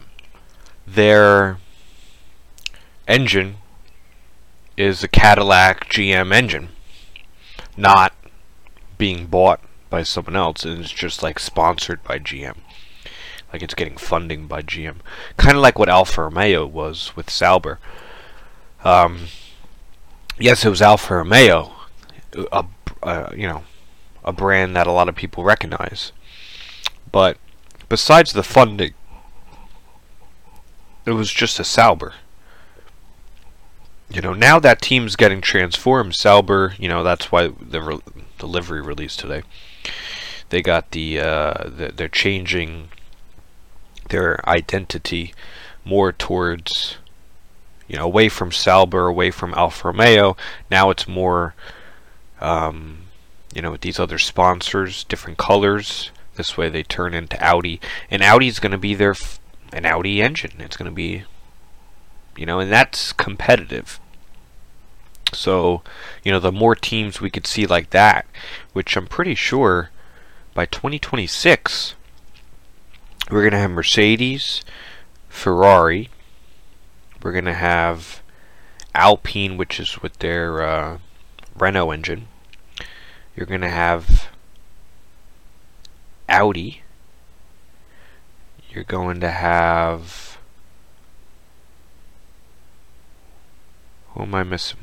their 0.86 1.59
engine 3.09 3.57
is 4.76 5.03
a 5.03 5.09
Cadillac 5.09 5.88
GM 5.88 6.32
engine, 6.32 6.68
not 7.76 8.12
being 8.99 9.26
bought 9.26 9.61
by 9.90 10.03
someone 10.03 10.36
else 10.36 10.64
and 10.64 10.80
it's 10.80 10.90
just 10.90 11.22
like 11.22 11.38
sponsored 11.38 12.03
by 12.03 12.18
GM. 12.18 12.57
Like 13.53 13.62
it's 13.62 13.74
getting 13.74 13.97
funding 13.97 14.47
by 14.47 14.62
GM. 14.62 14.97
Kind 15.36 15.57
of 15.57 15.62
like 15.62 15.78
what 15.78 15.90
Alfa 15.90 16.22
Romeo 16.22 16.66
was 16.66 17.14
with 17.14 17.28
Sauber. 17.28 17.78
Um, 18.84 19.26
yes, 20.39 20.64
it 20.64 20.70
was 20.70 20.83
Alfa 20.83 21.16
Romeo, 21.16 21.72
a, 22.51 22.64
you 23.37 23.49
know, 23.49 23.64
a 24.24 24.33
brand 24.33 24.76
that 24.76 24.87
a 24.87 24.93
lot 24.93 25.09
of 25.09 25.14
people 25.14 25.45
recognize. 25.45 26.12
But 27.11 27.37
besides 27.89 28.33
the 28.33 28.43
funding, 28.43 28.95
it 31.05 31.12
was 31.12 31.30
just 31.30 31.59
a 31.59 31.64
Sauber. 31.64 32.14
You 34.09 34.20
know, 34.20 34.35
now 34.35 34.59
that 34.61 34.83
team's 34.83 35.16
getting 35.16 35.41
transformed. 35.41 36.14
Sauber, 36.14 36.74
you 36.78 36.89
know, 36.89 37.03
that's 37.03 37.33
why 37.33 37.49
the 37.49 37.80
re- 37.80 38.01
the 38.39 38.47
released 38.83 39.20
today. 39.20 39.43
They 40.51 40.61
got 40.61 40.91
the, 40.91 41.18
uh, 41.18 41.64
the 41.64 41.93
they're 41.95 42.09
changing 42.09 42.89
their 44.11 44.47
identity 44.49 45.33
more 45.85 46.12
towards 46.12 46.99
you 47.93 47.99
know, 47.99 48.07
away 48.07 48.30
from 48.30 48.51
Sauber, 48.51 49.07
away 49.07 49.30
from 49.30 49.53
Alfa 49.53 49.88
Romeo. 49.88 50.34
Now 50.70 50.88
it's 50.88 51.07
more, 51.07 51.55
um, 52.40 53.03
you 53.55 53.61
know, 53.61 53.70
with 53.70 53.82
these 53.82 54.01
other 54.01 54.18
sponsors, 54.18 55.05
different 55.05 55.36
colors. 55.36 56.11
This 56.36 56.57
way 56.57 56.70
they 56.70 56.82
turn 56.82 57.12
into 57.12 57.40
Audi, 57.45 57.82
and 58.11 58.22
Audi's 58.22 58.61
going 58.61 58.72
to 58.72 58.78
be 58.78 58.95
their 58.95 59.11
f- 59.11 59.38
an 59.74 59.84
Audi 59.84 60.22
engine. 60.22 60.53
It's 60.59 60.78
going 60.78 60.90
to 60.90 60.95
be, 60.95 61.24
you 62.34 62.47
know, 62.47 62.61
and 62.61 62.72
that's 62.72 63.12
competitive. 63.12 64.01
So, 65.34 65.82
you 66.24 66.32
know, 66.32 66.40
the 66.40 66.51
more 66.51 66.74
teams 66.74 67.20
we 67.20 67.28
could 67.28 67.47
see 67.47 67.66
like 67.66 67.90
that, 67.90 68.24
which 68.72 68.97
I'm 68.97 69.07
pretty 69.07 69.34
sure 69.34 69.90
by 70.55 70.64
2026 70.64 71.95
we're 73.30 73.43
going 73.43 73.53
to 73.53 73.59
have 73.59 73.70
Mercedes, 73.70 74.62
Ferrari, 75.28 76.09
we're 77.23 77.33
going 77.33 77.45
to 77.45 77.55
have 77.55 78.23
Alpine, 78.95 79.57
which 79.57 79.79
is 79.81 80.03
with 80.03 80.18
their 80.18 80.62
uh, 80.62 80.99
Renault 81.57 81.91
engine. 81.91 82.29
You're 83.37 83.47
going 83.47 83.61
to 83.62 83.70
have 83.70 84.29
Audi. 86.29 86.83
You're 88.70 88.85
going 88.85 89.20
to 89.20 89.31
have. 89.31 90.39
Who 94.11 94.23
am 94.23 94.35
I 94.35 94.43
missing? 94.43 94.79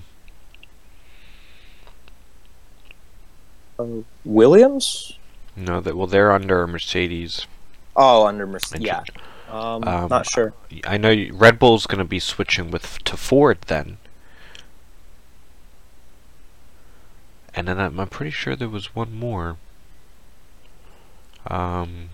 Williams? 4.26 5.18
No, 5.56 5.80
that 5.80 5.96
well, 5.96 6.08
they're 6.08 6.32
under 6.32 6.66
Mercedes. 6.68 7.46
Oh, 7.96 8.26
under 8.26 8.46
Mercedes. 8.46 8.86
Yeah. 8.86 9.04
Um, 9.50 9.84
Um, 9.88 10.08
not 10.10 10.28
sure. 10.28 10.54
I 10.86 10.98
know 10.98 11.10
you- 11.10 11.34
Red 11.34 11.58
Bull's 11.58 11.88
going 11.88 11.98
to 12.00 12.06
be 12.06 12.20
switching 12.20 12.70
with 12.72 13.04
to 13.04 13.18
Ford 13.18 13.60
then. 13.68 13.98
And 17.56 17.68
then 17.68 17.80
I'm, 17.80 18.00
I'm 18.00 18.08
pretty 18.08 18.32
sure 18.32 18.56
there 18.56 18.70
was 18.70 18.94
one 18.96 19.14
more. 19.14 19.58
Um, 21.48 22.10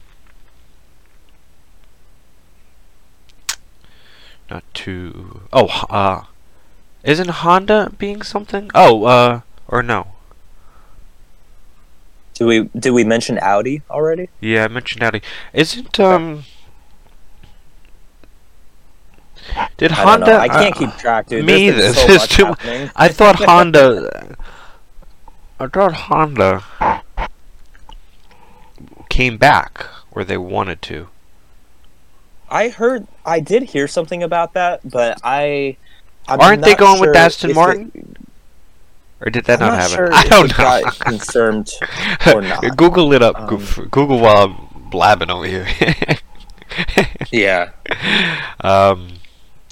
not 4.49 4.63
too. 4.73 5.41
Oh, 5.51 5.67
uh, 5.89 6.23
isn't 7.03 7.29
Honda 7.29 7.91
being 7.97 8.21
something? 8.21 8.71
Oh, 8.73 9.03
uh, 9.05 9.41
or 9.67 9.83
no? 9.83 10.07
Did 12.35 12.45
we 12.45 12.63
did 12.77 12.91
we 12.91 13.03
mention 13.03 13.39
Audi 13.41 13.81
already? 13.89 14.29
Yeah, 14.41 14.65
I 14.65 14.67
mentioned 14.67 15.03
Audi. 15.03 15.21
Isn't 15.53 15.99
um? 15.99 16.43
Did 19.77 19.91
I 19.91 19.95
Honda? 19.95 20.37
I 20.37 20.47
can't 20.47 20.75
uh, 20.75 20.79
keep 20.79 20.91
track, 20.97 21.27
dude. 21.27 21.45
me 21.45 21.69
There's 21.69 21.95
so 21.97 22.07
There's 22.07 22.19
much 22.21 22.29
too- 22.29 22.45
happening. 22.45 22.89
I 22.95 23.07
thought 23.09 23.35
Honda. 23.43 24.35
I 25.59 25.67
thought 25.67 25.93
Honda 25.93 26.63
came 29.09 29.37
back, 29.37 29.83
where 30.11 30.25
they 30.25 30.37
wanted 30.37 30.81
to. 30.83 31.07
I 32.49 32.69
heard, 32.69 33.07
I 33.25 33.39
did 33.39 33.63
hear 33.63 33.87
something 33.87 34.21
about 34.23 34.53
that, 34.53 34.81
but 34.89 35.19
I. 35.23 35.77
I'm 36.27 36.39
Aren't 36.41 36.63
they 36.63 36.75
going 36.75 36.99
with 36.99 37.15
Aston 37.15 37.53
Martin? 37.53 37.91
It, 37.93 38.17
Or 39.21 39.29
did 39.29 39.45
that 39.45 39.61
I'm 39.61 39.67
not 39.69 39.73
not 39.73 39.81
happen? 39.81 39.95
sure 39.95 40.09
I 40.13 40.23
don't 40.25 40.57
know. 40.57 40.81
confirmed 40.99 41.71
or 42.33 42.41
not. 42.41 42.77
Google 42.77 43.13
it 43.13 43.21
up. 43.21 43.39
Um, 43.39 43.57
Google 43.91 44.19
while 44.19 44.47
I'm 44.49 44.89
blabbing 44.89 45.29
over 45.29 45.45
here. 45.45 45.67
yeah. 47.31 47.71
Um, 48.61 49.09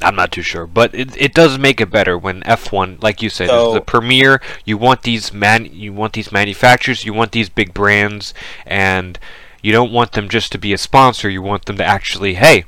I'm 0.01 0.15
not 0.15 0.31
too 0.31 0.41
sure, 0.41 0.65
but 0.65 0.93
it 0.93 1.15
it 1.15 1.33
does 1.33 1.57
make 1.57 1.79
it 1.79 1.91
better 1.91 2.17
when 2.17 2.41
F1, 2.41 3.01
like 3.01 3.21
you 3.21 3.29
said, 3.29 3.47
So- 3.47 3.69
is 3.69 3.73
the 3.75 3.81
premier. 3.81 4.41
You 4.65 4.77
want 4.77 5.03
these 5.03 5.31
man, 5.31 5.65
you 5.71 5.93
want 5.93 6.13
these 6.13 6.31
manufacturers, 6.31 7.05
you 7.05 7.13
want 7.13 7.31
these 7.31 7.49
big 7.49 7.73
brands, 7.73 8.33
and 8.65 9.19
you 9.61 9.71
don't 9.71 9.91
want 9.91 10.13
them 10.13 10.29
just 10.29 10.51
to 10.53 10.57
be 10.57 10.73
a 10.73 10.77
sponsor. 10.77 11.29
You 11.29 11.41
want 11.41 11.65
them 11.65 11.77
to 11.77 11.85
actually, 11.85 12.33
hey, 12.35 12.65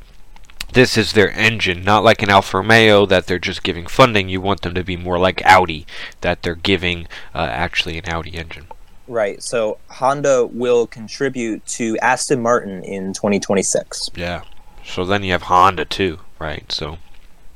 this 0.74 0.98
is 0.98 1.14
their 1.14 1.32
engine, 1.32 1.84
not 1.84 2.04
like 2.04 2.22
an 2.22 2.30
Alfa 2.30 2.58
Romeo 2.58 3.06
that 3.06 3.28
they're 3.28 3.40
just 3.40 3.64
giving 3.64 3.88
funding. 3.88 4.30
You 4.30 4.42
want 4.42 4.62
them 4.62 4.74
to 4.76 4.84
be 4.84 4.98
more 4.98 5.18
like 5.18 5.42
Audi, 5.46 5.86
that 6.22 6.44
they're 6.44 6.56
giving 6.56 7.08
uh, 7.34 7.48
actually 7.50 7.98
an 7.98 8.08
Audi 8.08 8.36
engine. 8.36 8.68
Right. 9.08 9.42
So 9.42 9.78
Honda 9.90 10.46
will 10.46 10.88
contribute 10.88 11.66
to 11.68 11.98
Aston 12.00 12.42
Martin 12.42 12.84
in 12.84 13.14
2026. 13.14 14.12
Yeah. 14.16 14.44
So 14.84 15.06
then 15.06 15.24
you 15.24 15.32
have 15.32 15.44
Honda 15.44 15.86
too, 15.86 16.20
right? 16.40 16.72
So 16.72 16.98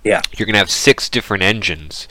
Yeah. 0.09 0.21
you're 0.35 0.47
gonna 0.47 0.57
have 0.57 0.71
six 0.71 1.07
different 1.07 1.43
engines 1.43 2.07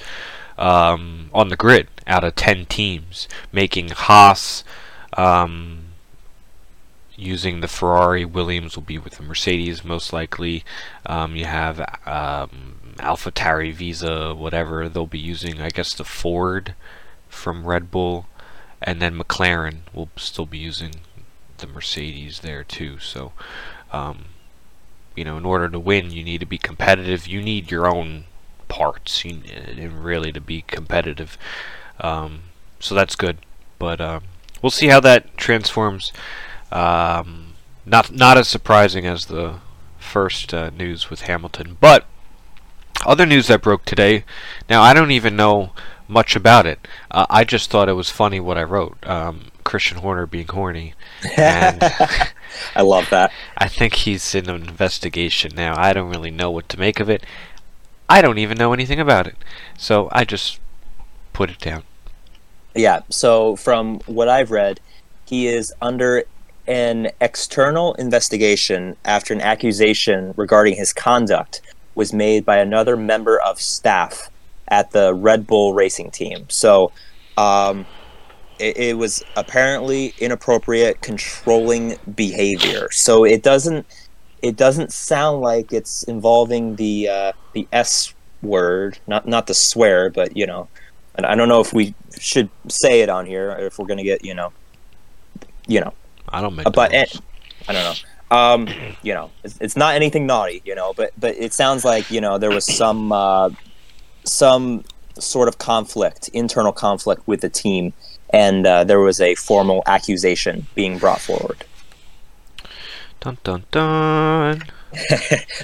um, 0.57 1.31
on 1.35 1.49
the 1.49 1.57
grid 1.57 1.89
out 2.07 2.23
of 2.23 2.37
ten 2.37 2.65
teams, 2.65 3.27
making 3.51 3.89
Haas 3.89 4.63
um, 5.15 5.81
using 7.17 7.61
the 7.61 7.67
Ferrari. 7.67 8.25
Williams 8.25 8.77
will 8.77 8.85
be 8.85 8.99
with 8.99 9.15
the 9.17 9.25
Mercedes 9.25 9.85
most 9.85 10.13
likely. 10.13 10.63
Um, 11.07 11.35
you 11.35 11.47
have 11.47 11.81
um, 12.07 12.95
AlphaTauri, 12.99 13.75
Visa, 13.75 14.33
whatever 14.33 14.89
they'll 14.89 15.07
be 15.09 15.19
using. 15.19 15.61
I 15.61 15.71
guess 15.71 15.93
the 15.93 16.05
Ford 16.05 16.77
from 17.29 17.67
Red 17.67 17.91
Bull, 17.91 18.27
and 18.81 19.03
then 19.03 19.19
McLaren 19.19 19.79
will 19.93 20.11
still 20.15 20.47
be 20.47 20.59
using 20.59 20.93
the 21.57 21.67
Mercedes 21.67 22.41
there 22.41 22.63
too. 22.63 23.01
So. 23.01 23.33
Um, 23.93 24.27
you 25.19 25.25
know, 25.25 25.37
in 25.37 25.45
order 25.45 25.69
to 25.69 25.79
win, 25.79 26.11
you 26.11 26.23
need 26.23 26.39
to 26.39 26.47
be 26.47 26.59
competitive. 26.59 27.27
You 27.27 27.43
need 27.43 27.71
your 27.71 27.87
own 27.87 28.25
parts, 28.69 29.25
you, 29.25 29.41
and 29.77 30.05
really 30.05 30.33
to 30.33 30.41
be 30.41 30.63
competitive. 30.63 31.37
Um, 32.01 32.43
so 32.79 32.95
that's 32.95 33.17
good, 33.17 33.39
but 33.79 34.01
um, 34.01 34.23
we'll 34.63 34.71
see 34.71 34.87
how 34.87 35.01
that 35.01 35.37
transforms. 35.37 36.13
Um, 36.71 37.55
not 37.85 38.13
not 38.13 38.39
as 38.39 38.47
surprising 38.47 39.07
as 39.07 39.27
the 39.27 39.57
first 39.99 40.55
uh, 40.55 40.71
news 40.71 41.11
with 41.11 41.23
Hamilton, 41.23 41.77
but 41.81 42.07
other 43.05 43.27
news 43.27 43.49
that 43.49 43.63
broke 43.63 43.85
today. 43.85 44.25
Now 44.69 44.83
I 44.83 44.95
don't 44.95 45.11
even 45.11 45.37
know 45.37 45.73
much 46.07 46.37
about 46.37 46.67
it. 46.67 46.87
Uh, 47.11 47.27
I 47.29 47.45
just 47.45 47.71
thought 47.71 47.89
it 47.89 47.95
was 47.95 48.11
funny 48.11 48.41
what 48.41 48.59
I 48.59 48.63
wrote. 48.63 48.97
Um, 49.07 49.47
Christian 49.69 49.99
Horner 49.99 50.25
being 50.25 50.49
horny, 50.49 50.95
and 51.37 51.79
I 52.75 52.81
love 52.81 53.11
that. 53.11 53.31
I 53.59 53.69
think 53.69 53.97
he's 53.97 54.35
in 54.35 54.49
an 54.49 54.63
investigation 54.63 55.53
now. 55.55 55.79
I 55.79 55.93
don't 55.93 56.09
really 56.09 56.31
know 56.31 56.51
what 56.51 56.71
to 56.71 56.81
make 56.81 57.01
of 57.01 57.11
it. 57.11 57.23
I 58.09 58.23
don't 58.23 58.39
even 58.39 58.57
know 58.57 58.73
anything 58.73 58.99
about 58.99 59.27
it, 59.27 59.37
so 59.77 60.09
I 60.11 60.25
just 60.25 60.59
put 61.35 61.51
it 61.51 61.59
down. 61.59 61.83
Yeah. 62.75 63.01
So 63.11 63.57
from 63.57 64.01
what 64.07 64.27
I've 64.27 64.51
read, 64.51 64.81
he 65.27 65.49
is 65.49 65.75
under 65.83 66.25
an 66.67 67.11
external 67.21 67.93
investigation 67.97 68.97
after 69.05 69.35
an 69.35 69.43
accusation 69.43 70.33
regarding 70.39 70.77
his 70.77 70.95
conduct 70.95 71.61
was 71.95 72.15
made 72.15 72.47
by 72.47 72.57
another 72.57 72.97
member 72.97 73.39
of 73.39 73.61
staff 73.61 74.31
at 74.69 74.93
the 74.93 75.13
Red 75.13 75.47
Bull 75.47 75.75
racing 75.75 76.11
team. 76.11 76.47
So 76.49 76.91
um, 77.37 77.85
it, 78.59 78.77
it 78.77 78.99
was 78.99 79.23
apparently 79.37 80.15
inappropriate, 80.19 81.01
controlling 81.01 81.97
behavior. 82.15 82.89
So 82.91 83.25
it 83.25 83.43
doesn't 83.43 83.87
it 84.43 84.57
doesn't 84.57 84.93
sound 84.93 85.41
like 85.41 85.73
it's 85.73 86.05
involving 86.05 86.77
the 86.77 87.09
uh, 87.09 87.33
the 87.53 87.67
S 87.73 88.15
word, 88.43 88.99
not 89.07 89.27
not 89.27 89.47
the 89.47 89.55
swear, 89.55 90.11
but 90.11 90.37
you 90.37 90.47
know, 90.47 90.69
and 91.15 91.27
I 91.27 91.35
don't 91.35 91.49
know 91.49 91.61
if 91.61 91.73
we 91.73 91.95
should 92.19 92.49
say 92.69 93.01
it 93.01 93.09
on 93.09 93.27
here 93.27 93.51
or 93.51 93.67
if 93.67 93.79
we're 93.79 93.87
gonna 93.87 94.05
get 94.05 94.25
you 94.25 94.35
know, 94.35 94.53
you 95.67 95.81
know, 95.81 95.93
I 96.29 96.41
don't 96.41 96.55
make. 96.55 96.67
uh, 96.67 96.71
but 96.71 96.93
it. 96.93 97.21
I 97.69 97.73
don't 97.73 97.83
know. 97.83 97.95
Um, 98.31 98.69
you 99.03 99.15
know, 99.15 99.31
it's, 99.43 99.59
it's 99.61 99.77
not 99.77 99.95
anything 99.95 100.27
naughty, 100.27 100.63
you 100.65 100.75
know, 100.75 100.93
but 100.95 101.13
but 101.19 101.35
it 101.37 101.53
sounds 101.53 101.85
like 101.85 102.11
you 102.11 102.21
know 102.21 102.39
there 102.39 102.51
was 102.51 102.65
some 102.65 103.11
uh, 103.11 103.51
some 104.25 104.85
sort 105.19 105.49
of 105.49 105.59
conflict, 105.59 106.29
internal 106.33 106.73
conflict 106.73 107.27
with 107.27 107.41
the 107.41 107.49
team, 107.49 107.93
and 108.31 108.67
uh, 108.67 108.85
there 108.85 109.01
was 109.01 109.21
a 109.21 109.35
formal 109.35 109.83
accusation 109.87 110.67
being 110.75 110.99
brought 110.99 111.21
forward. 111.21 111.65
dun 113.21 113.39
dun 113.45 113.65
dun. 113.71 114.63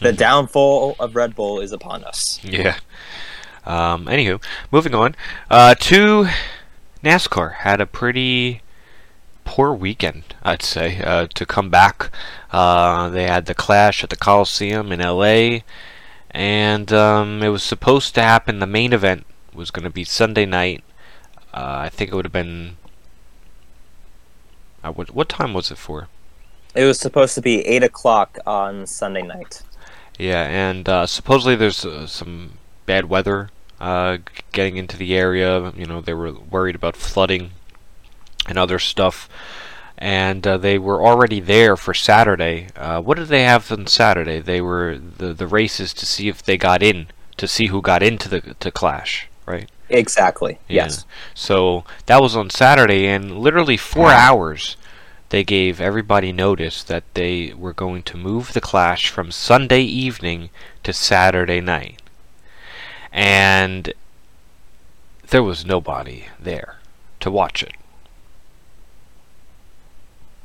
The 0.02 0.12
downfall 0.16 0.96
of 1.00 1.16
Red 1.16 1.34
Bull 1.34 1.60
is 1.60 1.72
upon 1.72 2.04
us. 2.04 2.38
Yeah. 2.44 2.76
Um, 3.64 4.04
anywho, 4.06 4.42
moving 4.70 4.94
on. 4.94 5.16
Uh, 5.50 5.74
to 5.76 6.28
NASCAR 7.02 7.54
had 7.54 7.80
a 7.80 7.86
pretty 7.86 8.60
poor 9.44 9.72
weekend, 9.72 10.24
I'd 10.42 10.62
say, 10.62 11.00
uh, 11.02 11.26
to 11.34 11.46
come 11.46 11.70
back. 11.70 12.10
Uh, 12.52 13.08
they 13.08 13.24
had 13.26 13.46
the 13.46 13.54
clash 13.54 14.04
at 14.04 14.10
the 14.10 14.16
Coliseum 14.16 14.92
in 14.92 15.00
LA, 15.00 15.60
and 16.30 16.92
um, 16.92 17.42
it 17.42 17.48
was 17.48 17.62
supposed 17.62 18.14
to 18.16 18.22
happen. 18.22 18.58
The 18.58 18.66
main 18.66 18.92
event 18.92 19.24
was 19.54 19.70
going 19.70 19.84
to 19.84 19.90
be 19.90 20.04
Sunday 20.04 20.44
night. 20.46 20.84
Uh, 21.54 21.82
I 21.84 21.88
think 21.88 22.10
it 22.10 22.16
would 22.16 22.24
have 22.24 22.32
been. 22.32 22.76
Uh, 24.82 24.92
what, 24.92 25.14
what 25.14 25.28
time 25.28 25.54
was 25.54 25.70
it 25.70 25.78
for? 25.78 26.08
It 26.74 26.84
was 26.84 26.98
supposed 26.98 27.36
to 27.36 27.40
be 27.40 27.64
eight 27.64 27.84
o'clock 27.84 28.38
on 28.44 28.86
Sunday 28.86 29.22
night. 29.22 29.62
Yeah, 30.18 30.42
and 30.42 30.88
uh, 30.88 31.06
supposedly 31.06 31.54
there's 31.54 31.84
uh, 31.84 32.08
some 32.08 32.58
bad 32.86 33.06
weather 33.06 33.50
uh, 33.80 34.18
getting 34.50 34.76
into 34.76 34.96
the 34.96 35.14
area. 35.14 35.72
You 35.76 35.86
know, 35.86 36.00
they 36.00 36.14
were 36.14 36.32
worried 36.32 36.74
about 36.74 36.96
flooding 36.96 37.52
and 38.48 38.58
other 38.58 38.80
stuff. 38.80 39.28
And 39.96 40.44
uh, 40.44 40.58
they 40.58 40.76
were 40.76 41.06
already 41.06 41.38
there 41.38 41.76
for 41.76 41.94
Saturday. 41.94 42.66
Uh, 42.74 43.00
what 43.00 43.16
did 43.16 43.28
they 43.28 43.44
have 43.44 43.70
on 43.70 43.86
Saturday? 43.86 44.40
They 44.40 44.60
were 44.60 44.98
the 44.98 45.32
the 45.32 45.46
races 45.46 45.94
to 45.94 46.04
see 46.04 46.28
if 46.28 46.42
they 46.42 46.56
got 46.56 46.82
in, 46.82 47.06
to 47.36 47.46
see 47.46 47.66
who 47.68 47.80
got 47.80 48.02
into 48.02 48.28
the 48.28 48.40
to 48.40 48.72
Clash, 48.72 49.28
right? 49.46 49.70
Exactly. 49.88 50.58
Yeah. 50.68 50.84
Yes. 50.84 51.04
So 51.34 51.84
that 52.06 52.20
was 52.22 52.34
on 52.36 52.50
Saturday, 52.50 53.06
and 53.06 53.38
literally 53.38 53.76
four 53.76 54.10
hours, 54.10 54.76
they 55.28 55.44
gave 55.44 55.80
everybody 55.80 56.32
notice 56.32 56.82
that 56.84 57.04
they 57.14 57.52
were 57.54 57.72
going 57.72 58.02
to 58.04 58.16
move 58.16 58.52
the 58.52 58.60
clash 58.60 59.10
from 59.10 59.30
Sunday 59.30 59.82
evening 59.82 60.50
to 60.84 60.92
Saturday 60.92 61.60
night. 61.60 62.00
And 63.12 63.92
there 65.28 65.42
was 65.42 65.64
nobody 65.66 66.26
there 66.40 66.78
to 67.20 67.30
watch 67.30 67.62
it. 67.62 67.72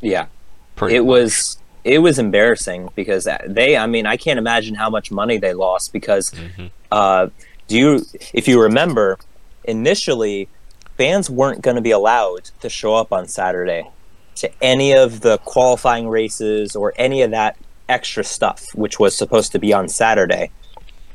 Yeah. 0.01 0.27
pretty 0.75 0.95
it 0.95 0.99
much. 1.01 1.07
was 1.07 1.57
it 1.83 1.99
was 1.99 2.19
embarrassing 2.19 2.89
because 2.95 3.27
they 3.47 3.75
i 3.77 3.85
mean 3.85 4.05
i 4.05 4.15
can't 4.17 4.37
imagine 4.39 4.75
how 4.75 4.89
much 4.89 5.11
money 5.11 5.37
they 5.37 5.53
lost 5.53 5.91
because 5.93 6.31
Mhm. 6.31 6.69
uh 6.91 7.27
do 7.67 7.77
you 7.77 8.05
if 8.33 8.47
you 8.47 8.61
remember 8.61 9.17
initially 9.63 10.47
fans 10.97 11.29
weren't 11.29 11.61
going 11.61 11.75
to 11.75 11.81
be 11.81 11.91
allowed 11.91 12.45
to 12.61 12.69
show 12.69 12.95
up 12.95 13.11
on 13.13 13.27
saturday 13.27 13.87
to 14.35 14.49
any 14.61 14.93
of 14.93 15.21
the 15.21 15.37
qualifying 15.39 16.07
races 16.07 16.75
or 16.75 16.93
any 16.97 17.21
of 17.21 17.31
that 17.31 17.57
extra 17.87 18.23
stuff 18.23 18.65
which 18.75 18.99
was 18.99 19.15
supposed 19.15 19.51
to 19.51 19.59
be 19.59 19.73
on 19.73 19.87
saturday 19.87 20.49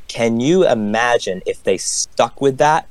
can 0.09 0.41
you 0.41 0.67
imagine 0.67 1.43
if 1.47 1.63
they 1.63 1.77
stuck 1.79 2.41
with 2.41 2.59
that 2.59 2.87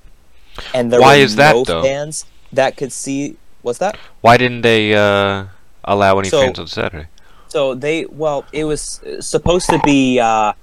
and 0.74 0.92
there 0.92 1.02
Why 1.02 1.18
were 1.18 1.24
is 1.24 1.36
that, 1.38 1.54
no 1.56 1.64
though? 1.64 1.84
fans 1.84 2.26
that 2.52 2.78
could 2.78 2.92
see 2.92 3.38
what's 3.62 3.80
that 3.80 3.98
Why 4.22 4.38
didn't 4.38 4.62
they 4.62 4.94
uh, 4.94 5.46
allow 5.84 6.20
any 6.20 6.30
So- 6.30 6.42
fans 6.42 6.60
on 6.60 6.68
Saturday? 6.68 7.08
So 7.48 7.76
they, 7.76 8.06
well, 8.06 8.46
it 8.52 8.64
was 8.64 9.00
supposed 9.20 9.68
to 9.70 9.80
be 9.86 10.20
uh, 10.20 10.54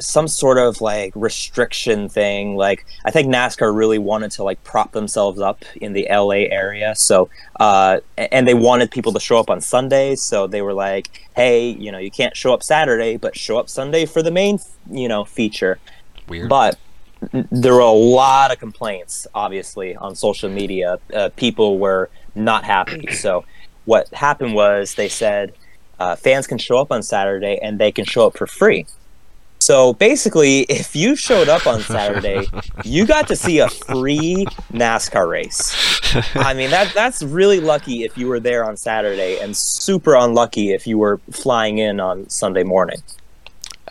some 0.00 0.26
sort 0.28 0.58
of 0.58 0.80
like 0.80 1.12
restriction 1.14 2.08
thing. 2.08 2.56
Like 2.56 2.86
I 3.04 3.10
think 3.10 3.32
NASCAR 3.32 3.74
really 3.74 3.98
wanted 3.98 4.30
to 4.32 4.42
like 4.42 4.62
prop 4.64 4.92
themselves 4.92 5.40
up 5.40 5.64
in 5.80 5.92
the 5.92 6.06
LA 6.10 6.46
area. 6.50 6.94
So 6.94 7.28
uh, 7.58 8.00
and 8.16 8.46
they 8.48 8.54
wanted 8.54 8.90
people 8.90 9.12
to 9.12 9.20
show 9.20 9.38
up 9.38 9.50
on 9.50 9.60
Sundays. 9.60 10.22
So 10.22 10.46
they 10.46 10.62
were 10.62 10.74
like, 10.74 11.28
hey, 11.36 11.68
you 11.68 11.92
know, 11.92 11.98
you 11.98 12.10
can't 12.10 12.36
show 12.36 12.52
up 12.52 12.62
Saturday, 12.62 13.16
but 13.16 13.36
show 13.36 13.58
up 13.58 13.68
Sunday 13.68 14.06
for 14.06 14.22
the 14.22 14.30
main, 14.30 14.58
you 14.90 15.08
know, 15.08 15.24
feature. 15.24 15.78
Weird. 16.28 16.48
But 16.48 16.78
there 17.32 17.74
were 17.74 17.80
a 17.80 17.90
lot 17.90 18.50
of 18.50 18.58
complaints, 18.58 19.26
obviously, 19.34 19.94
on 19.96 20.14
social 20.14 20.48
media. 20.48 20.98
Uh, 21.14 21.28
people 21.36 21.78
were 21.78 22.08
not 22.34 22.64
happy. 22.64 23.12
So, 23.12 23.44
what 23.84 24.08
happened 24.08 24.54
was 24.54 24.94
they 24.94 25.08
said 25.08 25.52
uh, 25.98 26.16
fans 26.16 26.46
can 26.46 26.58
show 26.58 26.78
up 26.78 26.90
on 26.90 27.02
Saturday 27.02 27.58
and 27.62 27.78
they 27.78 27.92
can 27.92 28.04
show 28.04 28.26
up 28.26 28.36
for 28.36 28.46
free. 28.46 28.86
So 29.60 29.92
basically, 29.92 30.60
if 30.62 30.96
you 30.96 31.14
showed 31.14 31.48
up 31.48 31.66
on 31.66 31.80
Saturday, 31.82 32.46
you 32.84 33.06
got 33.06 33.28
to 33.28 33.36
see 33.36 33.58
a 33.58 33.68
free 33.68 34.46
NASCAR 34.72 35.28
race. 35.28 35.76
I 36.34 36.54
mean, 36.54 36.70
that 36.70 36.92
that's 36.94 37.22
really 37.22 37.60
lucky 37.60 38.02
if 38.04 38.16
you 38.18 38.26
were 38.26 38.40
there 38.40 38.64
on 38.64 38.76
Saturday, 38.76 39.38
and 39.38 39.56
super 39.56 40.14
unlucky 40.14 40.72
if 40.72 40.86
you 40.86 40.98
were 40.98 41.20
flying 41.30 41.78
in 41.78 42.00
on 42.00 42.28
Sunday 42.30 42.62
morning. 42.64 43.02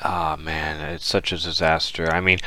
Ah 0.02 0.36
man, 0.40 0.80
it's 0.94 1.06
such 1.06 1.32
a 1.32 1.38
disaster. 1.38 2.10
I 2.12 2.20
mean, 2.20 2.40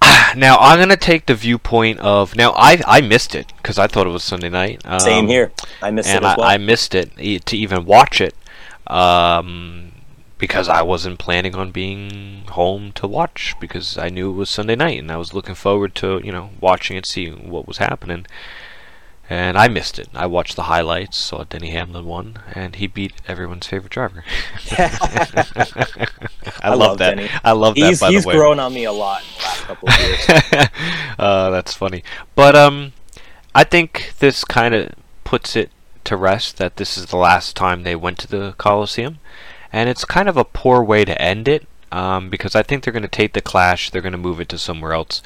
now 0.36 0.56
I'm 0.58 0.78
gonna 0.78 0.96
take 0.96 1.26
the 1.26 1.34
viewpoint 1.34 1.98
of 2.00 2.34
now 2.36 2.52
I 2.56 2.80
I 2.86 3.00
missed 3.00 3.34
it 3.34 3.52
because 3.58 3.78
I 3.78 3.86
thought 3.86 4.06
it 4.06 4.10
was 4.10 4.24
Sunday 4.24 4.48
night. 4.48 4.82
Same 4.98 5.24
Um, 5.24 5.28
here. 5.28 5.52
I 5.82 5.90
missed 5.90 6.08
and 6.08 6.24
it 6.24 6.28
as 6.28 6.36
well. 6.36 6.46
I, 6.46 6.54
I 6.54 6.58
missed 6.58 6.94
it 6.94 7.12
e- 7.18 7.38
to 7.38 7.56
even 7.56 7.84
watch 7.84 8.20
it 8.20 8.34
um, 8.86 9.92
because 10.40 10.68
I 10.68 10.80
wasn't 10.82 11.18
planning 11.18 11.54
on 11.54 11.70
being 11.70 12.44
home 12.48 12.92
to 12.92 13.06
watch 13.06 13.54
because 13.60 13.98
I 13.98 14.08
knew 14.08 14.30
it 14.30 14.34
was 14.34 14.48
Sunday 14.48 14.74
night 14.74 14.98
and 14.98 15.12
I 15.12 15.18
was 15.18 15.34
looking 15.34 15.54
forward 15.54 15.94
to 15.96 16.20
you 16.24 16.32
know 16.32 16.50
watching 16.60 16.96
it, 16.96 17.06
see 17.06 17.28
what 17.28 17.68
was 17.68 17.76
happening. 17.76 18.26
And 19.28 19.56
I 19.56 19.68
missed 19.68 20.00
it. 20.00 20.08
I 20.12 20.26
watched 20.26 20.56
the 20.56 20.64
highlights, 20.64 21.16
saw 21.16 21.44
Denny 21.44 21.70
Hamlin 21.70 22.04
won, 22.04 22.40
and 22.52 22.74
he 22.74 22.88
beat 22.88 23.12
everyone's 23.28 23.68
favorite 23.68 23.92
driver. 23.92 24.24
I, 24.72 26.06
I 26.62 26.70
love, 26.70 26.78
love 26.80 26.98
that. 26.98 27.16
Denny. 27.16 27.30
I 27.44 27.52
love 27.52 27.76
that. 27.76 27.86
he's 27.86 28.00
by 28.00 28.10
he's 28.10 28.24
the 28.24 28.30
way. 28.30 28.34
grown 28.34 28.58
on 28.58 28.74
me 28.74 28.82
a 28.82 28.92
lot 28.92 29.22
in 29.22 29.28
the 29.36 29.44
last 29.44 29.62
couple 29.62 29.88
of 29.88 30.00
years. 30.00 30.68
uh, 31.20 31.50
that's 31.50 31.74
funny. 31.74 32.02
But 32.34 32.56
um, 32.56 32.92
I 33.54 33.62
think 33.62 34.14
this 34.18 34.44
kind 34.44 34.74
of 34.74 34.94
puts 35.22 35.54
it 35.54 35.70
to 36.02 36.16
rest 36.16 36.56
that 36.56 36.76
this 36.76 36.98
is 36.98 37.06
the 37.06 37.16
last 37.16 37.54
time 37.54 37.84
they 37.84 37.94
went 37.94 38.18
to 38.18 38.26
the 38.26 38.54
Coliseum, 38.58 39.20
and 39.72 39.88
it's 39.88 40.04
kind 40.04 40.28
of 40.28 40.36
a 40.36 40.44
poor 40.44 40.82
way 40.82 41.04
to 41.04 41.20
end 41.20 41.48
it. 41.48 41.66
Um, 41.92 42.30
because 42.30 42.54
I 42.54 42.62
think 42.62 42.84
they're 42.84 42.92
going 42.92 43.02
to 43.02 43.08
take 43.08 43.32
the 43.32 43.40
Clash, 43.40 43.90
they're 43.90 44.00
going 44.00 44.12
to 44.12 44.18
move 44.18 44.40
it 44.40 44.48
to 44.50 44.58
somewhere 44.58 44.92
else. 44.92 45.22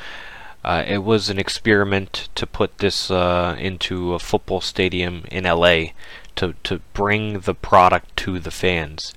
Uh, 0.64 0.82
it 0.86 1.04
was 1.04 1.28
an 1.28 1.38
experiment 1.38 2.30
to 2.34 2.46
put 2.46 2.78
this 2.78 3.10
uh, 3.10 3.54
into 3.58 4.14
a 4.14 4.18
football 4.18 4.62
stadium 4.62 5.24
in 5.30 5.44
LA 5.44 5.88
to 6.36 6.54
to 6.62 6.80
bring 6.94 7.40
the 7.40 7.54
product 7.54 8.16
to 8.16 8.38
the 8.38 8.50
fans. 8.50 9.12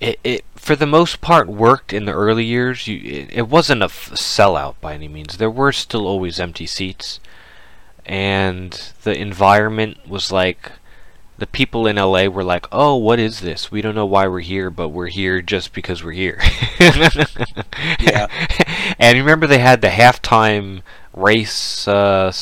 It, 0.00 0.20
it 0.22 0.44
for 0.54 0.76
the 0.76 0.86
most 0.86 1.22
part 1.22 1.48
worked 1.48 1.94
in 1.94 2.04
the 2.04 2.12
early 2.12 2.44
years. 2.44 2.86
You, 2.86 2.98
it, 2.98 3.30
it 3.32 3.48
wasn't 3.48 3.82
a 3.82 3.86
f- 3.86 4.10
sellout 4.10 4.74
by 4.82 4.94
any 4.94 5.08
means. 5.08 5.38
There 5.38 5.50
were 5.50 5.72
still 5.72 6.06
always 6.06 6.38
empty 6.38 6.66
seats, 6.66 7.20
and 8.04 8.92
the 9.02 9.16
environment 9.18 10.06
was 10.06 10.30
like 10.30 10.72
the 11.38 11.46
people 11.46 11.86
in 11.86 11.96
LA 11.96 12.26
were 12.26 12.44
like, 12.44 12.66
"Oh, 12.72 12.96
what 12.96 13.18
is 13.18 13.40
this? 13.40 13.70
We 13.72 13.82
don't 13.82 13.94
know 13.94 14.06
why 14.06 14.26
we're 14.28 14.40
here, 14.40 14.70
but 14.70 14.90
we're 14.90 15.08
here 15.08 15.42
just 15.42 15.72
because 15.72 16.02
we're 16.04 16.12
here." 16.12 16.40
Yeah. 18.00 18.26
and 18.98 19.16
you 19.16 19.22
remember 19.22 19.46
they 19.46 19.58
had 19.58 19.80
the 19.80 19.88
halftime 19.88 20.82
race 21.14 21.86
uh, 21.88 22.32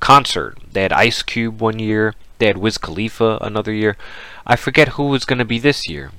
concert. 0.00 0.58
They 0.72 0.82
had 0.82 0.92
Ice 0.92 1.22
Cube 1.22 1.60
one 1.60 1.78
year. 1.78 2.14
They 2.38 2.46
had 2.46 2.58
Wiz 2.58 2.78
Khalifa 2.78 3.38
another 3.40 3.72
year. 3.72 3.96
I 4.46 4.56
forget 4.56 4.90
who 4.90 5.04
was 5.08 5.24
going 5.24 5.38
to 5.38 5.44
be 5.44 5.58
this 5.58 5.88
year. 5.88 6.10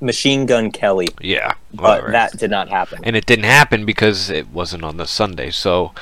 Machine 0.00 0.46
Gun 0.46 0.70
Kelly, 0.70 1.08
Yeah, 1.20 1.54
but 1.74 2.12
that 2.12 2.38
did 2.38 2.50
not 2.50 2.68
happen. 2.68 3.00
and 3.02 3.16
it 3.16 3.26
didn't 3.26 3.44
happen 3.46 3.84
because 3.84 4.30
it 4.30 4.48
wasn't 4.48 4.84
on 4.84 4.96
the 4.96 5.06
Sunday. 5.06 5.50
So, 5.50 5.92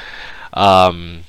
um, 0.52 1.22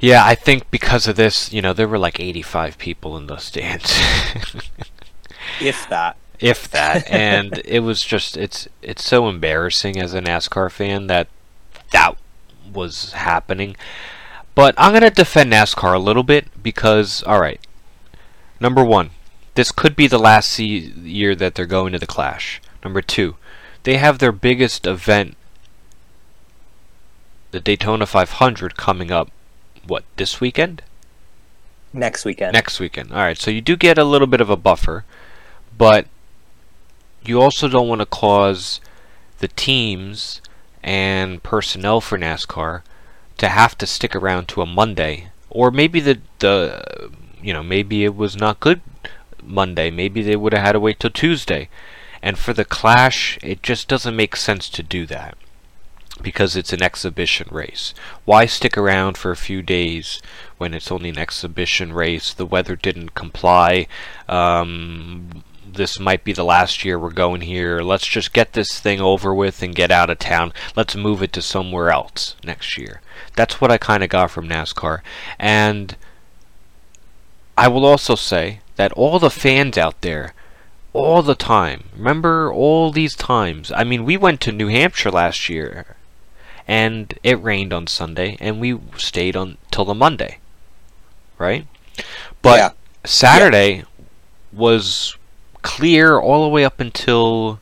yeah, 0.00 0.24
I 0.24 0.34
think 0.34 0.70
because 0.70 1.06
of 1.06 1.16
this, 1.16 1.52
you 1.52 1.62
know, 1.62 1.72
there 1.72 1.88
were 1.88 1.98
like 1.98 2.18
85 2.18 2.78
people 2.78 3.16
in 3.16 3.26
the 3.26 3.36
stands, 3.36 3.90
if 5.60 5.88
that. 5.88 6.16
if 6.40 6.68
that, 6.70 7.08
and 7.10 7.60
it 7.64 7.80
was 7.80 8.02
just 8.02 8.36
it's 8.36 8.66
it's 8.82 9.04
so 9.04 9.28
embarrassing 9.28 10.00
as 10.00 10.14
a 10.14 10.20
NASCAR 10.20 10.70
fan 10.70 11.06
that 11.08 11.28
that 11.92 12.16
was 12.72 13.12
happening. 13.12 13.76
But 14.54 14.74
I'm 14.78 14.92
gonna 14.92 15.10
defend 15.10 15.52
NASCAR 15.52 15.94
a 15.94 15.98
little 15.98 16.24
bit 16.24 16.46
because, 16.62 17.22
all 17.24 17.40
right, 17.40 17.60
number 18.58 18.82
one, 18.82 19.10
this 19.54 19.72
could 19.72 19.96
be 19.96 20.06
the 20.06 20.18
last 20.18 20.58
year 20.58 21.34
that 21.34 21.54
they're 21.54 21.66
going 21.66 21.92
to 21.92 21.98
the 21.98 22.06
Clash. 22.06 22.60
Number 22.82 23.02
two, 23.02 23.36
they 23.82 23.98
have 23.98 24.18
their 24.18 24.32
biggest 24.32 24.86
event, 24.86 25.36
the 27.50 27.60
Daytona 27.60 28.06
500, 28.06 28.76
coming 28.76 29.10
up. 29.10 29.30
What 29.86 30.04
this 30.16 30.40
weekend? 30.40 30.82
Next 31.92 32.24
weekend. 32.24 32.52
Next 32.52 32.78
weekend. 32.78 33.12
All 33.12 33.18
right, 33.18 33.38
so 33.38 33.50
you 33.50 33.60
do 33.60 33.76
get 33.76 33.98
a 33.98 34.04
little 34.04 34.26
bit 34.26 34.40
of 34.40 34.50
a 34.50 34.56
buffer, 34.56 35.04
but 35.76 36.06
you 37.24 37.40
also 37.40 37.68
don't 37.68 37.88
want 37.88 38.00
to 38.00 38.06
cause 38.06 38.80
the 39.38 39.48
teams 39.48 40.40
and 40.82 41.42
personnel 41.42 42.00
for 42.00 42.16
NASCAR 42.16 42.82
to 43.38 43.48
have 43.48 43.76
to 43.78 43.86
stick 43.86 44.14
around 44.14 44.46
to 44.48 44.62
a 44.62 44.66
Monday, 44.66 45.28
or 45.48 45.70
maybe 45.70 45.98
the 45.98 46.20
the 46.38 47.10
you 47.42 47.52
know 47.52 47.62
maybe 47.62 48.04
it 48.04 48.14
was 48.14 48.36
not 48.36 48.60
good 48.60 48.80
Monday. 49.42 49.90
Maybe 49.90 50.22
they 50.22 50.36
would 50.36 50.52
have 50.52 50.62
had 50.62 50.72
to 50.72 50.80
wait 50.80 51.00
till 51.00 51.10
Tuesday, 51.10 51.68
and 52.22 52.38
for 52.38 52.52
the 52.52 52.64
Clash, 52.64 53.38
it 53.42 53.62
just 53.62 53.88
doesn't 53.88 54.14
make 54.14 54.36
sense 54.36 54.68
to 54.70 54.82
do 54.82 55.06
that 55.06 55.36
because 56.22 56.56
it's 56.56 56.72
an 56.72 56.82
exhibition 56.82 57.48
race. 57.50 57.94
Why 58.24 58.46
stick 58.46 58.76
around 58.76 59.16
for 59.16 59.30
a 59.30 59.36
few 59.36 59.62
days 59.62 60.20
when 60.58 60.74
it's 60.74 60.90
only 60.90 61.08
an 61.08 61.18
exhibition 61.18 61.92
race? 61.92 62.32
The 62.32 62.46
weather 62.46 62.76
didn't 62.76 63.14
comply. 63.14 63.86
Um, 64.28 65.44
this 65.72 66.00
might 66.00 66.24
be 66.24 66.32
the 66.32 66.44
last 66.44 66.84
year 66.84 66.98
we're 66.98 67.10
going 67.10 67.42
here. 67.42 67.80
Let's 67.80 68.06
just 68.06 68.32
get 68.32 68.52
this 68.52 68.80
thing 68.80 69.00
over 69.00 69.34
with 69.34 69.62
and 69.62 69.74
get 69.74 69.90
out 69.90 70.10
of 70.10 70.18
town. 70.18 70.52
Let's 70.76 70.96
move 70.96 71.22
it 71.22 71.32
to 71.34 71.42
somewhere 71.42 71.90
else 71.90 72.36
next 72.44 72.76
year. 72.76 73.00
That's 73.36 73.60
what 73.60 73.70
I 73.70 73.78
kind 73.78 74.02
of 74.02 74.10
got 74.10 74.30
from 74.30 74.48
NASCAR. 74.48 75.00
And 75.38 75.96
I 77.56 77.68
will 77.68 77.84
also 77.84 78.14
say 78.14 78.60
that 78.76 78.92
all 78.92 79.18
the 79.18 79.30
fans 79.30 79.76
out 79.78 80.00
there 80.00 80.34
all 80.92 81.22
the 81.22 81.34
time. 81.34 81.84
Remember 81.96 82.52
all 82.52 82.90
these 82.90 83.14
times. 83.14 83.70
I 83.72 83.84
mean, 83.84 84.04
we 84.04 84.16
went 84.16 84.40
to 84.42 84.52
New 84.52 84.68
Hampshire 84.68 85.10
last 85.10 85.48
year 85.48 85.96
and 86.70 87.18
it 87.24 87.42
rained 87.42 87.72
on 87.72 87.88
Sunday 87.88 88.36
and 88.38 88.60
we 88.60 88.78
stayed 88.96 89.34
on 89.34 89.58
till 89.72 89.84
the 89.84 89.92
Monday. 89.92 90.38
Right? 91.36 91.66
But 92.42 92.58
Yeah. 92.58 92.70
Saturday 93.04 93.82
was 94.52 95.16
clear 95.62 96.20
all 96.20 96.44
the 96.44 96.48
way 96.48 96.64
up 96.64 96.78
until 96.78 97.58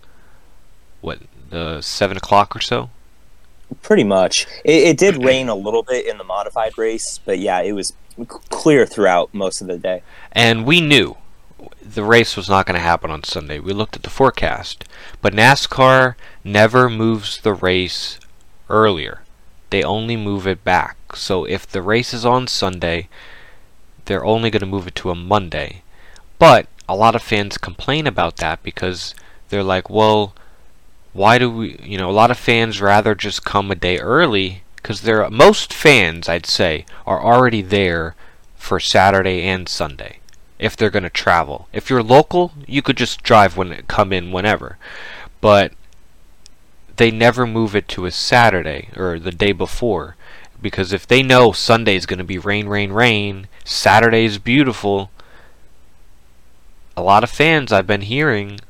what, 1.00 1.20
the 1.48 1.80
seven 1.80 2.18
o'clock 2.18 2.54
or 2.54 2.60
so? 2.60 2.90
Pretty 3.80 4.04
much. 4.04 4.46
It, 4.62 4.88
it 4.88 4.98
did 4.98 5.16
rain 5.24 5.48
a 5.48 5.54
little 5.54 5.82
bit 5.82 6.06
in 6.06 6.18
the 6.18 6.24
modified 6.24 6.76
race, 6.76 7.18
but 7.24 7.38
yeah, 7.38 7.62
it 7.62 7.72
was 7.72 7.94
clear 8.26 8.84
throughout 8.84 9.32
most 9.32 9.62
of 9.62 9.68
the 9.68 9.78
day. 9.78 10.02
And 10.32 10.66
we 10.66 10.82
knew 10.82 11.16
the 11.80 12.04
race 12.04 12.36
was 12.36 12.50
not 12.50 12.66
going 12.66 12.74
to 12.74 12.80
happen 12.80 13.10
on 13.10 13.24
Sunday. 13.24 13.58
We 13.58 13.72
looked 13.72 13.96
at 13.96 14.02
the 14.02 14.10
forecast. 14.10 14.84
But 15.22 15.32
NASCAR 15.32 16.14
never 16.44 16.90
moves 16.90 17.40
the 17.40 17.54
race 17.54 18.18
earlier. 18.68 19.22
They 19.70 19.82
only 19.82 20.16
move 20.16 20.46
it 20.46 20.64
back. 20.64 20.96
So 21.14 21.44
if 21.44 21.66
the 21.66 21.82
race 21.82 22.14
is 22.14 22.24
on 22.24 22.46
Sunday, 22.46 23.08
they're 24.06 24.24
only 24.24 24.50
going 24.50 24.60
to 24.60 24.66
move 24.66 24.86
it 24.86 24.94
to 24.96 25.10
a 25.10 25.14
Monday. 25.14 25.82
But 26.38 26.66
a 26.88 26.96
lot 26.96 27.14
of 27.14 27.22
fans 27.22 27.58
complain 27.58 28.06
about 28.06 28.36
that 28.38 28.62
because 28.62 29.14
they're 29.48 29.62
like, 29.62 29.90
well, 29.90 30.34
why 31.12 31.38
do 31.38 31.50
we, 31.50 31.78
you 31.82 31.98
know, 31.98 32.10
a 32.10 32.12
lot 32.12 32.30
of 32.30 32.38
fans 32.38 32.80
rather 32.80 33.14
just 33.14 33.44
come 33.44 33.70
a 33.70 33.74
day 33.74 33.98
early 33.98 34.62
because 34.76 35.02
they're, 35.02 35.28
most 35.30 35.72
fans, 35.72 36.28
I'd 36.28 36.46
say, 36.46 36.86
are 37.06 37.22
already 37.22 37.62
there 37.62 38.14
for 38.56 38.80
Saturday 38.80 39.42
and 39.42 39.68
Sunday 39.68 40.20
if 40.58 40.76
they're 40.76 40.90
going 40.90 41.02
to 41.04 41.10
travel. 41.10 41.68
If 41.72 41.90
you're 41.90 42.02
local, 42.02 42.52
you 42.66 42.82
could 42.82 42.96
just 42.96 43.22
drive 43.22 43.56
when 43.56 43.72
it 43.72 43.88
come 43.88 44.12
in 44.12 44.32
whenever. 44.32 44.78
But 45.40 45.72
they 46.98 47.10
never 47.10 47.46
move 47.46 47.74
it 47.74 47.88
to 47.88 48.04
a 48.04 48.10
Saturday 48.10 48.90
or 48.96 49.18
the 49.18 49.32
day 49.32 49.52
before 49.52 50.16
because 50.60 50.92
if 50.92 51.06
they 51.06 51.22
know 51.22 51.52
Sunday 51.52 51.96
is 51.96 52.06
going 52.06 52.18
to 52.18 52.24
be 52.24 52.38
rain 52.38 52.68
rain 52.68 52.92
rain, 52.92 53.48
Saturday 53.64 54.24
is 54.24 54.38
beautiful, 54.38 55.10
a 56.96 57.02
lot 57.02 57.22
of 57.22 57.30
fans 57.30 57.72
I've 57.72 57.86
been 57.86 58.02
hearing 58.02 58.60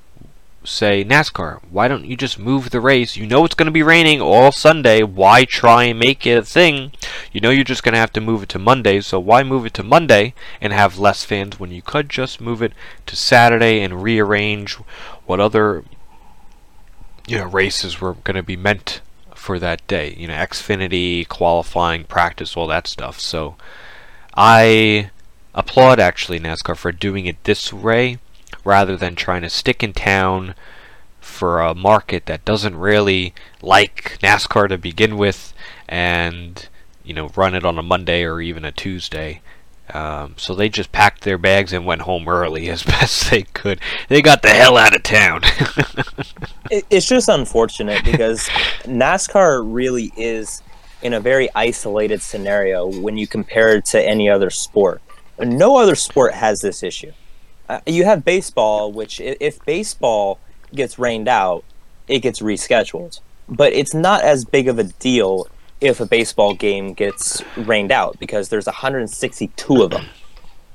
say 0.64 1.02
NASCAR, 1.02 1.60
why 1.70 1.88
don't 1.88 2.04
you 2.04 2.16
just 2.16 2.38
move 2.38 2.70
the 2.70 2.80
race? 2.80 3.16
You 3.16 3.26
know 3.26 3.44
it's 3.44 3.54
going 3.54 3.66
to 3.66 3.72
be 3.72 3.82
raining 3.82 4.20
all 4.20 4.52
Sunday. 4.52 5.02
Why 5.02 5.44
try 5.44 5.84
and 5.84 5.98
make 5.98 6.26
it 6.26 6.38
a 6.38 6.42
thing? 6.42 6.92
You 7.32 7.40
know 7.40 7.50
you're 7.50 7.64
just 7.64 7.82
going 7.82 7.94
to 7.94 7.98
have 7.98 8.12
to 8.14 8.20
move 8.20 8.42
it 8.42 8.48
to 8.50 8.58
Monday, 8.58 9.00
so 9.00 9.18
why 9.18 9.42
move 9.42 9.64
it 9.64 9.74
to 9.74 9.82
Monday 9.82 10.34
and 10.60 10.72
have 10.72 10.98
less 10.98 11.24
fans 11.24 11.58
when 11.58 11.70
you 11.70 11.80
could 11.80 12.10
just 12.10 12.40
move 12.40 12.60
it 12.60 12.72
to 13.06 13.16
Saturday 13.16 13.80
and 13.80 14.02
rearrange 14.02 14.74
what 15.24 15.40
other 15.40 15.84
you 17.28 17.38
know 17.38 17.46
races 17.46 18.00
were 18.00 18.14
going 18.14 18.36
to 18.36 18.42
be 18.42 18.56
meant 18.56 19.00
for 19.34 19.58
that 19.58 19.86
day. 19.86 20.14
You 20.16 20.28
know, 20.28 20.34
Xfinity, 20.34 21.28
qualifying, 21.28 22.04
practice, 22.04 22.56
all 22.56 22.66
that 22.68 22.86
stuff. 22.86 23.20
So 23.20 23.56
I 24.34 25.10
applaud 25.54 26.00
actually 26.00 26.40
NASCAR 26.40 26.76
for 26.76 26.92
doing 26.92 27.26
it 27.26 27.42
this 27.44 27.72
way 27.72 28.18
rather 28.64 28.96
than 28.96 29.14
trying 29.14 29.42
to 29.42 29.50
stick 29.50 29.82
in 29.82 29.92
town 29.92 30.54
for 31.20 31.60
a 31.60 31.74
market 31.74 32.26
that 32.26 32.44
doesn't 32.44 32.76
really 32.76 33.34
like 33.60 34.18
NASCAR 34.22 34.68
to 34.68 34.78
begin 34.78 35.16
with 35.16 35.52
and 35.88 36.68
you 37.04 37.12
know 37.12 37.30
run 37.36 37.54
it 37.54 37.64
on 37.64 37.78
a 37.78 37.82
Monday 37.82 38.24
or 38.24 38.40
even 38.40 38.64
a 38.64 38.72
Tuesday. 38.72 39.40
Um, 39.94 40.34
so 40.36 40.54
they 40.54 40.68
just 40.68 40.92
packed 40.92 41.22
their 41.22 41.38
bags 41.38 41.72
and 41.72 41.86
went 41.86 42.02
home 42.02 42.28
early 42.28 42.68
as 42.70 42.82
best 42.82 43.30
they 43.30 43.42
could. 43.42 43.80
They 44.08 44.22
got 44.22 44.42
the 44.42 44.50
hell 44.50 44.76
out 44.76 44.94
of 44.94 45.02
town. 45.02 45.42
It, 46.70 46.84
it's 46.90 47.08
just 47.08 47.30
unfortunate 47.30 48.04
because 48.04 48.46
NASCAR 48.82 49.62
really 49.64 50.12
is 50.18 50.62
in 51.00 51.14
a 51.14 51.20
very 51.20 51.48
isolated 51.54 52.20
scenario 52.20 52.86
when 52.86 53.16
you 53.16 53.26
compare 53.26 53.76
it 53.76 53.86
to 53.86 54.02
any 54.02 54.28
other 54.28 54.50
sport. 54.50 55.00
No 55.38 55.78
other 55.78 55.94
sport 55.94 56.34
has 56.34 56.60
this 56.60 56.82
issue. 56.82 57.12
Uh, 57.70 57.80
you 57.86 58.04
have 58.04 58.22
baseball, 58.22 58.92
which 58.92 59.18
if 59.18 59.64
baseball 59.64 60.40
gets 60.74 60.98
rained 60.98 61.26
out, 61.26 61.64
it 62.06 62.18
gets 62.20 62.40
rescheduled. 62.40 63.20
But 63.48 63.72
it's 63.72 63.94
not 63.94 64.22
as 64.22 64.44
big 64.44 64.68
of 64.68 64.78
a 64.78 64.84
deal 64.84 65.46
if 65.80 66.00
a 66.00 66.06
baseball 66.06 66.54
game 66.54 66.92
gets 66.94 67.42
rained 67.56 67.92
out 67.92 68.18
because 68.18 68.48
there's 68.48 68.66
162 68.66 69.82
of 69.82 69.90
them. 69.90 70.10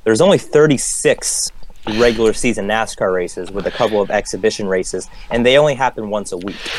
There's 0.04 0.22
only 0.22 0.38
36 0.38 1.52
regular 1.86 2.34
season 2.34 2.68
NASCAR 2.68 3.14
races 3.14 3.52
with 3.52 3.68
a 3.68 3.72
couple 3.72 4.02
of 4.02 4.10
exhibition 4.10 4.68
races, 4.68 5.10
and 5.30 5.46
they 5.46 5.58
only 5.58 5.76
happen 5.76 6.10
once 6.10 6.32
a 6.32 6.38
week. 6.38 6.72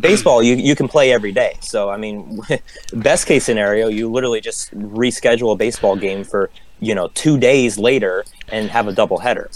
Baseball, 0.00 0.42
you, 0.42 0.56
you 0.56 0.74
can 0.74 0.88
play 0.88 1.12
every 1.12 1.32
day. 1.32 1.58
So, 1.60 1.90
I 1.90 1.96
mean, 1.96 2.40
best 2.92 3.26
case 3.26 3.44
scenario, 3.44 3.88
you 3.88 4.10
literally 4.10 4.40
just 4.40 4.72
reschedule 4.74 5.52
a 5.52 5.56
baseball 5.56 5.96
game 5.96 6.24
for, 6.24 6.50
you 6.80 6.94
know, 6.94 7.08
two 7.14 7.38
days 7.38 7.78
later 7.78 8.24
and 8.50 8.70
have 8.70 8.88
a 8.88 8.92
double 8.92 9.18
header. 9.18 9.50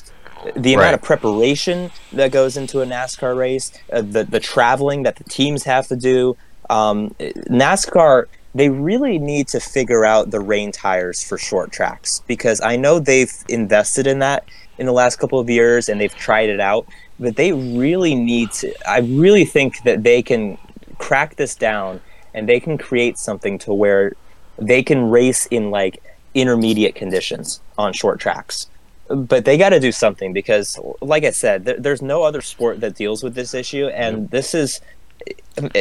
The 0.57 0.75
amount 0.75 0.87
Right. 0.87 0.95
of 0.95 1.03
preparation 1.03 1.91
that 2.13 2.31
goes 2.33 2.57
into 2.57 2.81
a 2.81 2.87
NASCAR 2.87 3.37
race, 3.37 3.73
uh, 3.93 4.01
the, 4.03 4.25
the 4.25 4.41
traveling 4.41 5.03
that 5.03 5.17
the 5.17 5.25
teams 5.25 5.65
have 5.65 5.87
to 5.89 5.97
do, 5.97 6.37
um, 6.71 7.11
NASCAR, 7.19 8.27
they 8.55 8.71
really 8.71 9.19
need 9.19 9.49
to 9.49 9.61
figure 9.61 10.05
out 10.05 10.31
the 10.31 10.41
rain 10.41 10.73
tires 10.73 11.23
for 11.23 11.37
short 11.37 11.73
tracks 11.73 12.23
because 12.27 12.61
I 12.61 12.77
know 12.77 12.99
they've 12.99 13.33
invested 13.49 14.07
in 14.07 14.21
that 14.21 14.45
in 14.79 14.87
the 14.87 14.93
last 14.93 15.17
couple 15.17 15.39
of 15.39 15.51
years 15.51 15.89
and 15.89 16.01
they've 16.01 16.15
tried 16.15 16.49
it 16.49 16.61
out, 16.61 16.87
but 17.19 17.37
they 17.37 17.53
really 17.53 18.15
need 18.15 18.51
to. 18.53 18.73
I 18.89 19.01
really 19.01 19.45
think 19.45 19.83
that 19.83 20.03
they 20.03 20.23
can 20.23 20.57
crack 20.99 21.37
this 21.37 21.55
down 21.55 22.01
and 22.35 22.49
they 22.49 22.61
can 22.61 22.79
create 22.79 23.19
something 23.19 23.59
to 23.59 23.75
where 23.75 24.15
they 24.59 24.83
can 24.83 25.11
race 25.11 25.47
in 25.47 25.71
like 25.71 26.03
intermediate 26.35 26.95
conditions 26.95 27.61
on 27.79 27.93
short 27.93 28.21
tracks. 28.21 28.69
But 29.09 29.45
they 29.45 29.59
got 29.59 29.71
to 29.71 29.81
do 29.81 29.91
something 29.91 30.33
because, 30.33 30.79
like 31.01 31.25
I 31.25 31.31
said, 31.31 31.65
there, 31.65 31.77
there's 31.81 32.01
no 32.01 32.23
other 32.23 32.41
sport 32.41 32.81
that 32.81 32.95
deals 32.95 33.25
with 33.25 33.35
this 33.35 33.55
issue, 33.55 33.87
and 33.89 34.31
this 34.31 34.55
is 34.55 34.81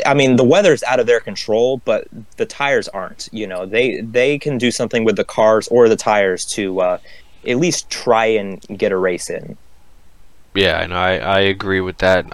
I 0.06 0.14
mean, 0.14 0.36
the 0.36 0.44
weather's 0.44 0.84
out 0.84 1.00
of 1.00 1.08
their 1.08 1.20
control, 1.20 1.78
but 1.86 2.08
the 2.38 2.46
tires 2.46 2.88
aren't. 2.88 3.30
You 3.32 3.48
know, 3.48 3.66
they 3.66 4.02
they 4.02 4.38
can 4.38 4.58
do 4.58 4.72
something 4.72 5.04
with 5.06 5.16
the 5.16 5.24
cars 5.24 5.68
or 5.70 5.88
the 5.88 5.96
tires 5.96 6.46
to 6.48 6.82
uh, 6.82 6.98
at 7.48 7.58
least 7.58 7.90
try 7.90 8.26
and 8.26 8.62
get 8.78 8.92
a 8.92 8.98
race 8.98 9.30
in. 9.30 9.58
Yeah, 10.54 10.82
and 10.82 10.94
I, 10.94 11.18
I 11.18 11.40
agree 11.40 11.82
with 11.82 12.00
that. 12.00 12.26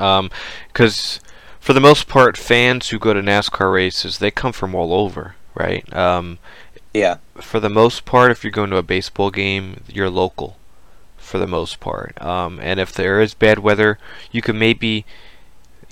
Because 0.67 1.19
for 1.59 1.73
the 1.73 1.81
most 1.81 2.07
part, 2.07 2.37
fans 2.37 2.89
who 2.89 2.97
go 2.97 3.13
to 3.13 3.21
NASCAR 3.21 3.73
races, 3.73 4.19
they 4.19 4.31
come 4.31 4.53
from 4.53 4.73
all 4.73 4.93
over, 4.93 5.35
right? 5.53 5.85
Um, 5.93 6.39
Yeah, 6.93 7.17
for 7.35 7.59
the 7.59 7.69
most 7.69 8.05
part, 8.05 8.31
if 8.31 8.43
you're 8.43 8.51
going 8.51 8.69
to 8.69 8.77
a 8.77 8.83
baseball 8.83 9.29
game, 9.29 9.81
you're 9.87 10.09
local. 10.09 10.57
For 11.17 11.39
the 11.39 11.47
most 11.47 11.79
part, 11.79 12.21
um, 12.21 12.59
and 12.61 12.79
if 12.79 12.91
there 12.91 13.19
is 13.19 13.33
bad 13.33 13.57
weather, 13.57 13.97
you 14.31 14.43
can 14.43 14.59
maybe, 14.59 15.05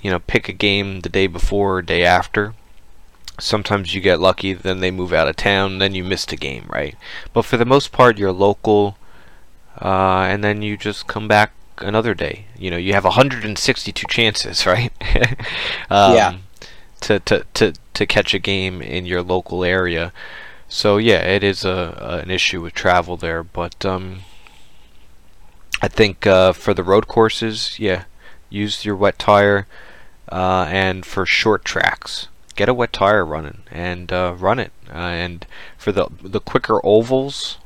you 0.04 0.10
know, 0.10 0.18
pick 0.18 0.50
a 0.50 0.52
game 0.52 1.00
the 1.00 1.08
day 1.08 1.26
before 1.26 1.78
or 1.78 1.82
day 1.82 2.04
after. 2.04 2.54
Sometimes 3.40 3.94
you 3.94 4.02
get 4.02 4.20
lucky, 4.20 4.52
then 4.52 4.80
they 4.80 4.90
move 4.90 5.14
out 5.14 5.28
of 5.28 5.34
town, 5.34 5.78
then 5.78 5.94
you 5.94 6.04
missed 6.04 6.30
a 6.30 6.36
game, 6.36 6.66
right? 6.68 6.94
But 7.32 7.46
for 7.46 7.56
the 7.56 7.64
most 7.64 7.90
part, 7.90 8.18
you're 8.18 8.30
local, 8.30 8.98
uh, 9.80 10.26
and 10.28 10.44
then 10.44 10.60
you 10.60 10.76
just 10.76 11.06
come 11.06 11.26
back 11.26 11.52
another 11.78 12.12
day. 12.12 12.44
You 12.58 12.70
know, 12.70 12.76
you 12.76 12.92
have 12.92 13.04
162 13.04 14.06
chances, 14.08 14.66
right? 14.66 14.92
um, 15.90 16.14
Yeah. 16.14 16.36
To, 17.00 17.18
to, 17.20 17.46
to, 17.54 17.72
to 17.94 18.06
catch 18.06 18.34
a 18.34 18.38
game 18.38 18.82
in 18.82 19.06
your 19.06 19.22
local 19.22 19.64
area. 19.64 20.12
So 20.68 20.98
yeah, 20.98 21.22
it 21.22 21.42
is 21.42 21.64
a, 21.64 22.20
an 22.22 22.30
issue 22.30 22.60
with 22.60 22.74
travel 22.74 23.16
there, 23.16 23.42
but 23.42 23.84
um, 23.86 24.20
I 25.80 25.88
think 25.88 26.26
uh, 26.26 26.52
for 26.52 26.74
the 26.74 26.84
road 26.84 27.08
courses, 27.08 27.78
yeah, 27.78 28.04
use 28.48 28.84
your 28.84 28.96
wet 28.96 29.18
tire, 29.18 29.66
uh, 30.30 30.66
and 30.68 31.04
for 31.06 31.26
short 31.26 31.64
tracks, 31.64 32.28
get 32.56 32.68
a 32.68 32.74
wet 32.74 32.92
tire 32.92 33.24
running 33.24 33.62
and 33.70 34.12
uh, 34.12 34.34
run 34.38 34.58
it. 34.58 34.72
Uh, 34.88 34.96
and 34.98 35.46
for 35.78 35.92
the 35.92 36.08
the 36.22 36.40
quicker 36.40 36.80
ovals, 36.84 37.58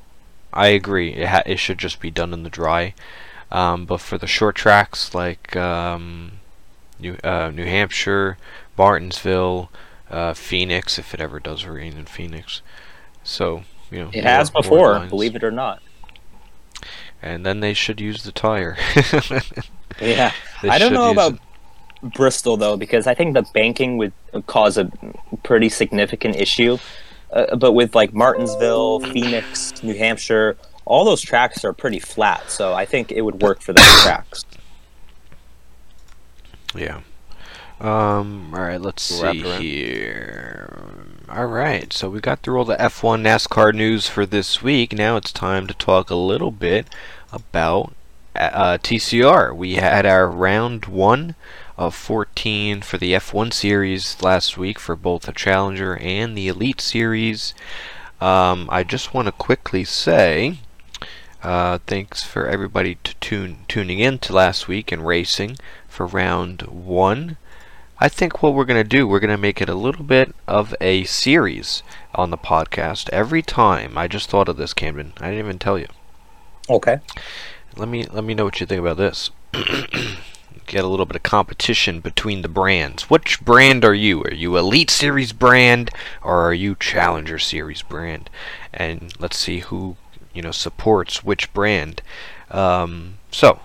I 0.52 0.68
agree, 0.68 1.14
it 1.14 1.28
ha- 1.28 1.42
it 1.46 1.58
should 1.58 1.78
just 1.78 2.00
be 2.00 2.10
done 2.10 2.32
in 2.32 2.42
the 2.42 2.50
dry. 2.50 2.94
Um, 3.50 3.86
but 3.86 4.00
for 4.00 4.18
the 4.18 4.26
short 4.26 4.56
tracks 4.56 5.14
like 5.14 5.56
um, 5.56 6.32
New 6.98 7.16
uh, 7.24 7.50
New 7.54 7.64
Hampshire, 7.64 8.36
Martinsville, 8.76 9.70
uh, 10.10 10.34
Phoenix, 10.34 10.98
if 10.98 11.14
it 11.14 11.20
ever 11.20 11.40
does 11.40 11.64
rain 11.64 11.96
in 11.96 12.04
Phoenix, 12.06 12.60
so 13.24 13.62
you 13.90 14.00
know 14.00 14.10
it 14.12 14.24
has 14.24 14.52
more- 14.52 14.62
before, 14.62 15.06
believe 15.06 15.34
it 15.36 15.44
or 15.44 15.50
not. 15.50 15.80
and 17.22 17.44
then 17.46 17.60
they 17.60 17.72
should 17.74 18.00
use 18.00 18.22
the 18.22 18.32
tire. 18.32 18.76
Yeah, 20.00 20.32
I 20.62 20.78
don't 20.78 20.92
know 20.92 21.10
about 21.10 21.32
it. 21.34 21.40
Bristol 22.02 22.56
though, 22.56 22.76
because 22.76 23.06
I 23.06 23.14
think 23.14 23.34
the 23.34 23.46
banking 23.54 23.96
would 23.98 24.12
cause 24.46 24.78
a 24.78 24.90
pretty 25.42 25.68
significant 25.68 26.36
issue. 26.36 26.78
Uh, 27.32 27.56
but 27.56 27.72
with 27.72 27.94
like 27.94 28.14
Martinsville, 28.14 29.00
Phoenix, 29.00 29.82
New 29.82 29.94
Hampshire, 29.94 30.56
all 30.84 31.04
those 31.04 31.20
tracks 31.20 31.64
are 31.64 31.72
pretty 31.72 31.98
flat, 31.98 32.50
so 32.50 32.72
I 32.72 32.86
think 32.86 33.12
it 33.12 33.20
would 33.20 33.42
work 33.42 33.60
for 33.60 33.72
those 33.72 34.02
tracks. 34.02 34.44
Yeah. 36.74 37.00
Um. 37.80 38.52
All 38.54 38.62
right. 38.62 38.80
Let's 38.80 39.02
see 39.02 39.42
here. 39.42 41.06
All 41.28 41.46
right. 41.46 41.92
So 41.92 42.10
we 42.10 42.20
got 42.20 42.40
through 42.40 42.58
all 42.58 42.64
the 42.64 42.76
F1 42.76 43.22
NASCAR 43.22 43.74
news 43.74 44.08
for 44.08 44.26
this 44.26 44.62
week. 44.62 44.92
Now 44.92 45.16
it's 45.16 45.32
time 45.32 45.66
to 45.66 45.74
talk 45.74 46.10
a 46.10 46.14
little 46.14 46.50
bit 46.50 46.88
about 47.32 47.92
uh, 48.34 48.78
TCR. 48.78 49.54
We 49.54 49.74
had 49.74 50.06
our 50.06 50.28
round 50.28 50.86
one 50.86 51.34
of 51.78 51.94
14 51.94 52.82
for 52.82 52.98
the 52.98 53.12
F1 53.12 53.52
series 53.52 54.20
last 54.20 54.58
week 54.58 54.80
for 54.80 54.96
both 54.96 55.22
the 55.22 55.32
Challenger 55.32 55.96
and 55.96 56.36
the 56.36 56.48
Elite 56.48 56.80
series. 56.80 57.54
Um, 58.20 58.68
I 58.70 58.82
just 58.82 59.14
want 59.14 59.26
to 59.26 59.32
quickly 59.32 59.84
say. 59.84 60.58
Uh, 61.40 61.78
thanks 61.86 62.24
for 62.24 62.48
everybody 62.48 62.96
to 63.04 63.14
tune 63.20 63.58
tuning 63.68 64.00
in 64.00 64.18
to 64.18 64.32
last 64.32 64.66
week 64.66 64.90
and 64.90 65.06
racing 65.06 65.56
for 65.86 66.04
round 66.04 66.62
one. 66.62 67.36
I 68.00 68.08
think 68.08 68.42
what 68.42 68.54
we're 68.54 68.64
going 68.64 68.82
to 68.82 68.88
do, 68.88 69.06
we're 69.06 69.20
going 69.20 69.30
to 69.30 69.38
make 69.38 69.60
it 69.60 69.68
a 69.68 69.74
little 69.74 70.04
bit 70.04 70.34
of 70.48 70.74
a 70.80 71.04
series 71.04 71.84
on 72.12 72.30
the 72.30 72.38
podcast 72.38 73.08
every 73.10 73.42
time. 73.42 73.96
I 73.96 74.08
just 74.08 74.28
thought 74.28 74.48
of 74.48 74.56
this, 74.56 74.74
Camden. 74.74 75.12
I 75.20 75.30
didn't 75.30 75.46
even 75.46 75.58
tell 75.60 75.78
you. 75.78 75.86
Okay. 76.68 76.98
Let 77.76 77.88
me 77.88 78.04
let 78.04 78.24
me 78.24 78.34
know 78.34 78.44
what 78.44 78.58
you 78.58 78.66
think 78.66 78.80
about 78.80 78.96
this. 78.96 79.30
Get 80.68 80.84
a 80.84 80.88
little 80.88 81.06
bit 81.06 81.16
of 81.16 81.22
competition 81.22 82.00
between 82.00 82.42
the 82.42 82.48
brands. 82.48 83.04
Which 83.04 83.40
brand 83.40 83.86
are 83.86 83.94
you? 83.94 84.22
Are 84.24 84.34
you 84.34 84.58
Elite 84.58 84.90
Series 84.90 85.32
brand 85.32 85.90
or 86.22 86.46
are 86.46 86.52
you 86.52 86.74
Challenger 86.74 87.38
Series 87.38 87.80
brand? 87.80 88.28
And 88.70 89.18
let's 89.18 89.38
see 89.38 89.60
who 89.60 89.96
you 90.34 90.42
know 90.42 90.50
supports 90.50 91.24
which 91.24 91.50
brand. 91.54 92.02
Um, 92.50 93.14
so 93.30 93.60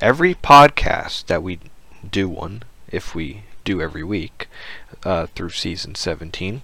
every 0.00 0.34
podcast 0.34 1.26
that 1.26 1.44
we 1.44 1.60
do 2.10 2.28
one, 2.28 2.64
if 2.90 3.14
we 3.14 3.44
do 3.64 3.80
every 3.80 4.02
week 4.02 4.48
uh, 5.04 5.26
through 5.26 5.50
season 5.50 5.94
17, 5.94 6.62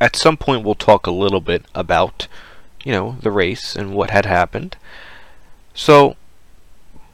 at 0.00 0.16
some 0.16 0.36
point 0.36 0.64
we'll 0.64 0.74
talk 0.74 1.06
a 1.06 1.12
little 1.12 1.40
bit 1.40 1.64
about 1.76 2.26
you 2.84 2.90
know 2.90 3.18
the 3.22 3.30
race 3.30 3.76
and 3.76 3.94
what 3.94 4.10
had 4.10 4.26
happened. 4.26 4.76
So 5.74 6.16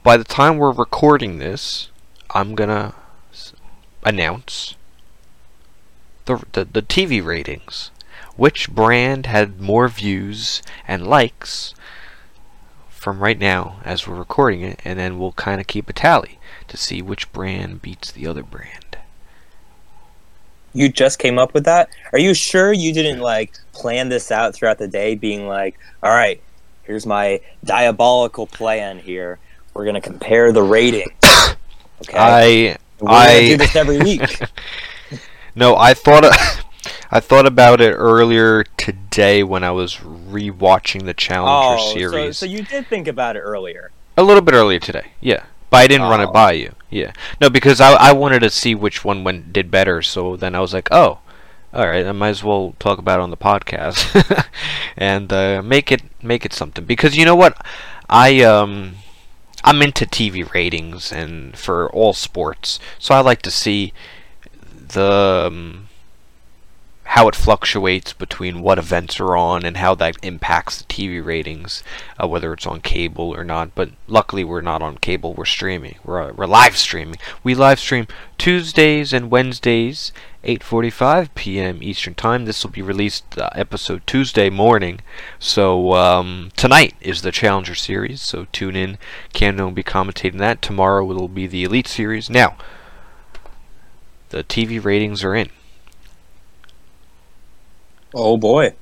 by 0.04 0.18
the 0.18 0.24
time 0.24 0.58
we're 0.58 0.70
recording 0.70 1.38
this, 1.38 1.88
I'm 2.30 2.54
gonna 2.54 2.94
announce 4.04 4.76
the, 6.26 6.44
the 6.52 6.64
the 6.66 6.82
TV 6.82 7.24
ratings. 7.24 7.90
Which 8.36 8.70
brand 8.70 9.26
had 9.26 9.60
more 9.60 9.88
views 9.88 10.62
and 10.86 11.06
likes 11.06 11.74
from 12.88 13.20
right 13.20 13.38
now 13.38 13.80
as 13.84 14.06
we're 14.06 14.16
recording 14.16 14.62
it, 14.62 14.80
and 14.84 14.98
then 14.98 15.18
we'll 15.18 15.32
kind 15.32 15.60
of 15.60 15.66
keep 15.66 15.88
a 15.88 15.92
tally 15.92 16.38
to 16.68 16.76
see 16.76 17.00
which 17.00 17.32
brand 17.32 17.80
beats 17.80 18.10
the 18.10 18.26
other 18.26 18.42
brand. 18.42 18.98
You 20.72 20.88
just 20.88 21.20
came 21.20 21.38
up 21.38 21.54
with 21.54 21.64
that? 21.64 21.90
Are 22.12 22.18
you 22.18 22.34
sure 22.34 22.72
you 22.72 22.92
didn't 22.92 23.20
like 23.20 23.52
plan 23.72 24.08
this 24.08 24.32
out 24.32 24.54
throughout 24.54 24.78
the 24.78 24.88
day, 24.88 25.14
being 25.14 25.46
like, 25.46 25.78
all 26.02 26.10
right, 26.10 26.42
here's 26.82 27.06
my 27.06 27.40
diabolical 27.64 28.46
plan 28.46 28.98
here. 28.98 29.38
We're 29.74 29.84
gonna 29.84 30.00
compare 30.00 30.52
the 30.52 30.62
ratings. 30.62 31.10
Okay. 32.06 32.18
I 32.18 32.76
We're 33.00 33.08
I- 33.10 33.40
do 33.40 33.56
this 33.56 33.76
every 33.76 33.98
week. 33.98 34.20
No, 35.56 35.76
I 35.76 35.94
thought 35.94 36.24
I 37.12 37.20
thought 37.20 37.46
about 37.46 37.80
it 37.80 37.92
earlier 37.92 38.64
today 38.76 39.44
when 39.44 39.62
I 39.62 39.70
was 39.70 39.94
rewatching 39.98 41.04
the 41.04 41.14
Challenger 41.14 41.80
oh, 41.80 41.88
so, 41.90 41.94
series. 41.94 42.36
so 42.38 42.44
you 42.46 42.62
did 42.64 42.88
think 42.88 43.06
about 43.06 43.36
it 43.36 43.40
earlier. 43.40 43.92
A 44.16 44.22
little 44.24 44.42
bit 44.42 44.52
earlier 44.54 44.80
today, 44.80 45.12
yeah. 45.20 45.44
But 45.70 45.76
I 45.82 45.86
didn't 45.86 46.08
run 46.08 46.20
it 46.20 46.28
Oh. 46.30 46.32
by 46.32 46.52
you, 46.52 46.72
yeah. 46.90 47.12
No, 47.40 47.48
because 47.48 47.80
I 47.80 47.92
I 47.92 48.12
wanted 48.12 48.40
to 48.40 48.50
see 48.50 48.74
which 48.74 49.04
one 49.04 49.22
went 49.22 49.52
did 49.52 49.70
better. 49.70 50.02
So 50.02 50.34
then 50.36 50.56
I 50.56 50.60
was 50.60 50.74
like, 50.74 50.88
oh, 50.90 51.20
all 51.72 51.86
right, 51.86 52.04
I 52.04 52.10
might 52.12 52.30
as 52.30 52.42
well 52.42 52.74
talk 52.80 52.98
about 52.98 53.20
it 53.20 53.22
on 53.22 53.30
the 53.30 53.36
podcast 53.36 54.46
and 54.96 55.32
uh, 55.32 55.62
make 55.62 55.92
it 55.92 56.02
make 56.20 56.44
it 56.44 56.52
something. 56.52 56.84
Because 56.84 57.16
you 57.16 57.24
know 57.24 57.36
what, 57.36 57.64
I 58.10 58.42
um. 58.42 58.96
I'm 59.64 59.80
into 59.80 60.04
TV 60.04 60.52
ratings 60.52 61.10
and 61.10 61.56
for 61.56 61.90
all 61.90 62.12
sports, 62.12 62.78
so 62.98 63.14
I 63.14 63.20
like 63.20 63.40
to 63.42 63.50
see 63.50 63.94
the 64.88 65.46
um, 65.48 65.88
how 67.14 67.28
it 67.28 67.36
fluctuates 67.36 68.12
between 68.12 68.60
what 68.60 68.76
events 68.76 69.20
are 69.20 69.36
on 69.36 69.64
and 69.64 69.76
how 69.76 69.94
that 69.94 70.16
impacts 70.24 70.78
the 70.78 70.84
TV 70.86 71.24
ratings, 71.24 71.84
uh, 72.20 72.26
whether 72.26 72.52
it's 72.52 72.66
on 72.66 72.80
cable 72.80 73.32
or 73.32 73.44
not. 73.44 73.72
But 73.76 73.90
luckily, 74.08 74.42
we're 74.42 74.60
not 74.60 74.82
on 74.82 74.98
cable; 74.98 75.32
we're 75.32 75.44
streaming. 75.44 75.94
We're 76.04 76.20
uh, 76.20 76.32
we're 76.32 76.46
live 76.46 76.76
streaming. 76.76 77.20
We 77.44 77.54
live 77.54 77.78
stream 77.78 78.08
Tuesdays 78.36 79.12
and 79.12 79.30
Wednesdays, 79.30 80.12
8:45 80.42 81.28
p.m. 81.36 81.84
Eastern 81.84 82.14
Time. 82.14 82.46
This 82.46 82.64
will 82.64 82.72
be 82.72 82.82
released 82.82 83.38
uh, 83.38 83.48
episode 83.54 84.02
Tuesday 84.08 84.50
morning. 84.50 84.98
So 85.38 85.92
um, 85.92 86.50
tonight 86.56 86.94
is 87.00 87.22
the 87.22 87.30
Challenger 87.30 87.76
Series. 87.76 88.22
So 88.22 88.48
tune 88.50 88.74
in. 88.74 88.98
Camden 89.32 89.66
will 89.66 89.72
be 89.72 89.84
commentating 89.84 90.38
that. 90.38 90.60
Tomorrow 90.60 91.08
it'll 91.12 91.28
be 91.28 91.46
the 91.46 91.62
Elite 91.62 91.86
Series. 91.86 92.28
Now, 92.28 92.56
the 94.30 94.42
TV 94.42 94.82
ratings 94.84 95.22
are 95.22 95.36
in. 95.36 95.50
Oh 98.14 98.36
boy. 98.36 98.74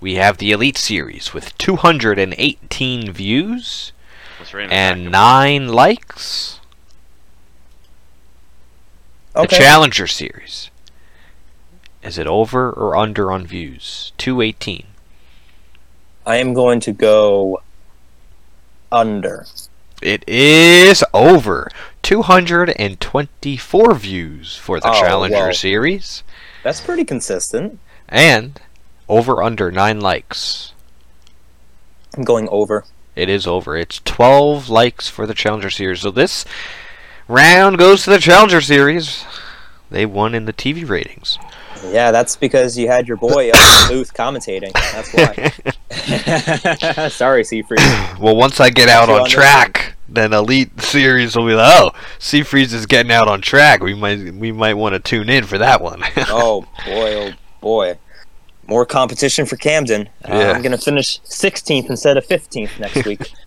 We 0.00 0.14
have 0.16 0.38
the 0.38 0.52
Elite 0.52 0.78
Series 0.78 1.34
with 1.34 1.56
218 1.58 3.12
views 3.12 3.92
Let's 4.38 4.54
rate 4.54 4.64
'em 4.64 4.72
and 4.72 5.10
9 5.10 5.68
likes. 5.68 6.60
The 9.34 9.46
Challenger 9.46 10.06
Series. 10.06 10.70
Is 12.02 12.18
it 12.18 12.26
over 12.26 12.70
or 12.70 12.96
under 12.96 13.32
on 13.32 13.46
views? 13.46 14.12
218. 14.18 14.86
I 16.26 16.36
am 16.36 16.54
going 16.54 16.80
to 16.80 16.92
go 16.92 17.62
under. 18.92 19.46
It 20.02 20.28
is 20.28 21.04
over. 21.14 21.70
224 22.02 23.94
views 23.94 24.56
for 24.56 24.80
the 24.80 24.90
Oh, 24.90 25.00
Challenger 25.00 25.36
well. 25.36 25.54
Series. 25.54 26.22
That's 26.62 26.80
pretty 26.80 27.04
consistent. 27.04 27.78
And 28.08 28.60
over 29.08 29.42
under 29.42 29.70
9 29.70 30.00
likes. 30.00 30.72
I'm 32.16 32.24
going 32.24 32.48
over. 32.48 32.84
It 33.14 33.28
is 33.28 33.46
over. 33.46 33.76
It's 33.76 34.00
12 34.04 34.68
likes 34.68 35.08
for 35.08 35.26
the 35.26 35.34
Challenger 35.34 35.70
Series. 35.70 36.00
So 36.00 36.10
this 36.10 36.44
round 37.26 37.78
goes 37.78 38.04
to 38.04 38.10
the 38.10 38.18
Challenger 38.18 38.60
Series. 38.60 39.24
They 39.90 40.06
won 40.06 40.34
in 40.34 40.44
the 40.44 40.52
TV 40.52 40.88
ratings. 40.88 41.38
Yeah, 41.86 42.10
that's 42.10 42.36
because 42.36 42.76
you 42.76 42.88
had 42.88 43.06
your 43.06 43.16
boy 43.16 43.50
up 43.50 43.56
in 43.56 43.60
the 43.60 43.86
booth 43.90 44.14
commentating. 44.14 44.72
That's 44.92 45.12
why. 45.14 47.08
Sorry, 47.08 47.42
Seafreeze. 47.42 48.18
Well, 48.18 48.34
once 48.34 48.58
I 48.58 48.70
get 48.70 48.88
out 48.88 49.08
You 49.08 49.14
on 49.14 49.28
track, 49.28 49.94
then 50.08 50.32
Elite 50.32 50.80
Series 50.80 51.36
will 51.36 51.46
be 51.46 51.54
like, 51.54 51.72
oh, 51.80 51.90
Seafreeze 52.18 52.72
is 52.72 52.86
getting 52.86 53.12
out 53.12 53.28
on 53.28 53.40
track. 53.40 53.80
We 53.80 53.94
might 53.94 54.34
we 54.34 54.50
might 54.50 54.74
want 54.74 54.94
to 54.94 54.98
tune 54.98 55.28
in 55.28 55.44
for 55.44 55.58
that 55.58 55.80
one. 55.80 56.02
Oh 56.30 56.62
boy, 56.84 57.14
oh 57.14 57.30
boy. 57.60 57.98
More 58.66 58.84
competition 58.84 59.46
for 59.46 59.56
Camden. 59.56 60.08
Uh, 60.24 60.52
I'm 60.54 60.62
gonna 60.62 60.76
finish 60.78 61.20
16th 61.22 61.88
instead 61.88 62.16
of 62.16 62.26
15th 62.26 62.78
next 62.78 63.04
week. 63.06 63.32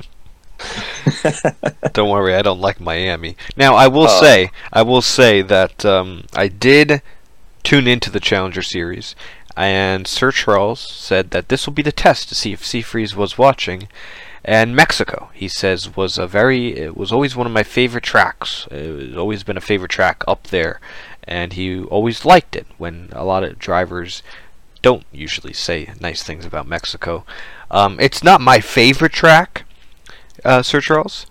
don't 1.93 2.09
worry, 2.09 2.35
I 2.35 2.41
don't 2.41 2.59
like 2.61 2.79
Miami. 2.79 3.35
Now, 3.57 3.75
I 3.75 3.87
will 3.87 4.07
Oh. 4.09 4.21
say, 4.21 4.51
I 4.71 4.81
will 4.83 5.01
say 5.01 5.41
that 5.41 5.85
um, 5.85 6.25
I 6.35 6.47
did 6.47 7.01
tune 7.63 7.87
into 7.87 8.09
the 8.11 8.19
Challenger 8.19 8.61
Series, 8.61 9.15
and 9.55 10.07
Sir 10.07 10.31
Charles 10.31 10.79
said 10.79 11.31
that 11.31 11.49
this 11.49 11.65
will 11.65 11.73
be 11.73 11.81
the 11.83 11.91
test 11.91 12.29
to 12.29 12.35
see 12.35 12.53
if 12.53 12.63
Seafreeze 12.63 13.15
was 13.15 13.37
watching. 13.37 13.87
And 14.43 14.75
Mexico, 14.75 15.29
he 15.35 15.47
says, 15.47 15.95
was 15.95 16.17
a 16.17 16.25
very, 16.25 16.75
it 16.75 16.97
was 16.97 17.11
always 17.11 17.35
one 17.35 17.45
of 17.45 17.53
my 17.53 17.61
favorite 17.61 18.03
tracks. 18.03 18.67
It 18.71 19.09
was 19.09 19.15
always 19.17 19.43
been 19.43 19.57
a 19.57 19.61
favorite 19.61 19.91
track 19.91 20.23
up 20.27 20.47
there, 20.47 20.79
and 21.23 21.53
he 21.53 21.83
always 21.83 22.25
liked 22.25 22.55
it 22.55 22.67
when 22.77 23.09
a 23.11 23.23
lot 23.23 23.43
of 23.43 23.59
drivers 23.59 24.23
don't 24.81 25.05
usually 25.11 25.53
say 25.53 25.93
nice 25.99 26.23
things 26.23 26.45
about 26.45 26.67
Mexico. 26.67 27.23
Um, 27.69 27.99
it's 27.99 28.23
not 28.23 28.41
my 28.41 28.59
favorite 28.59 29.13
track, 29.13 29.65
uh, 30.43 30.61
Sir 30.61 30.81
Charles. 30.81 31.25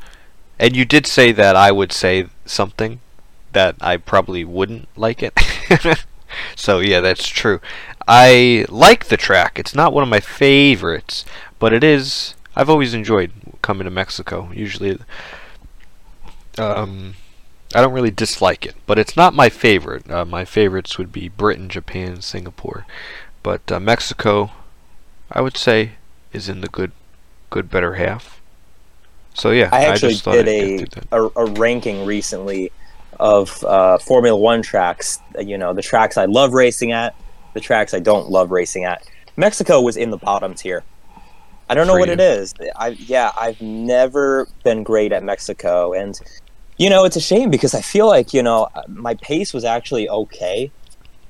And 0.59 0.77
you 0.77 0.85
did 0.85 1.07
say 1.07 1.33
that 1.33 1.57
I 1.57 1.73
would 1.73 1.93
say 1.93 2.27
something 2.45 3.01
that 3.53 3.77
I 3.81 3.97
probably 3.97 4.45
wouldn't 4.45 4.89
like 4.97 5.23
it. 5.23 5.39
so 6.57 6.81
yeah, 6.81 7.01
that's 7.01 7.27
true. 7.27 7.61
I 8.07 8.67
like 8.69 9.07
the 9.07 9.17
track. 9.17 9.59
It's 9.59 9.75
not 9.75 9.93
one 9.93 10.03
of 10.03 10.09
my 10.09 10.21
favorites, 10.21 11.25
but 11.59 11.73
it 11.73 11.83
is. 11.83 12.35
I've 12.55 12.71
always 12.71 12.95
enjoyed 12.95 13.33
coming 13.63 13.85
to 13.85 13.91
Mexico. 13.91 14.51
Usually, 14.53 14.99
um, 16.59 17.15
I 17.75 17.81
don't 17.81 17.93
really 17.93 18.11
dislike 18.11 18.67
it, 18.67 18.75
but 18.87 18.99
it's 18.99 19.17
not 19.17 19.33
my 19.33 19.49
favorite. 19.49 20.11
Uh, 20.11 20.25
my 20.25 20.45
favorites 20.45 20.99
would 20.99 21.13
be 21.13 21.29
Britain, 21.29 21.69
Japan, 21.69 22.21
Singapore, 22.21 22.85
but 23.43 23.71
uh, 23.71 23.79
Mexico, 23.79 24.51
I 25.31 25.41
would 25.41 25.57
say, 25.57 25.93
is 26.33 26.49
in 26.49 26.63
the 26.63 26.69
good, 26.69 26.91
good, 27.49 27.71
better 27.71 27.95
half. 27.95 28.41
So 29.35 29.51
yeah, 29.51 29.69
I 29.73 29.85
actually 29.85 30.13
just 30.13 30.25
thought 30.25 30.33
did 30.33 30.49
a, 30.49 30.79
get 30.79 30.93
through 30.93 31.03
that. 31.03 31.13
a 31.13 31.41
a 31.41 31.51
ranking 31.53 32.05
recently 32.05 32.73
of 33.21 33.63
uh, 33.65 33.99
Formula 33.99 34.37
One 34.37 34.63
tracks. 34.63 35.21
You 35.39 35.57
know, 35.57 35.73
the 35.73 35.83
tracks 35.83 36.17
I 36.17 36.25
love 36.25 36.53
racing 36.53 36.91
at, 36.91 37.15
the 37.55 37.61
tracks 37.61 37.95
I 37.95 38.01
don't 38.01 38.31
love 38.31 38.51
racing 38.51 38.85
at. 38.85 39.07
Mexico 39.37 39.81
was 39.81 39.97
in 39.97 40.11
the 40.11 40.19
bottom 40.19 40.55
tier. 40.55 40.83
I 41.69 41.75
don't 41.75 41.87
know 41.87 41.97
what 41.97 42.09
it 42.09 42.19
is. 42.19 42.53
I 42.75 42.89
yeah, 42.89 43.31
I've 43.39 43.61
never 43.61 44.49
been 44.65 44.83
great 44.83 45.13
at 45.13 45.23
Mexico, 45.23 45.93
and 45.93 46.21
you 46.81 46.89
know, 46.89 47.05
it's 47.05 47.17
a 47.17 47.21
shame 47.21 47.51
because 47.51 47.75
I 47.75 47.83
feel 47.83 48.07
like 48.07 48.33
you 48.33 48.43
know 48.43 48.69
my 48.89 49.15
pace 49.17 49.53
was 49.53 49.67
actually 49.67 50.09
okay 50.09 50.73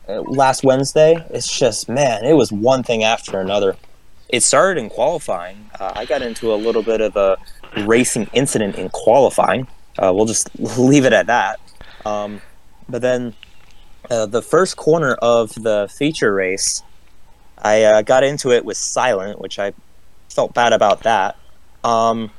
uh, 0.09 0.21
last 0.21 0.63
Wednesday. 0.63 1.27
It's 1.31 1.59
just 1.59 1.89
man, 1.89 2.25
it 2.25 2.35
was 2.35 2.53
one 2.53 2.85
thing 2.85 3.03
after 3.03 3.41
another. 3.41 3.77
It 4.29 4.45
started 4.45 4.81
in 4.81 4.89
qualifying. 4.89 5.69
Uh, 5.81 5.93
I 5.97 6.05
got 6.05 6.23
into 6.23 6.55
a 6.55 6.55
little 6.55 6.85
bit 6.85 7.01
of 7.01 7.17
a 7.17 7.37
racing 7.79 8.31
incident 8.33 8.77
in 8.77 8.91
qualifying. 8.91 9.67
Uh, 9.99 10.13
we'll 10.15 10.27
just 10.27 10.49
leave 10.79 11.05
it 11.05 11.13
at 11.13 11.27
that. 11.27 11.59
Um, 12.07 12.41
but 12.89 13.03
then 13.03 13.35
uh, 14.09 14.27
the 14.27 14.43
first 14.43 14.77
corner 14.77 15.15
of 15.15 15.53
the 15.55 15.93
feature 15.93 16.33
race, 16.33 16.85
I 17.59 17.83
uh, 17.83 18.03
got 18.03 18.23
into 18.23 18.53
it 18.53 18.65
with 18.65 18.77
silent, 18.77 19.41
which 19.41 19.59
I 19.59 19.73
felt 20.29 20.55
bad 20.55 20.73
about 20.73 21.03
that. 21.03 21.37
Um, 21.83 22.31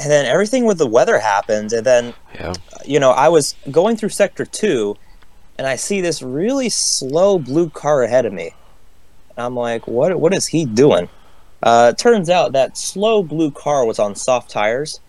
and 0.00 0.10
then 0.10 0.24
everything 0.26 0.64
with 0.64 0.78
the 0.78 0.86
weather 0.86 1.18
happened, 1.18 1.72
and 1.72 1.84
then 1.86 2.14
Yeah. 2.34 2.52
you 2.84 2.98
know 3.00 3.10
I 3.10 3.28
was 3.28 3.54
going 3.70 3.96
through 3.96 4.08
sector 4.10 4.44
two, 4.44 4.96
and 5.58 5.66
I 5.66 5.76
see 5.76 6.00
this 6.00 6.22
really 6.22 6.68
slow 6.68 7.38
blue 7.38 7.68
car 7.70 8.02
ahead 8.02 8.24
of 8.26 8.32
me. 8.32 8.54
And 9.36 9.44
I'm 9.46 9.54
like, 9.54 9.86
what? 9.86 10.18
What 10.18 10.34
is 10.34 10.46
he 10.48 10.64
doing? 10.64 11.08
Uh, 11.62 11.92
it 11.94 11.98
turns 11.98 12.30
out 12.30 12.52
that 12.52 12.76
slow 12.78 13.22
blue 13.22 13.50
car 13.50 13.84
was 13.84 13.98
on 13.98 14.14
soft 14.14 14.50
tires 14.50 15.00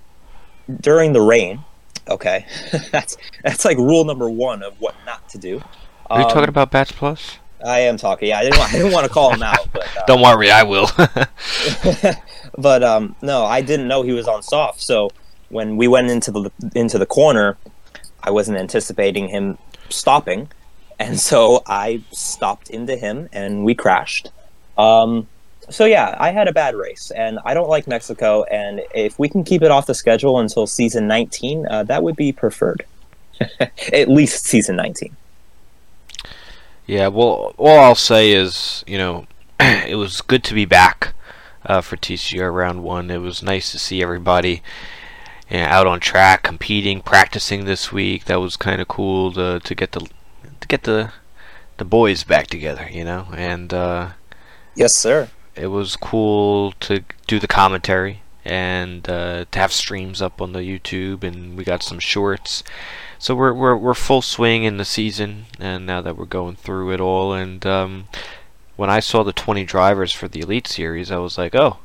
during 0.81 1.13
the 1.13 1.21
rain. 1.21 1.63
Okay, 2.09 2.45
that's 2.91 3.15
that's 3.43 3.63
like 3.65 3.77
rule 3.77 4.03
number 4.03 4.29
one 4.29 4.61
of 4.63 4.73
what 4.81 4.95
not 5.05 5.27
to 5.29 5.37
do. 5.37 5.61
Are 6.09 6.19
you 6.19 6.25
Um, 6.25 6.31
talking 6.31 6.49
about 6.49 6.71
batch 6.71 6.93
Plus? 6.95 7.37
I 7.63 7.81
am 7.81 7.95
talking. 7.95 8.29
Yeah, 8.29 8.39
I 8.39 8.43
didn't. 8.43 8.57
Want, 8.57 8.73
I 8.73 8.77
didn't 8.77 8.91
want 8.91 9.05
to 9.05 9.13
call 9.13 9.31
him 9.33 9.43
out, 9.43 9.71
but 9.71 9.83
uh, 9.97 10.03
Don't 10.07 10.21
worry, 10.21 10.49
I 10.51 10.63
will. 10.63 10.89
but 12.57 12.83
um, 12.83 13.15
no, 13.21 13.45
I 13.45 13.61
didn't 13.61 13.87
know 13.87 14.01
he 14.01 14.11
was 14.11 14.27
on 14.27 14.43
soft. 14.43 14.81
So 14.81 15.09
when 15.49 15.77
we 15.77 15.87
went 15.87 16.09
into 16.09 16.31
the 16.31 16.51
into 16.75 16.97
the 16.97 17.05
corner, 17.05 17.57
I 18.23 18.31
wasn't 18.31 18.57
anticipating 18.57 19.27
him 19.29 19.57
stopping, 19.89 20.49
and 20.99 21.19
so 21.19 21.63
I 21.67 22.01
stopped 22.11 22.69
into 22.69 22.95
him, 22.95 23.29
and 23.31 23.63
we 23.63 23.75
crashed. 23.75 24.31
Um, 24.77 25.27
so 25.69 25.85
yeah, 25.85 26.15
I 26.19 26.31
had 26.31 26.47
a 26.47 26.53
bad 26.53 26.75
race, 26.75 27.11
and 27.11 27.39
I 27.45 27.53
don't 27.53 27.69
like 27.69 27.87
Mexico. 27.87 28.43
And 28.43 28.81
if 28.93 29.17
we 29.17 29.29
can 29.29 29.43
keep 29.43 29.61
it 29.61 29.71
off 29.71 29.85
the 29.85 29.95
schedule 29.95 30.39
until 30.39 30.67
season 30.67 31.07
19, 31.07 31.67
uh, 31.67 31.83
that 31.83 32.03
would 32.03 32.15
be 32.15 32.31
preferred. 32.31 32.85
At 33.93 34.09
least 34.09 34.45
season 34.45 34.75
19. 34.75 35.15
yeah, 36.85 37.07
well, 37.07 37.53
all 37.57 37.79
I'll 37.79 37.95
say 37.95 38.31
is, 38.31 38.83
you 38.85 38.97
know, 38.97 39.25
it 39.59 39.95
was 39.95 40.21
good 40.21 40.43
to 40.45 40.53
be 40.53 40.65
back 40.65 41.13
uh, 41.65 41.81
for 41.81 41.97
TCR 41.97 42.53
round 42.53 42.83
one. 42.83 43.09
It 43.11 43.17
was 43.19 43.41
nice 43.43 43.71
to 43.71 43.79
see 43.79 44.01
everybody 44.01 44.61
you 45.49 45.57
know, 45.57 45.65
out 45.65 45.87
on 45.87 45.99
track, 45.99 46.43
competing, 46.43 47.01
practicing 47.01 47.65
this 47.65 47.91
week. 47.91 48.25
That 48.25 48.39
was 48.41 48.55
kind 48.57 48.81
of 48.81 48.87
cool 48.87 49.31
to 49.33 49.59
to 49.59 49.75
get 49.75 49.91
the 49.93 50.07
to 50.59 50.67
get 50.67 50.83
the 50.83 51.11
the 51.77 51.85
boys 51.85 52.23
back 52.23 52.47
together, 52.47 52.87
you 52.91 53.03
know, 53.03 53.27
and. 53.33 53.73
Uh, 53.73 54.09
Yes, 54.73 54.95
sir. 54.95 55.29
it 55.53 55.67
was 55.67 55.97
cool 55.97 56.71
to 56.79 57.03
do 57.27 57.39
the 57.39 57.47
commentary 57.47 58.21
and 58.45 59.07
uh, 59.09 59.43
to 59.51 59.59
have 59.59 59.73
streams 59.73 60.21
up 60.21 60.41
on 60.41 60.53
the 60.53 60.59
YouTube, 60.61 61.23
and 61.25 61.57
we 61.57 61.65
got 61.65 61.83
some 61.83 61.99
shorts. 61.99 62.63
So 63.19 63.35
we're 63.35 63.53
we're 63.53 63.75
we're 63.75 63.93
full 63.93 64.21
swing 64.21 64.63
in 64.63 64.77
the 64.77 64.85
season, 64.85 65.47
and 65.59 65.85
now 65.85 66.01
that 66.01 66.15
we're 66.17 66.25
going 66.25 66.55
through 66.55 66.93
it 66.93 67.01
all, 67.01 67.33
and 67.33 67.63
um, 67.65 68.07
when 68.81 68.89
I 68.89 68.99
saw 68.99 69.21
the 69.21 69.31
20 69.31 69.63
drivers 69.63 70.11
for 70.11 70.27
the 70.27 70.39
Elite 70.39 70.65
Series, 70.65 71.11
I 71.11 71.17
was 71.17 71.37
like, 71.37 71.53
oh, 71.53 71.77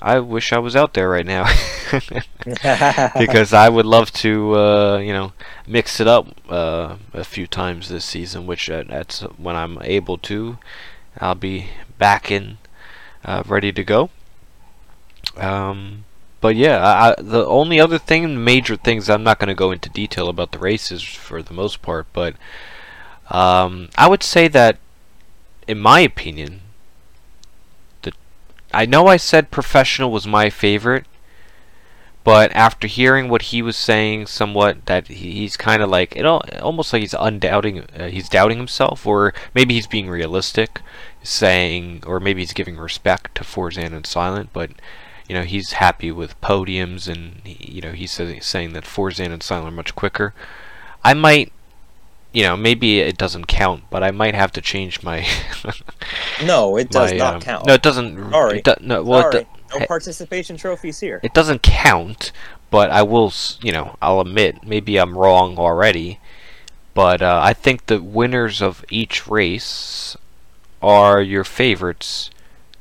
I 0.00 0.18
wish 0.18 0.52
I 0.52 0.58
was 0.58 0.74
out 0.74 0.94
there 0.94 1.08
right 1.08 1.24
now. 1.24 1.44
because 3.16 3.52
I 3.52 3.68
would 3.68 3.86
love 3.86 4.10
to, 4.14 4.56
uh, 4.56 4.98
you 4.98 5.12
know, 5.12 5.32
mix 5.64 6.00
it 6.00 6.08
up 6.08 6.26
uh, 6.50 6.96
a 7.12 7.22
few 7.22 7.46
times 7.46 7.88
this 7.88 8.04
season, 8.04 8.48
which 8.48 8.68
uh, 8.68 8.82
that's 8.88 9.20
when 9.38 9.54
I'm 9.54 9.78
able 9.82 10.18
to. 10.18 10.58
I'll 11.18 11.36
be 11.36 11.68
back 11.98 12.32
in, 12.32 12.58
uh, 13.24 13.44
ready 13.46 13.70
to 13.70 13.84
go. 13.84 14.10
Um, 15.36 16.04
but 16.40 16.56
yeah, 16.56 16.78
I, 16.78 17.10
I, 17.10 17.14
the 17.16 17.46
only 17.46 17.78
other 17.78 18.00
thing, 18.00 18.42
major 18.42 18.74
things, 18.74 19.08
I'm 19.08 19.22
not 19.22 19.38
going 19.38 19.50
to 19.50 19.54
go 19.54 19.70
into 19.70 19.88
detail 19.88 20.28
about 20.28 20.50
the 20.50 20.58
races 20.58 21.00
for 21.00 21.44
the 21.44 21.54
most 21.54 21.80
part, 21.80 22.08
but 22.12 22.34
um, 23.30 23.88
I 23.96 24.08
would 24.08 24.24
say 24.24 24.48
that, 24.48 24.78
in 25.68 25.78
my 25.78 26.00
opinion, 26.00 26.62
the 28.02 28.12
I 28.72 28.86
know 28.86 29.06
I 29.06 29.18
said 29.18 29.50
professional 29.52 30.10
was 30.10 30.26
my 30.26 30.50
favorite, 30.50 31.04
but 32.24 32.50
after 32.52 32.86
hearing 32.86 33.28
what 33.28 33.42
he 33.42 33.62
was 33.62 33.76
saying, 33.76 34.26
somewhat 34.26 34.86
that 34.86 35.08
he's 35.08 35.56
kind 35.56 35.82
of 35.82 35.90
like 35.90 36.16
it, 36.16 36.24
al- 36.24 36.42
almost 36.60 36.92
like 36.92 37.02
he's 37.02 37.14
undoubting, 37.14 37.84
uh, 37.96 38.08
he's 38.08 38.28
doubting 38.28 38.58
himself, 38.58 39.06
or 39.06 39.34
maybe 39.54 39.74
he's 39.74 39.86
being 39.86 40.08
realistic, 40.08 40.80
saying, 41.22 42.02
or 42.06 42.18
maybe 42.18 42.40
he's 42.40 42.52
giving 42.52 42.78
respect 42.78 43.34
to 43.36 43.44
Forzan 43.44 43.94
and 43.94 44.06
Silent, 44.06 44.50
but 44.52 44.70
you 45.28 45.34
know 45.34 45.42
he's 45.42 45.72
happy 45.72 46.10
with 46.10 46.40
podiums, 46.40 47.06
and 47.08 47.42
you 47.44 47.82
know 47.82 47.92
he's 47.92 48.12
saying 48.12 48.72
that 48.72 48.84
Forzan 48.84 49.32
and 49.32 49.42
Silent 49.42 49.68
are 49.68 49.76
much 49.76 49.94
quicker. 49.94 50.32
I 51.04 51.14
might, 51.14 51.52
you 52.32 52.42
know, 52.42 52.56
maybe 52.56 53.00
it 53.00 53.16
doesn't 53.18 53.46
count, 53.46 53.84
but 53.90 54.02
I 54.02 54.10
might 54.10 54.34
have 54.34 54.52
to 54.52 54.60
change 54.60 55.02
my 55.02 55.26
No, 56.44 56.76
it 56.76 56.90
does 56.90 57.12
my, 57.12 57.16
not 57.18 57.34
um, 57.36 57.40
count. 57.40 57.66
No, 57.66 57.74
it 57.74 57.82
doesn't. 57.82 58.30
Sorry. 58.30 58.58
It 58.58 58.64
do, 58.64 58.74
no, 58.80 59.02
well, 59.02 59.30
Sorry. 59.32 59.44
do- 59.72 59.78
No 59.80 59.86
participation 59.86 60.56
trophies 60.56 61.00
here. 61.00 61.20
it 61.22 61.34
doesn't 61.34 61.62
count, 61.62 62.32
but 62.70 62.90
I 62.90 63.02
will, 63.02 63.32
you 63.62 63.72
know, 63.72 63.96
I'll 64.00 64.20
admit 64.20 64.64
maybe 64.66 64.96
I'm 64.98 65.16
wrong 65.16 65.58
already, 65.58 66.20
but 66.94 67.22
uh, 67.22 67.40
I 67.42 67.52
think 67.54 67.86
the 67.86 68.02
winners 68.02 68.60
of 68.62 68.84
each 68.90 69.26
race 69.26 70.16
are 70.82 71.20
your 71.20 71.44
favorites 71.44 72.30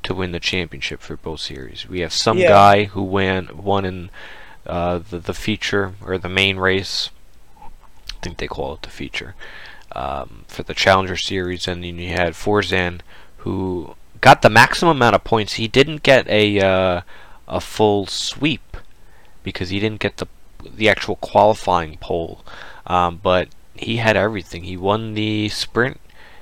to 0.04 0.14
win 0.14 0.32
the 0.32 0.40
championship 0.40 1.02
for 1.02 1.18
both 1.18 1.40
series. 1.40 1.88
We 1.90 2.02
have 2.02 2.14
some 2.14 2.38
Yeah. 2.38 2.50
guy 2.50 2.84
who 2.86 3.02
won 3.02 3.50
won 3.54 3.84
in 3.86 4.10
uh, 4.66 5.00
the 5.00 5.20
the 5.20 5.34
feature 5.34 5.94
or 6.06 6.18
the 6.18 6.30
main 6.30 6.58
race. 6.58 7.10
Think 8.22 8.38
they 8.38 8.48
call 8.48 8.74
it 8.74 8.82
the 8.82 8.90
feature 8.90 9.36
um, 9.94 10.46
for 10.48 10.64
the 10.64 10.74
Challenger 10.74 11.18
Series, 11.18 11.68
and 11.68 11.84
then 11.84 11.98
you 11.98 12.10
had 12.10 12.34
Forzan 12.34 13.02
who 13.38 13.96
got 14.22 14.42
the 14.42 14.50
maximum 14.50 14.98
amount 14.98 15.16
of 15.16 15.24
points. 15.24 15.54
He 15.54 15.68
didn't 15.68 16.04
get 16.04 16.28
a 16.28 16.60
uh, 16.60 17.02
a 17.48 17.62
full 17.62 18.06
sweep 18.08 18.78
because 19.44 19.70
he 19.70 19.80
didn't 19.80 20.02
get 20.02 20.18
the 20.18 20.28
the 20.64 20.90
actual 20.90 21.16
qualifying 21.18 21.98
pole, 21.98 22.44
um, 22.86 23.20
but 23.22 23.50
he 23.76 23.98
had 23.98 24.18
everything. 24.18 24.64
He 24.64 24.78
won 24.78 25.14
the 25.14 25.50
sprint, 25.50 26.00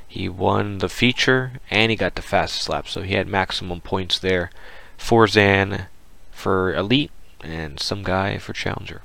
he 0.08 0.30
won 0.30 0.80
the 0.80 0.90
feature, 0.90 1.54
and 1.70 1.92
he 1.92 1.98
got 1.98 2.16
the 2.16 2.22
fastest 2.22 2.70
lap. 2.70 2.88
So 2.88 3.02
he 3.02 3.14
had 3.14 3.28
maximum 3.28 3.82
points 3.82 4.18
there. 4.18 4.50
Forzan 4.98 5.88
for 6.32 6.74
elite, 6.74 7.12
and 7.42 7.80
some 7.80 8.04
guy 8.04 8.38
for 8.38 8.54
challenger. 8.54 9.02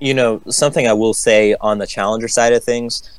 You 0.00 0.14
know, 0.14 0.42
something 0.48 0.86
I 0.86 0.92
will 0.94 1.14
say 1.14 1.54
on 1.60 1.78
the 1.78 1.86
challenger 1.86 2.28
side 2.28 2.52
of 2.52 2.64
things, 2.64 3.18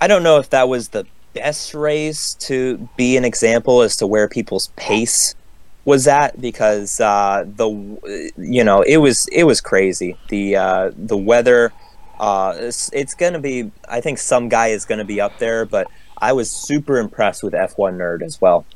I 0.00 0.06
don't 0.08 0.22
know 0.22 0.38
if 0.38 0.50
that 0.50 0.68
was 0.68 0.88
the 0.88 1.06
best 1.34 1.74
race 1.74 2.34
to 2.34 2.88
be 2.96 3.16
an 3.16 3.24
example 3.24 3.82
as 3.82 3.96
to 3.98 4.06
where 4.06 4.28
people's 4.28 4.68
pace 4.76 5.34
was 5.84 6.06
at 6.06 6.38
because 6.40 7.00
uh, 7.00 7.44
the 7.56 8.30
you 8.36 8.62
know 8.62 8.82
it 8.82 8.98
was 8.98 9.26
it 9.32 9.44
was 9.44 9.60
crazy. 9.60 10.16
The 10.28 10.56
uh, 10.56 10.90
the 10.96 11.16
weather 11.16 11.72
uh, 12.20 12.54
it's, 12.58 12.92
it's 12.92 13.14
gonna 13.14 13.38
be 13.38 13.70
I 13.88 14.00
think 14.00 14.18
some 14.18 14.48
guy 14.48 14.68
is 14.68 14.84
gonna 14.84 15.04
be 15.04 15.20
up 15.20 15.38
there 15.38 15.64
but 15.64 15.86
I 16.18 16.32
was 16.32 16.50
super 16.50 16.98
impressed 16.98 17.42
with 17.42 17.54
F1 17.54 17.96
nerd 17.96 18.22
as 18.22 18.40
well. 18.40 18.66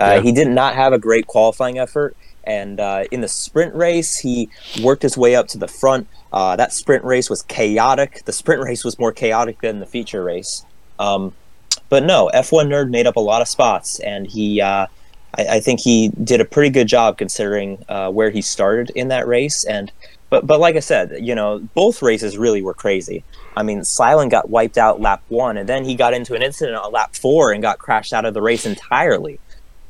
Uh, 0.00 0.14
Yeah. 0.16 0.20
he 0.20 0.32
did 0.32 0.48
not 0.48 0.74
have 0.74 0.92
a 0.92 0.98
great 0.98 1.26
qualifying 1.26 1.78
effort 1.78 2.16
and 2.48 2.80
uh, 2.80 3.04
in 3.12 3.20
the 3.20 3.28
sprint 3.28 3.74
race 3.74 4.16
he 4.16 4.48
worked 4.82 5.02
his 5.02 5.16
way 5.16 5.36
up 5.36 5.46
to 5.46 5.58
the 5.58 5.68
front 5.68 6.08
uh, 6.32 6.56
that 6.56 6.72
sprint 6.72 7.04
race 7.04 7.30
was 7.30 7.42
chaotic 7.42 8.24
the 8.24 8.32
sprint 8.32 8.62
race 8.64 8.82
was 8.82 8.98
more 8.98 9.12
chaotic 9.12 9.60
than 9.60 9.78
the 9.78 9.86
feature 9.86 10.24
race 10.24 10.64
um, 10.98 11.32
but 11.88 12.04
no, 12.04 12.30
F1 12.34 12.66
Nerd 12.66 12.90
made 12.90 13.06
up 13.06 13.16
a 13.16 13.20
lot 13.20 13.40
of 13.40 13.48
spots, 13.48 13.98
and 14.00 14.26
he, 14.26 14.60
uh, 14.60 14.86
I, 15.36 15.46
I 15.46 15.60
think 15.60 15.80
he 15.80 16.08
did 16.08 16.40
a 16.40 16.44
pretty 16.44 16.70
good 16.70 16.86
job 16.86 17.18
considering 17.18 17.82
uh, 17.88 18.10
where 18.10 18.30
he 18.30 18.42
started 18.42 18.90
in 18.90 19.08
that 19.08 19.26
race. 19.26 19.64
And 19.64 19.90
but 20.30 20.46
but 20.46 20.60
like 20.60 20.76
I 20.76 20.80
said, 20.80 21.16
you 21.20 21.34
know, 21.34 21.60
both 21.74 22.02
races 22.02 22.36
really 22.36 22.62
were 22.62 22.74
crazy. 22.74 23.24
I 23.56 23.62
mean, 23.62 23.84
Silent 23.84 24.30
got 24.30 24.50
wiped 24.50 24.76
out 24.76 25.00
lap 25.00 25.22
one, 25.28 25.56
and 25.56 25.68
then 25.68 25.84
he 25.84 25.94
got 25.94 26.12
into 26.12 26.34
an 26.34 26.42
incident 26.42 26.76
on 26.76 26.92
lap 26.92 27.16
four 27.16 27.52
and 27.52 27.62
got 27.62 27.78
crashed 27.78 28.12
out 28.12 28.24
of 28.24 28.34
the 28.34 28.42
race 28.42 28.66
entirely. 28.66 29.40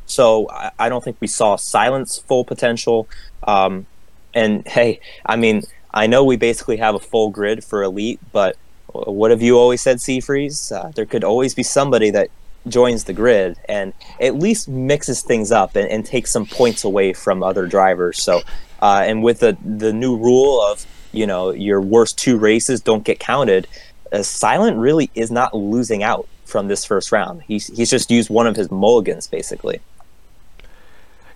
So 0.08 0.48
I, 0.50 0.70
I 0.78 0.88
don't 0.88 1.04
think 1.04 1.16
we 1.20 1.26
saw 1.26 1.56
Silent's 1.56 2.18
full 2.18 2.44
potential. 2.44 3.08
Um, 3.44 3.86
and 4.34 4.66
hey, 4.66 5.00
I 5.24 5.36
mean, 5.36 5.62
I 5.92 6.06
know 6.06 6.24
we 6.24 6.36
basically 6.36 6.76
have 6.78 6.94
a 6.94 7.00
full 7.00 7.30
grid 7.30 7.64
for 7.64 7.82
Elite, 7.82 8.20
but 8.32 8.56
what 8.92 9.30
have 9.30 9.42
you 9.42 9.58
always 9.58 9.80
said, 9.80 9.98
Seafreeze? 9.98 10.72
Uh, 10.72 10.90
there 10.94 11.06
could 11.06 11.24
always 11.24 11.54
be 11.54 11.62
somebody 11.62 12.10
that 12.10 12.30
joins 12.66 13.04
the 13.04 13.12
grid 13.12 13.56
and 13.68 13.92
at 14.20 14.34
least 14.34 14.68
mixes 14.68 15.22
things 15.22 15.50
up 15.52 15.76
and, 15.76 15.88
and 15.88 16.04
takes 16.04 16.30
some 16.30 16.46
points 16.46 16.84
away 16.84 17.12
from 17.12 17.42
other 17.42 17.66
drivers. 17.66 18.22
So, 18.22 18.42
uh, 18.80 19.02
and 19.04 19.22
with 19.22 19.40
the 19.40 19.56
the 19.64 19.92
new 19.92 20.16
rule 20.16 20.60
of 20.62 20.86
you 21.12 21.26
know 21.26 21.50
your 21.50 21.80
worst 21.80 22.18
two 22.18 22.36
races 22.36 22.80
don't 22.80 23.04
get 23.04 23.18
counted, 23.18 23.66
uh, 24.12 24.22
Silent 24.22 24.76
really 24.76 25.10
is 25.14 25.30
not 25.30 25.54
losing 25.54 26.02
out 26.02 26.28
from 26.44 26.68
this 26.68 26.84
first 26.84 27.12
round. 27.12 27.42
He's 27.42 27.68
he's 27.68 27.90
just 27.90 28.10
used 28.10 28.30
one 28.30 28.46
of 28.46 28.56
his 28.56 28.70
mulligans 28.70 29.26
basically. 29.26 29.80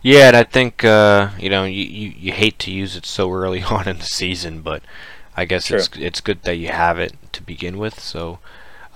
Yeah, 0.03 0.29
and 0.29 0.37
I 0.37 0.43
think 0.43 0.85
uh, 0.85 1.31
you 1.39 1.49
know 1.49 1.65
you, 1.65 1.85
you, 1.85 2.15
you 2.19 2.33
hate 2.33 2.59
to 2.61 2.71
use 2.71 2.97
it 2.97 3.07
so 3.07 3.33
early 3.33 3.63
on 3.71 3.89
in 3.89 3.99
the 3.99 4.05
season, 4.05 4.61
but 4.61 4.83
I 5.37 5.45
guess 5.45 5.71
it's 5.71 5.89
it's 5.97 6.21
good 6.21 6.43
that 6.43 6.57
you 6.57 6.69
have 6.69 6.99
it 6.99 7.15
to 7.33 7.43
begin 7.43 7.79
with. 7.79 8.01
So, 8.01 8.41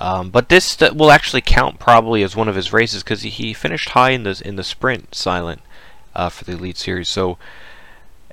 um, 0.01 0.31
but 0.31 0.49
this 0.49 0.77
th- 0.77 0.93
will 0.93 1.11
actually 1.13 1.43
count 1.43 1.79
probably 1.79 2.23
as 2.23 2.37
one 2.37 2.49
of 2.49 2.57
his 2.57 2.73
races 2.73 3.03
because 3.03 3.23
he, 3.23 3.31
he 3.31 3.55
finished 3.55 3.91
high 3.91 4.11
in 4.11 4.25
the 4.25 4.43
in 4.45 4.57
the 4.57 4.65
sprint 4.65 5.15
silent 5.15 5.63
uh, 6.15 6.29
for 6.29 6.45
the 6.45 6.53
elite 6.53 6.77
series. 6.77 7.09
So 7.09 7.39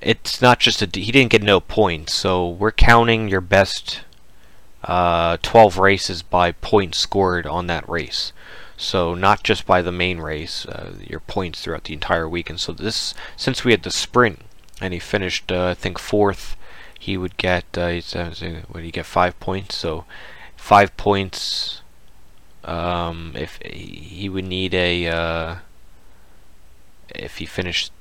it's 0.02 0.42
not 0.42 0.60
just 0.60 0.82
a 0.82 0.88
d- 0.88 1.04
he 1.04 1.12
didn't 1.12 1.32
get 1.32 1.44
no 1.44 1.60
points. 1.60 2.14
So 2.14 2.50
we're 2.50 2.72
counting 2.72 3.30
your 3.30 3.42
best 3.42 4.02
uh, 4.84 5.38
12 5.42 5.78
races 5.78 6.24
by 6.24 6.52
points 6.52 6.98
scored 6.98 7.46
on 7.46 7.68
that 7.68 7.88
race. 7.88 8.34
So 8.84 9.14
not 9.14 9.44
just 9.44 9.66
by 9.66 9.82
the 9.82 9.92
main 9.92 10.20
race, 10.20 10.66
uh, 10.66 10.94
your 11.00 11.22
points 11.22 11.62
throughout 11.62 11.86
the 11.86 11.94
entire 11.94 12.28
week. 12.28 12.50
And 12.50 12.60
So 12.60 12.74
this, 12.74 13.14
since 13.38 13.64
we 13.64 13.72
had 13.72 13.84
the 13.84 13.92
sprint, 13.92 14.42
and 14.82 14.94
he 14.94 15.00
finished, 15.00 15.52
uh, 15.52 15.68
I 15.70 15.74
think 15.74 15.98
fourth, 15.98 16.58
he 17.00 17.18
would 17.18 17.38
get, 17.38 17.66
uh, 17.78 17.88
he's, 17.88 18.14
uh, 18.16 18.34
he 18.76 18.92
get 18.92 19.06
five 19.06 19.40
points? 19.40 19.76
So 19.76 20.06
five 20.58 20.96
points. 20.98 21.82
Um, 22.66 23.34
if 23.36 23.58
he 23.64 24.30
would 24.30 24.46
need 24.46 24.74
a, 24.74 25.08
uh, 25.08 25.56
if 27.10 27.38
he 27.38 27.46
finished, 27.46 27.92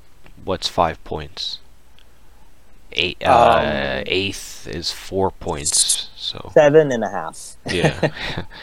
what's 0.43 0.67
five 0.67 1.03
points? 1.03 1.59
Eight, 2.95 3.17
uh, 3.25 3.97
Um, 3.99 4.03
eighth 4.07 4.67
is 4.67 4.91
four 4.91 5.31
points. 5.31 6.09
So 6.15 6.51
Seven 6.53 6.91
and 6.91 7.03
a 7.03 7.09
half. 7.09 7.55
yeah. 7.65 8.11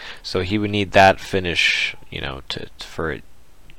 so 0.22 0.40
he 0.40 0.56
would 0.58 0.70
need 0.70 0.92
that 0.92 1.20
finish, 1.20 1.94
you 2.10 2.20
know, 2.20 2.42
to, 2.48 2.68
to- 2.78 2.86
for 2.86 3.12
it 3.12 3.22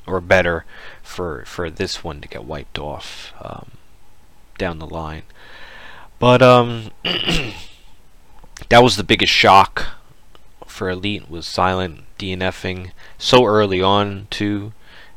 or 0.07 0.19
better 0.19 0.65
for 1.03 1.43
for 1.45 1.69
this 1.69 2.03
one 2.03 2.21
to 2.21 2.27
get 2.27 2.43
wiped 2.43 2.77
off 2.79 3.33
um, 3.41 3.71
down 4.57 4.79
the 4.79 4.87
line. 4.87 5.23
But 6.19 6.41
um, 6.41 6.91
that 7.03 8.83
was 8.83 8.95
the 8.97 9.03
biggest 9.03 9.31
shock 9.33 9.85
for 10.65 10.89
Elite 10.89 11.29
was 11.29 11.45
silent 11.47 12.01
DNFing 12.17 12.91
so 13.17 13.45
early 13.45 13.81
on 13.81 14.27
too. 14.29 14.73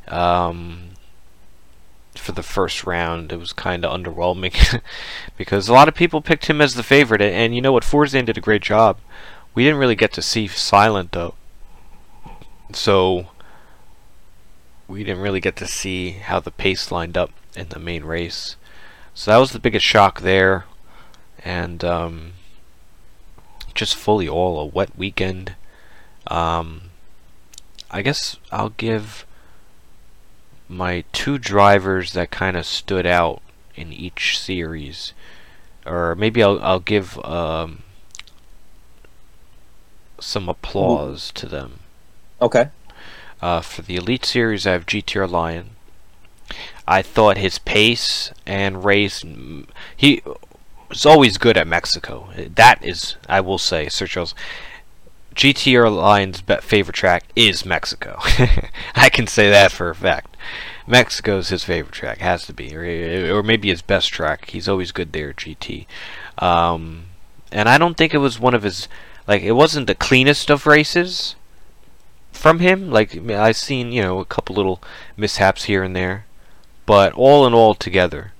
Um, 0.07 0.89
for 2.19 2.31
the 2.31 2.43
first 2.43 2.85
round, 2.85 3.31
it 3.31 3.39
was 3.39 3.53
kind 3.53 3.85
of 3.85 3.99
underwhelming 3.99 4.81
because 5.37 5.67
a 5.67 5.73
lot 5.73 5.87
of 5.87 5.95
people 5.95 6.21
picked 6.21 6.47
him 6.47 6.61
as 6.61 6.73
the 6.73 6.83
favorite, 6.83 7.21
and, 7.21 7.55
you 7.55 7.61
know 7.61 7.71
what, 7.71 7.83
Forzan 7.83 8.25
did 8.25 8.37
a 8.37 8.41
great 8.41 8.61
job. 8.61 8.97
We 9.53 9.63
didn't 9.63 9.79
really 9.79 9.95
get 9.95 10.11
to 10.13 10.21
see 10.21 10.47
Silent 10.47 11.13
though, 11.13 11.35
so 12.73 13.27
we 14.87 15.03
didn't 15.03 15.21
really 15.21 15.39
get 15.39 15.55
to 15.57 15.67
see 15.67 16.11
how 16.11 16.39
the 16.39 16.51
pace 16.51 16.91
lined 16.91 17.17
up 17.17 17.31
in 17.55 17.69
the 17.69 17.79
main 17.79 18.03
race. 18.03 18.55
So 19.13 19.31
that 19.31 19.37
was 19.37 19.51
the 19.51 19.59
biggest 19.59 19.85
shock 19.85 20.21
there, 20.21 20.65
and 21.43 21.83
um, 21.85 22.33
just 23.73 23.95
fully 23.95 24.27
all 24.27 24.59
a 24.59 24.65
wet 24.65 24.97
weekend. 24.97 25.55
Um, 26.27 26.89
I 27.89 28.01
guess 28.01 28.37
I'll 28.51 28.69
give 28.69 29.25
my 30.67 31.03
two 31.11 31.37
drivers 31.37 32.13
that 32.13 32.31
kind 32.31 32.57
of 32.57 32.65
stood 32.65 33.05
out 33.05 33.41
in 33.75 33.91
each 33.93 34.39
series, 34.39 35.13
or 35.85 36.15
maybe 36.15 36.41
I'll 36.41 36.59
I'll 36.61 36.79
give 36.79 37.23
um, 37.25 37.83
some 40.19 40.49
applause 40.49 41.31
to 41.33 41.47
them. 41.47 41.79
Okay. 42.41 42.69
Uh, 43.41 43.61
for 43.61 43.81
the 43.81 43.95
Elite 43.95 44.25
Series, 44.25 44.65
I 44.65 44.71
have 44.71 44.85
GTR 44.85 45.29
Lion. 45.29 45.71
I 46.87 47.01
thought 47.01 47.37
his 47.37 47.59
pace 47.59 48.31
and 48.45 48.83
race, 48.83 49.23
mm, 49.23 49.67
he 49.95 50.21
was 50.89 51.05
always 51.05 51.37
good 51.37 51.57
at 51.57 51.67
Mexico. 51.67 52.29
That 52.35 52.83
is, 52.83 53.15
I 53.27 53.41
will 53.41 53.57
say, 53.57 53.89
Sir 53.89 54.07
Charles. 54.07 54.35
GTR 55.35 55.93
Lion's 55.93 56.41
favorite 56.61 56.95
track 56.95 57.25
is 57.35 57.65
Mexico. 57.65 58.19
I 58.95 59.09
can 59.09 59.27
say 59.27 59.49
that 59.49 59.71
for 59.71 59.89
a 59.89 59.95
fact. 59.95 60.34
Mexico's 60.87 61.49
his 61.49 61.63
favorite 61.63 61.93
track, 61.93 62.19
has 62.19 62.45
to 62.45 62.53
be, 62.53 62.75
or, 62.75 63.37
or 63.37 63.43
maybe 63.43 63.69
his 63.69 63.81
best 63.81 64.09
track. 64.09 64.49
He's 64.49 64.67
always 64.69 64.91
good 64.91 65.13
there, 65.13 65.33
GT. 65.33 65.85
Um, 66.37 67.05
and 67.51 67.69
I 67.69 67.77
don't 67.77 67.97
think 67.97 68.13
it 68.13 68.19
was 68.19 68.39
one 68.39 68.53
of 68.53 68.63
his, 68.63 68.87
like, 69.27 69.41
it 69.41 69.53
wasn't 69.53 69.87
the 69.87 69.95
cleanest 69.95 70.49
of 70.49 70.67
races 70.67 71.35
from 72.35 72.59
him. 72.59 72.91
Like 72.91 73.17
I've 73.31 73.57
seen, 73.57 73.91
you 73.91 74.01
know, 74.01 74.19
a 74.19 74.25
couple 74.25 74.55
little 74.55 74.81
mishaps 75.17 75.63
here 75.63 75.83
and 75.83 75.95
there, 75.95 76.25
but 76.85 77.13
all 77.13 77.47
in 77.47 77.53
all, 77.53 77.73
together, 77.73 78.33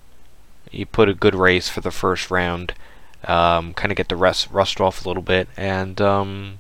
he 0.70 0.86
put 0.86 1.10
a 1.10 1.14
good 1.14 1.36
race 1.36 1.70
for 1.70 1.82
the 1.82 1.92
first 1.92 2.30
round. 2.30 2.74
Um, 3.24 3.74
kind 3.74 3.92
of 3.92 3.96
get 3.96 4.10
the 4.10 4.16
rest 4.16 4.50
rust 4.52 4.80
off 4.80 5.04
a 5.04 5.08
little 5.08 5.24
bit, 5.24 5.48
and 5.58 6.00
um, 6.00 6.60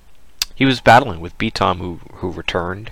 he 0.55 0.65
was 0.65 0.81
battling 0.81 1.19
with 1.19 1.37
B 1.37 1.51
Tom, 1.51 1.77
who 1.77 1.99
who 2.13 2.31
returned 2.31 2.91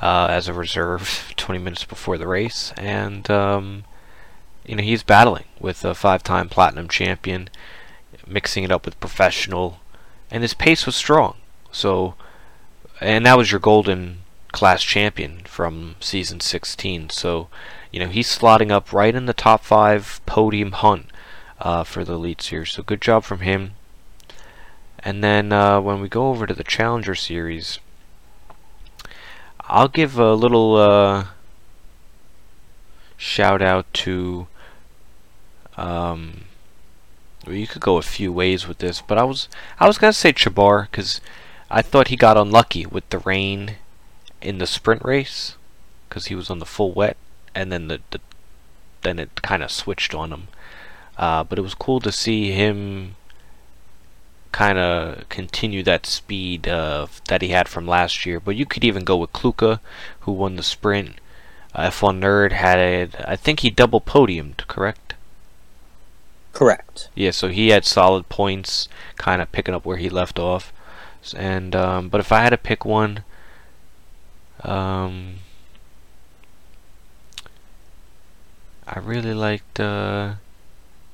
uh, 0.00 0.28
as 0.30 0.48
a 0.48 0.54
reserve 0.54 1.32
20 1.36 1.58
minutes 1.62 1.84
before 1.84 2.18
the 2.18 2.26
race, 2.26 2.72
and 2.76 3.30
um, 3.30 3.84
you 4.64 4.76
know 4.76 4.82
he's 4.82 5.02
battling 5.02 5.44
with 5.58 5.84
a 5.84 5.94
five-time 5.94 6.48
platinum 6.48 6.88
champion, 6.88 7.48
mixing 8.26 8.64
it 8.64 8.72
up 8.72 8.84
with 8.84 9.00
professional, 9.00 9.80
and 10.30 10.42
his 10.42 10.54
pace 10.54 10.86
was 10.86 10.96
strong. 10.96 11.36
So, 11.72 12.14
and 13.00 13.26
that 13.26 13.36
was 13.36 13.50
your 13.50 13.60
golden 13.60 14.18
class 14.52 14.82
champion 14.82 15.42
from 15.44 15.94
season 16.00 16.40
16. 16.40 17.10
So, 17.10 17.48
you 17.92 18.00
know 18.00 18.08
he's 18.08 18.26
slotting 18.26 18.70
up 18.70 18.92
right 18.92 19.14
in 19.14 19.26
the 19.26 19.32
top 19.34 19.64
five 19.64 20.20
podium 20.26 20.72
hunt 20.72 21.06
uh, 21.60 21.84
for 21.84 22.04
the 22.04 22.14
elite 22.14 22.42
series. 22.42 22.70
So 22.72 22.82
good 22.82 23.00
job 23.00 23.24
from 23.24 23.40
him. 23.40 23.72
And 25.02 25.24
then 25.24 25.52
uh, 25.52 25.80
when 25.80 26.00
we 26.00 26.08
go 26.08 26.28
over 26.28 26.46
to 26.46 26.54
the 26.54 26.64
Challenger 26.64 27.14
Series, 27.14 27.78
I'll 29.72 29.86
give 29.86 30.18
a 30.18 30.34
little 30.34 30.74
uh, 30.74 31.26
shout 33.16 33.62
out 33.62 33.86
to. 33.94 34.48
Um, 35.76 36.42
well, 37.46 37.54
you 37.54 37.68
could 37.68 37.80
go 37.80 37.96
a 37.96 38.02
few 38.02 38.32
ways 38.32 38.66
with 38.66 38.78
this, 38.78 39.00
but 39.00 39.16
I 39.16 39.22
was 39.22 39.48
I 39.78 39.86
was 39.86 39.96
gonna 39.96 40.12
say 40.12 40.32
Chabar 40.32 40.90
because 40.90 41.20
I 41.70 41.82
thought 41.82 42.08
he 42.08 42.16
got 42.16 42.36
unlucky 42.36 42.84
with 42.84 43.08
the 43.10 43.20
rain 43.20 43.76
in 44.42 44.58
the 44.58 44.66
sprint 44.66 45.04
race 45.04 45.54
because 46.08 46.26
he 46.26 46.34
was 46.34 46.50
on 46.50 46.58
the 46.58 46.66
full 46.66 46.90
wet, 46.90 47.16
and 47.54 47.70
then 47.70 47.86
the, 47.86 48.00
the 48.10 48.20
then 49.02 49.20
it 49.20 49.40
kind 49.40 49.62
of 49.62 49.70
switched 49.70 50.16
on 50.16 50.32
him. 50.32 50.48
Uh, 51.16 51.44
but 51.44 51.60
it 51.60 51.62
was 51.62 51.74
cool 51.74 52.00
to 52.00 52.10
see 52.10 52.50
him 52.50 53.14
kind 54.52 54.78
of 54.78 55.28
continue 55.28 55.82
that 55.84 56.06
speed 56.06 56.68
uh, 56.68 57.06
that 57.28 57.42
he 57.42 57.48
had 57.48 57.68
from 57.68 57.86
last 57.86 58.26
year. 58.26 58.40
But 58.40 58.56
you 58.56 58.66
could 58.66 58.84
even 58.84 59.04
go 59.04 59.16
with 59.16 59.32
Kluka, 59.32 59.80
who 60.20 60.32
won 60.32 60.56
the 60.56 60.62
sprint. 60.62 61.16
Uh, 61.74 61.88
F1 61.90 62.20
Nerd 62.20 62.52
had 62.52 62.78
it. 62.78 63.14
I 63.26 63.36
think 63.36 63.60
he 63.60 63.70
double 63.70 64.00
podiumed, 64.00 64.66
correct? 64.66 65.14
Correct. 66.52 67.08
Yeah, 67.14 67.30
so 67.30 67.48
he 67.48 67.68
had 67.68 67.84
solid 67.84 68.28
points, 68.28 68.88
kind 69.16 69.40
of 69.40 69.52
picking 69.52 69.74
up 69.74 69.84
where 69.84 69.98
he 69.98 70.10
left 70.10 70.38
off. 70.38 70.72
And 71.36 71.76
um, 71.76 72.08
but 72.08 72.20
if 72.20 72.32
I 72.32 72.42
had 72.42 72.50
to 72.50 72.56
pick 72.56 72.84
one, 72.84 73.24
um, 74.62 75.36
I 78.86 78.98
really 78.98 79.34
liked. 79.34 79.78
Uh, 79.78 80.34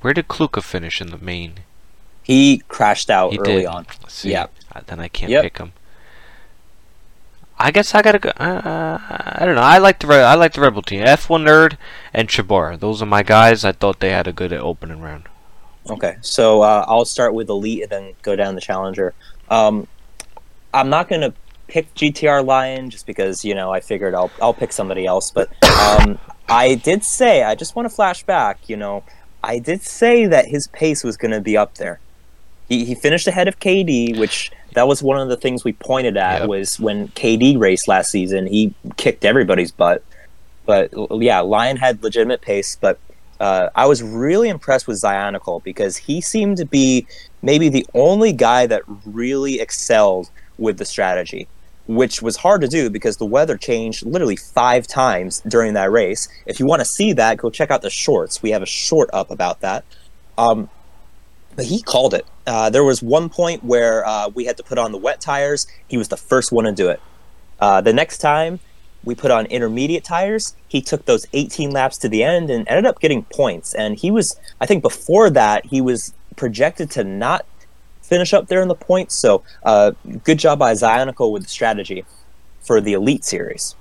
where 0.01 0.15
did 0.15 0.29
Kluka 0.29 0.63
finish 0.63 1.01
in 1.01 1.09
the 1.09 1.19
main? 1.19 1.61
He 2.27 2.59
crashed 2.67 3.09
out 3.09 3.31
He 3.31 3.39
early 3.39 3.59
did. 3.59 3.67
on. 3.67 3.87
See, 4.09 4.33
Yeah. 4.33 4.47
then 4.89 4.99
I 4.99 5.07
can't 5.07 5.31
Yep. 5.31 5.43
pick 5.45 5.59
him. 5.59 5.73
I 7.57 7.71
guess 7.71 7.95
I 7.95 8.03
gotta 8.03 8.19
go. 8.19 8.31
Uh, 8.31 8.99
I 9.39 9.47
don't 9.47 9.55
know. 9.55 9.63
I 9.63 9.79
like 9.79 10.01
the 10.01 10.13
I 10.13 10.35
like 10.35 10.53
the 10.55 10.61
Rebel 10.61 10.83
team. 10.83 11.03
F1 11.05 11.45
Nerd 11.45 11.77
and 12.13 12.29
Chabar. 12.29 12.79
Those 12.81 13.01
are 13.01 13.07
my 13.07 13.23
guys. 13.23 13.65
I 13.65 13.71
thought 13.71 14.01
they 14.01 14.11
had 14.11 14.27
a 14.27 14.33
good 14.33 14.53
opening 14.53 15.01
round. 15.01 15.29
Okay, 15.89 16.17
so 16.21 16.63
uh, 16.63 16.85
I'll 16.89 17.05
start 17.05 17.33
with 17.33 17.49
elite 17.49 17.83
and 17.83 17.91
then 17.91 18.15
go 18.23 18.35
down 18.35 18.57
the 18.57 18.61
challenger. 18.61 19.15
Um, 19.49 19.87
I'm 20.75 20.91
not 20.91 21.09
gonna 21.09 21.33
pick 21.69 21.95
GTR 21.95 22.45
Lion 22.45 22.91
just 22.91 23.07
because 23.07 23.45
you 23.45 23.55
know 23.55 23.73
I 23.73 23.79
figured 23.79 24.17
I'll 24.17 24.33
I'll 24.43 24.53
pick 24.53 24.73
somebody 24.73 25.07
else. 25.07 25.31
But 25.31 25.49
um, 25.81 26.19
I 26.49 26.75
did 26.75 27.05
say 27.05 27.45
I 27.45 27.55
just 27.55 27.77
want 27.77 27.89
to 27.89 27.95
flash 27.95 28.25
back. 28.25 28.69
You 28.69 28.77
know, 28.77 29.05
I 29.45 29.61
did 29.61 29.81
say 29.83 30.27
that 30.27 30.47
his 30.49 30.67
pace 30.67 31.05
was 31.05 31.17
gonna 31.17 31.41
be 31.41 31.57
up 31.57 31.77
there. 31.77 32.01
He 32.69 32.85
he 32.85 32.95
finished 32.95 33.27
ahead 33.27 33.49
of 33.49 33.61
KD, 33.61 34.19
which 34.19 34.51
that 34.75 34.87
was 34.89 35.03
one 35.03 35.19
of 35.19 35.29
the 35.29 35.37
things 35.37 35.65
we 35.65 35.73
pointed 35.73 36.17
at 36.17 36.41
Yep. 36.41 36.49
was 36.49 36.81
when 36.81 37.09
KD 37.09 37.59
raced 37.59 37.89
last 37.89 38.11
season. 38.11 38.47
He 38.47 38.75
kicked 38.97 39.25
everybody's 39.25 39.73
butt. 39.73 40.03
But 40.67 40.91
yeah, 41.11 41.41
Lion 41.41 41.77
had 41.77 42.03
legitimate 42.03 42.43
pace, 42.43 42.77
but 42.81 42.99
uh, 43.39 43.69
I 43.75 43.87
was 43.87 44.03
really 44.03 44.49
impressed 44.49 44.87
with 44.89 45.01
Zionical 45.01 45.63
because 45.63 45.97
he 45.97 46.21
seemed 46.21 46.57
to 46.57 46.65
be 46.65 47.07
maybe 47.43 47.69
the 47.69 47.87
only 47.95 48.33
guy 48.33 48.67
that 48.67 48.83
really 49.05 49.61
excelled 49.61 50.29
with 50.59 50.79
the 50.79 50.85
strategy, 50.85 51.47
which 51.87 52.21
was 52.21 52.37
hard 52.37 52.63
to 52.63 52.69
do 52.69 52.91
because 52.91 53.19
the 53.19 53.27
weather 53.27 53.57
changed 53.57 54.05
literally 54.05 54.37
five 54.37 54.87
times 54.87 55.41
during 55.47 55.75
that 55.75 55.91
race. 55.93 56.29
If 56.47 56.59
you 56.59 56.67
want 56.67 56.81
to 56.81 56.87
see 56.87 57.13
that, 57.13 57.37
go 57.39 57.51
check 57.51 57.71
out 57.71 57.83
the 57.83 57.91
shorts. 57.91 58.43
We 58.43 58.51
have 58.51 58.63
a 58.63 58.67
short 58.67 59.09
up 59.13 59.31
about 59.31 59.61
that. 59.61 59.85
Um, 60.37 60.69
he 61.65 61.81
called 61.83 62.15
it. 62.15 62.27
Uh, 62.47 62.71
there 62.71 62.85
was 62.85 63.03
one 63.03 63.29
point 63.29 63.65
where 63.65 64.07
uh, 64.07 64.29
we 64.29 64.45
had 64.45 64.57
to 64.59 64.63
put 64.63 64.79
on 64.79 64.93
the 64.93 64.99
wet 64.99 65.21
tires. 65.21 65.67
He 65.89 65.97
was 65.97 66.09
the 66.09 66.17
first 66.17 66.53
one 66.53 66.65
to 66.65 66.73
do 66.73 66.89
it. 66.89 67.01
Uh, 67.59 67.81
the 67.81 67.93
next 67.93 68.19
time 68.19 68.61
we 69.05 69.15
put 69.15 69.31
on 69.31 69.47
intermediate 69.47 70.05
tires, 70.05 70.55
he 70.69 70.83
took 70.83 71.07
those 71.07 71.27
18 71.33 71.71
laps 71.71 71.97
to 71.99 72.09
the 72.09 72.23
end 72.23 72.51
and 72.51 72.69
ended 72.69 72.87
up 72.87 73.01
getting 73.01 73.23
points. 73.25 73.75
And 73.75 73.97
he 73.97 74.11
was, 74.11 74.39
I 74.61 74.67
think, 74.67 74.83
before 74.83 75.31
that, 75.31 75.67
he 75.67 75.81
was 75.81 76.13
projected 76.37 76.91
to 76.93 77.05
not 77.05 77.47
finish 78.03 78.35
up 78.35 78.49
there 78.49 78.61
in 78.61 78.69
the 78.69 78.75
points. 78.75 79.15
So, 79.15 79.43
uh, 79.65 79.93
good 80.25 80.39
job 80.39 80.59
by 80.59 80.73
Zionical 80.73 81.33
with 81.33 81.45
the 81.45 81.49
strategy 81.49 82.05
for 82.61 82.81
the 82.81 82.93
Elite 82.93 83.25
Series. 83.25 83.75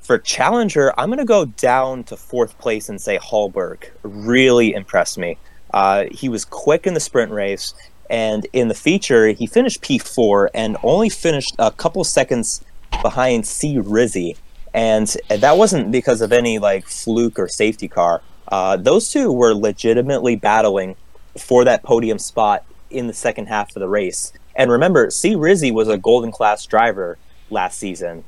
For 0.00 0.18
Challenger, 0.18 0.92
I'm 0.98 1.08
going 1.08 1.18
to 1.18 1.24
go 1.24 1.46
down 1.46 2.04
to 2.04 2.16
fourth 2.16 2.58
place 2.58 2.88
and 2.88 3.00
say 3.00 3.18
Hallberg 3.18 3.90
really 4.02 4.72
impressed 4.72 5.18
me. 5.18 5.36
Uh, 5.72 6.04
he 6.10 6.28
was 6.28 6.44
quick 6.44 6.86
in 6.86 6.94
the 6.94 7.00
sprint 7.00 7.32
race, 7.32 7.74
and 8.08 8.46
in 8.52 8.68
the 8.68 8.74
feature, 8.74 9.28
he 9.28 9.46
finished 9.46 9.82
P4 9.82 10.48
and 10.54 10.76
only 10.82 11.08
finished 11.08 11.54
a 11.58 11.70
couple 11.70 12.02
seconds 12.04 12.64
behind 13.02 13.46
C 13.46 13.78
Rizzi. 13.78 14.36
And 14.72 15.14
that 15.28 15.56
wasn't 15.56 15.90
because 15.90 16.20
of 16.20 16.32
any 16.32 16.58
like 16.58 16.86
fluke 16.86 17.38
or 17.38 17.48
safety 17.48 17.88
car. 17.88 18.22
Uh, 18.48 18.76
those 18.76 19.10
two 19.10 19.32
were 19.32 19.54
legitimately 19.54 20.36
battling 20.36 20.96
for 21.38 21.64
that 21.64 21.82
podium 21.82 22.18
spot 22.18 22.64
in 22.90 23.06
the 23.06 23.12
second 23.14 23.46
half 23.46 23.74
of 23.74 23.80
the 23.80 23.88
race. 23.88 24.32
And 24.54 24.70
remember, 24.70 25.10
C 25.10 25.34
Rizzi 25.34 25.70
was 25.70 25.88
a 25.88 25.98
golden 25.98 26.30
class 26.30 26.64
driver 26.64 27.18
last 27.50 27.78
season. 27.78 28.24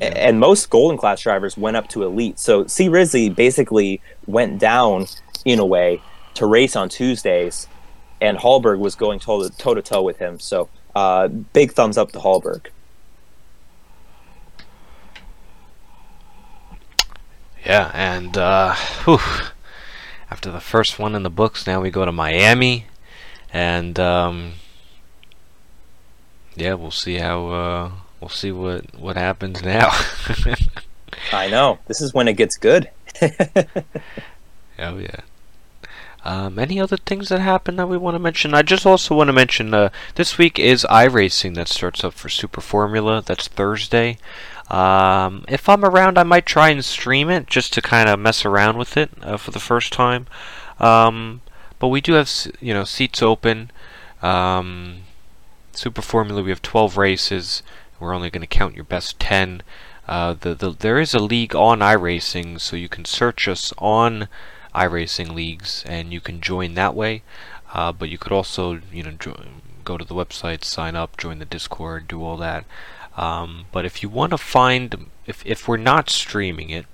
A- 0.00 0.16
And 0.26 0.38
most 0.38 0.68
golden 0.70 0.98
class 0.98 1.22
drivers 1.22 1.56
went 1.56 1.76
up 1.76 1.88
to 1.88 2.02
elite. 2.02 2.38
So 2.38 2.66
C 2.66 2.88
Rizzi 2.88 3.30
basically 3.30 4.00
went 4.26 4.58
down 4.58 5.06
in 5.44 5.58
a 5.58 5.66
way 5.66 6.02
to 6.34 6.46
race 6.46 6.76
on 6.76 6.88
Tuesdays, 6.88 7.66
and 8.20 8.38
Hallberg 8.38 8.78
was 8.78 8.94
going 8.94 9.18
toe 9.18 9.48
to 9.48 9.82
toe 9.82 10.02
with 10.02 10.18
him. 10.18 10.38
So 10.38 10.68
uh, 10.94 11.28
big 11.28 11.72
thumbs 11.72 11.98
up 11.98 12.12
to 12.12 12.18
Hallberg. 12.18 12.66
Yeah, 17.64 17.90
and 17.94 18.36
uh, 18.36 18.74
whew, 19.04 19.20
after 20.30 20.50
the 20.50 20.60
first 20.60 20.98
one 20.98 21.14
in 21.14 21.22
the 21.22 21.30
books, 21.30 21.66
now 21.66 21.80
we 21.80 21.90
go 21.90 22.04
to 22.04 22.10
Miami, 22.10 22.86
and 23.52 23.98
um, 24.00 24.54
yeah, 26.56 26.74
we'll 26.74 26.90
see 26.90 27.18
how 27.18 27.46
uh, 27.48 27.90
we'll 28.20 28.28
see 28.28 28.50
what 28.50 28.98
what 28.98 29.16
happens 29.16 29.62
now. 29.62 29.90
I 31.32 31.48
know 31.48 31.78
this 31.86 32.00
is 32.00 32.12
when 32.12 32.26
it 32.26 32.34
gets 32.34 32.56
good. 32.56 32.90
Oh 34.78 34.98
yeah. 34.98 35.20
Um, 36.24 36.58
any 36.58 36.80
other 36.80 36.96
things 36.96 37.28
that 37.30 37.40
happened 37.40 37.78
that 37.78 37.88
we 37.88 37.96
want 37.96 38.14
to 38.14 38.20
mention? 38.20 38.54
I 38.54 38.62
just 38.62 38.86
also 38.86 39.14
want 39.14 39.28
to 39.28 39.32
mention 39.32 39.74
uh, 39.74 39.90
this 40.14 40.38
week 40.38 40.58
is 40.58 40.86
iRacing 40.88 41.54
that 41.56 41.68
starts 41.68 42.04
up 42.04 42.14
for 42.14 42.28
Super 42.28 42.60
Formula. 42.60 43.22
That's 43.24 43.48
Thursday. 43.48 44.18
Um, 44.70 45.44
if 45.48 45.68
I'm 45.68 45.84
around, 45.84 46.18
I 46.18 46.22
might 46.22 46.46
try 46.46 46.68
and 46.70 46.84
stream 46.84 47.28
it 47.28 47.46
just 47.46 47.72
to 47.74 47.82
kind 47.82 48.08
of 48.08 48.20
mess 48.20 48.44
around 48.44 48.78
with 48.78 48.96
it 48.96 49.10
uh, 49.22 49.36
for 49.36 49.50
the 49.50 49.58
first 49.58 49.92
time. 49.92 50.26
Um, 50.78 51.40
but 51.78 51.88
we 51.88 52.00
do 52.00 52.12
have 52.12 52.30
you 52.60 52.72
know 52.72 52.84
seats 52.84 53.20
open. 53.20 53.70
Um, 54.22 55.02
Super 55.72 56.02
Formula, 56.02 56.42
we 56.42 56.50
have 56.50 56.62
12 56.62 56.96
races. 56.96 57.62
We're 57.98 58.14
only 58.14 58.30
going 58.30 58.42
to 58.42 58.46
count 58.46 58.76
your 58.76 58.84
best 58.84 59.18
10. 59.18 59.62
Uh, 60.06 60.34
the, 60.34 60.54
the 60.54 60.70
there 60.70 60.98
is 60.98 61.14
a 61.14 61.18
league 61.18 61.54
on 61.56 61.80
iRacing, 61.80 62.60
so 62.60 62.76
you 62.76 62.88
can 62.88 63.04
search 63.04 63.48
us 63.48 63.72
on 63.78 64.28
iRacing 64.74 65.34
leagues, 65.34 65.84
and 65.86 66.12
you 66.12 66.20
can 66.20 66.40
join 66.40 66.74
that 66.74 66.94
way. 66.94 67.22
Uh, 67.72 67.92
but 67.92 68.08
you 68.08 68.18
could 68.18 68.32
also, 68.32 68.80
you 68.92 69.02
know, 69.02 69.12
jo- 69.12 69.44
go 69.84 69.96
to 69.96 70.04
the 70.04 70.14
website, 70.14 70.64
sign 70.64 70.94
up, 70.94 71.16
join 71.16 71.38
the 71.38 71.44
Discord, 71.44 72.06
do 72.06 72.22
all 72.22 72.36
that. 72.36 72.64
Um, 73.16 73.66
but 73.72 73.84
if 73.84 74.02
you 74.02 74.08
want 74.08 74.30
to 74.30 74.38
find, 74.38 75.06
if 75.26 75.44
if 75.44 75.68
we're 75.68 75.76
not 75.76 76.10
streaming 76.10 76.70
it, 76.70 76.86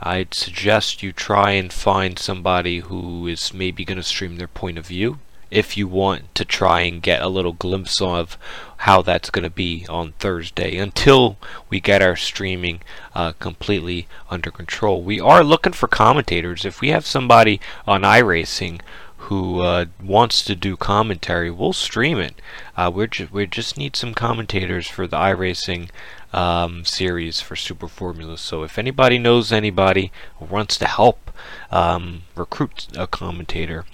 I'd 0.00 0.34
suggest 0.34 1.02
you 1.02 1.12
try 1.12 1.52
and 1.52 1.72
find 1.72 2.18
somebody 2.18 2.80
who 2.80 3.26
is 3.26 3.54
maybe 3.54 3.84
going 3.84 3.96
to 3.96 4.02
stream 4.02 4.36
their 4.36 4.48
point 4.48 4.78
of 4.78 4.86
view. 4.86 5.18
If 5.50 5.76
you 5.76 5.88
want 5.88 6.34
to 6.34 6.44
try 6.44 6.80
and 6.80 7.02
get 7.02 7.22
a 7.22 7.28
little 7.28 7.52
glimpse 7.52 8.00
of 8.02 8.36
how 8.78 9.02
that's 9.02 9.30
going 9.30 9.42
to 9.42 9.50
be 9.50 9.86
on 9.88 10.12
Thursday 10.18 10.76
until 10.76 11.36
we 11.68 11.80
get 11.80 12.02
our 12.02 12.16
streaming 12.16 12.80
uh, 13.14 13.32
completely 13.32 14.06
under 14.30 14.50
control. 14.50 15.02
We 15.02 15.20
are 15.20 15.42
looking 15.42 15.72
for 15.72 15.88
commentators. 15.88 16.64
If 16.64 16.80
we 16.80 16.88
have 16.90 17.06
somebody 17.06 17.60
on 17.86 18.02
iRacing 18.02 18.80
who 19.26 19.60
uh, 19.60 19.86
wants 20.00 20.44
to 20.44 20.54
do 20.54 20.76
commentary, 20.76 21.50
we'll 21.50 21.72
stream 21.72 22.18
it. 22.18 22.40
Uh, 22.76 22.90
we're 22.94 23.08
ju- 23.08 23.28
we 23.32 23.46
just 23.46 23.76
need 23.76 23.96
some 23.96 24.14
commentators 24.14 24.86
for 24.86 25.06
the 25.06 25.16
iRacing 25.16 25.88
um, 26.32 26.84
series 26.84 27.40
for 27.40 27.56
Super 27.56 27.88
Formula. 27.88 28.38
So 28.38 28.62
if 28.62 28.78
anybody 28.78 29.18
knows 29.18 29.50
anybody 29.50 30.12
who 30.38 30.44
wants 30.44 30.76
to 30.78 30.86
help 30.86 31.32
um, 31.72 32.22
recruit 32.36 32.86
a 32.96 33.06
commentator, 33.06 33.84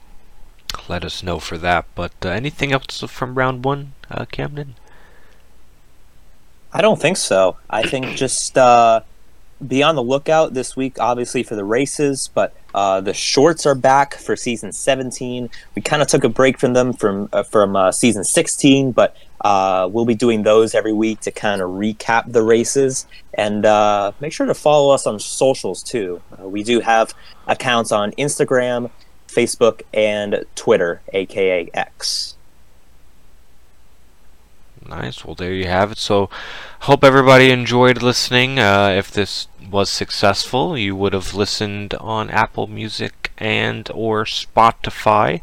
let 0.89 1.05
us 1.05 1.23
know 1.23 1.39
for 1.39 1.59
that. 1.59 1.86
But 1.94 2.12
uh, 2.24 2.28
anything 2.28 2.73
else 2.73 3.01
from 3.09 3.35
round 3.35 3.65
one, 3.65 3.93
uh, 4.11 4.24
Camden? 4.27 4.74
I 6.73 6.81
don't 6.81 7.01
think 7.01 7.16
so. 7.16 7.57
I 7.69 7.82
think 7.82 8.07
just 8.16 8.57
uh, 8.57 9.03
be 9.66 9.82
on 9.82 9.94
the 9.94 10.03
lookout 10.03 10.55
this 10.55 10.77
week, 10.77 10.99
obviously, 10.99 11.43
for 11.43 11.55
the 11.55 11.65
races, 11.65 12.28
but 12.35 12.55
uh, 12.74 13.01
the 13.01 13.15
shorts 13.15 13.66
are 13.66 13.74
back 13.74 14.15
for 14.15 14.36
season 14.36 14.73
17. 14.73 15.51
We 15.74 15.82
kind 15.82 16.03
of 16.03 16.09
took 16.09 16.24
a 16.24 16.28
break 16.28 16.59
from 16.59 16.73
them 16.73 16.93
from 16.93 17.28
uh, 17.32 17.43
from 17.43 17.77
uh, 17.77 17.93
season 17.93 18.24
16, 18.24 18.93
but 18.93 19.16
uh, 19.43 19.89
we'll 19.90 20.05
be 20.05 20.15
doing 20.15 20.43
those 20.43 20.74
every 20.74 20.93
week 20.93 21.20
to 21.20 21.31
kind 21.31 21.61
of 21.61 21.70
recap 21.70 22.32
the 22.32 22.43
races. 22.43 23.07
And 23.35 23.66
uh, 23.66 24.12
make 24.20 24.32
sure 24.32 24.47
to 24.47 24.55
follow 24.55 24.94
us 24.94 25.07
on 25.07 25.19
socials 25.19 25.82
too. 25.82 26.23
Uh, 26.40 26.49
we 26.49 26.62
do 26.62 26.81
have 26.81 27.15
accounts 27.47 27.93
on 27.93 28.12
Instagram, 28.12 28.90
Facebook, 29.34 29.82
and 29.92 30.44
Twitter, 30.54 31.00
aka 31.12 31.70
X. 31.74 32.36
Nice. 34.88 35.24
Well, 35.24 35.34
there 35.34 35.54
you 35.54 35.66
have 35.66 35.92
it. 35.92 35.98
So, 35.98 36.28
hope 36.80 37.04
everybody 37.04 37.50
enjoyed 37.50 38.02
listening. 38.02 38.59
Uh, 38.59 38.88
if 38.96 39.10
this 39.10 39.46
was 39.70 39.88
successful, 39.88 40.76
you 40.76 40.96
would 40.96 41.12
have 41.12 41.34
listened 41.34 41.94
on 41.94 42.30
Apple 42.30 42.66
Music 42.66 43.32
and 43.38 43.88
or 43.94 44.24
Spotify, 44.24 45.40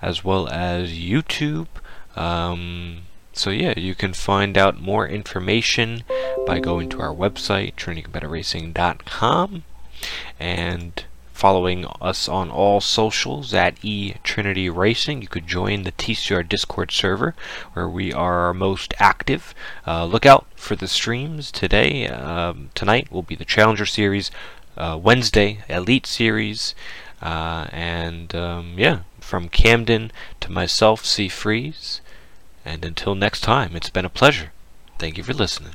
as 0.00 0.24
well 0.24 0.48
as 0.48 0.92
YouTube. 0.92 1.68
Um, 2.16 3.02
so 3.32 3.50
yeah, 3.50 3.74
you 3.76 3.94
can 3.94 4.14
find 4.14 4.58
out 4.58 4.80
more 4.80 5.06
information 5.06 6.02
by 6.44 6.58
going 6.58 6.88
to 6.88 7.00
our 7.00 7.14
website, 7.14 7.74
trinitycompetitorracing.com, 7.76 9.62
and 10.40 11.04
following 11.38 11.86
us 12.00 12.28
on 12.28 12.50
all 12.50 12.80
socials 12.80 13.54
at 13.54 13.78
E 13.80 14.14
Trinity 14.24 14.68
Racing. 14.68 15.22
You 15.22 15.28
could 15.28 15.46
join 15.46 15.84
the 15.84 15.92
TCR 15.92 16.46
Discord 16.46 16.90
server 16.90 17.32
where 17.74 17.88
we 17.88 18.12
are 18.12 18.52
most 18.52 18.92
active. 18.98 19.54
Uh, 19.86 20.04
look 20.04 20.26
out 20.26 20.46
for 20.56 20.74
the 20.74 20.88
streams 20.88 21.52
today. 21.52 22.08
Um, 22.08 22.70
tonight 22.74 23.12
will 23.12 23.22
be 23.22 23.36
the 23.36 23.44
Challenger 23.44 23.86
Series, 23.86 24.32
uh, 24.76 24.98
Wednesday, 25.00 25.62
Elite 25.68 26.06
Series, 26.06 26.74
uh, 27.22 27.68
and 27.70 28.34
um, 28.34 28.74
yeah, 28.76 29.00
from 29.20 29.48
Camden 29.48 30.10
to 30.40 30.50
myself, 30.50 31.04
C. 31.04 31.28
Freeze. 31.28 32.00
And 32.64 32.84
until 32.84 33.14
next 33.14 33.42
time, 33.42 33.76
it's 33.76 33.90
been 33.90 34.04
a 34.04 34.10
pleasure. 34.10 34.50
Thank 34.98 35.16
you 35.16 35.22
for 35.22 35.34
listening. 35.34 35.74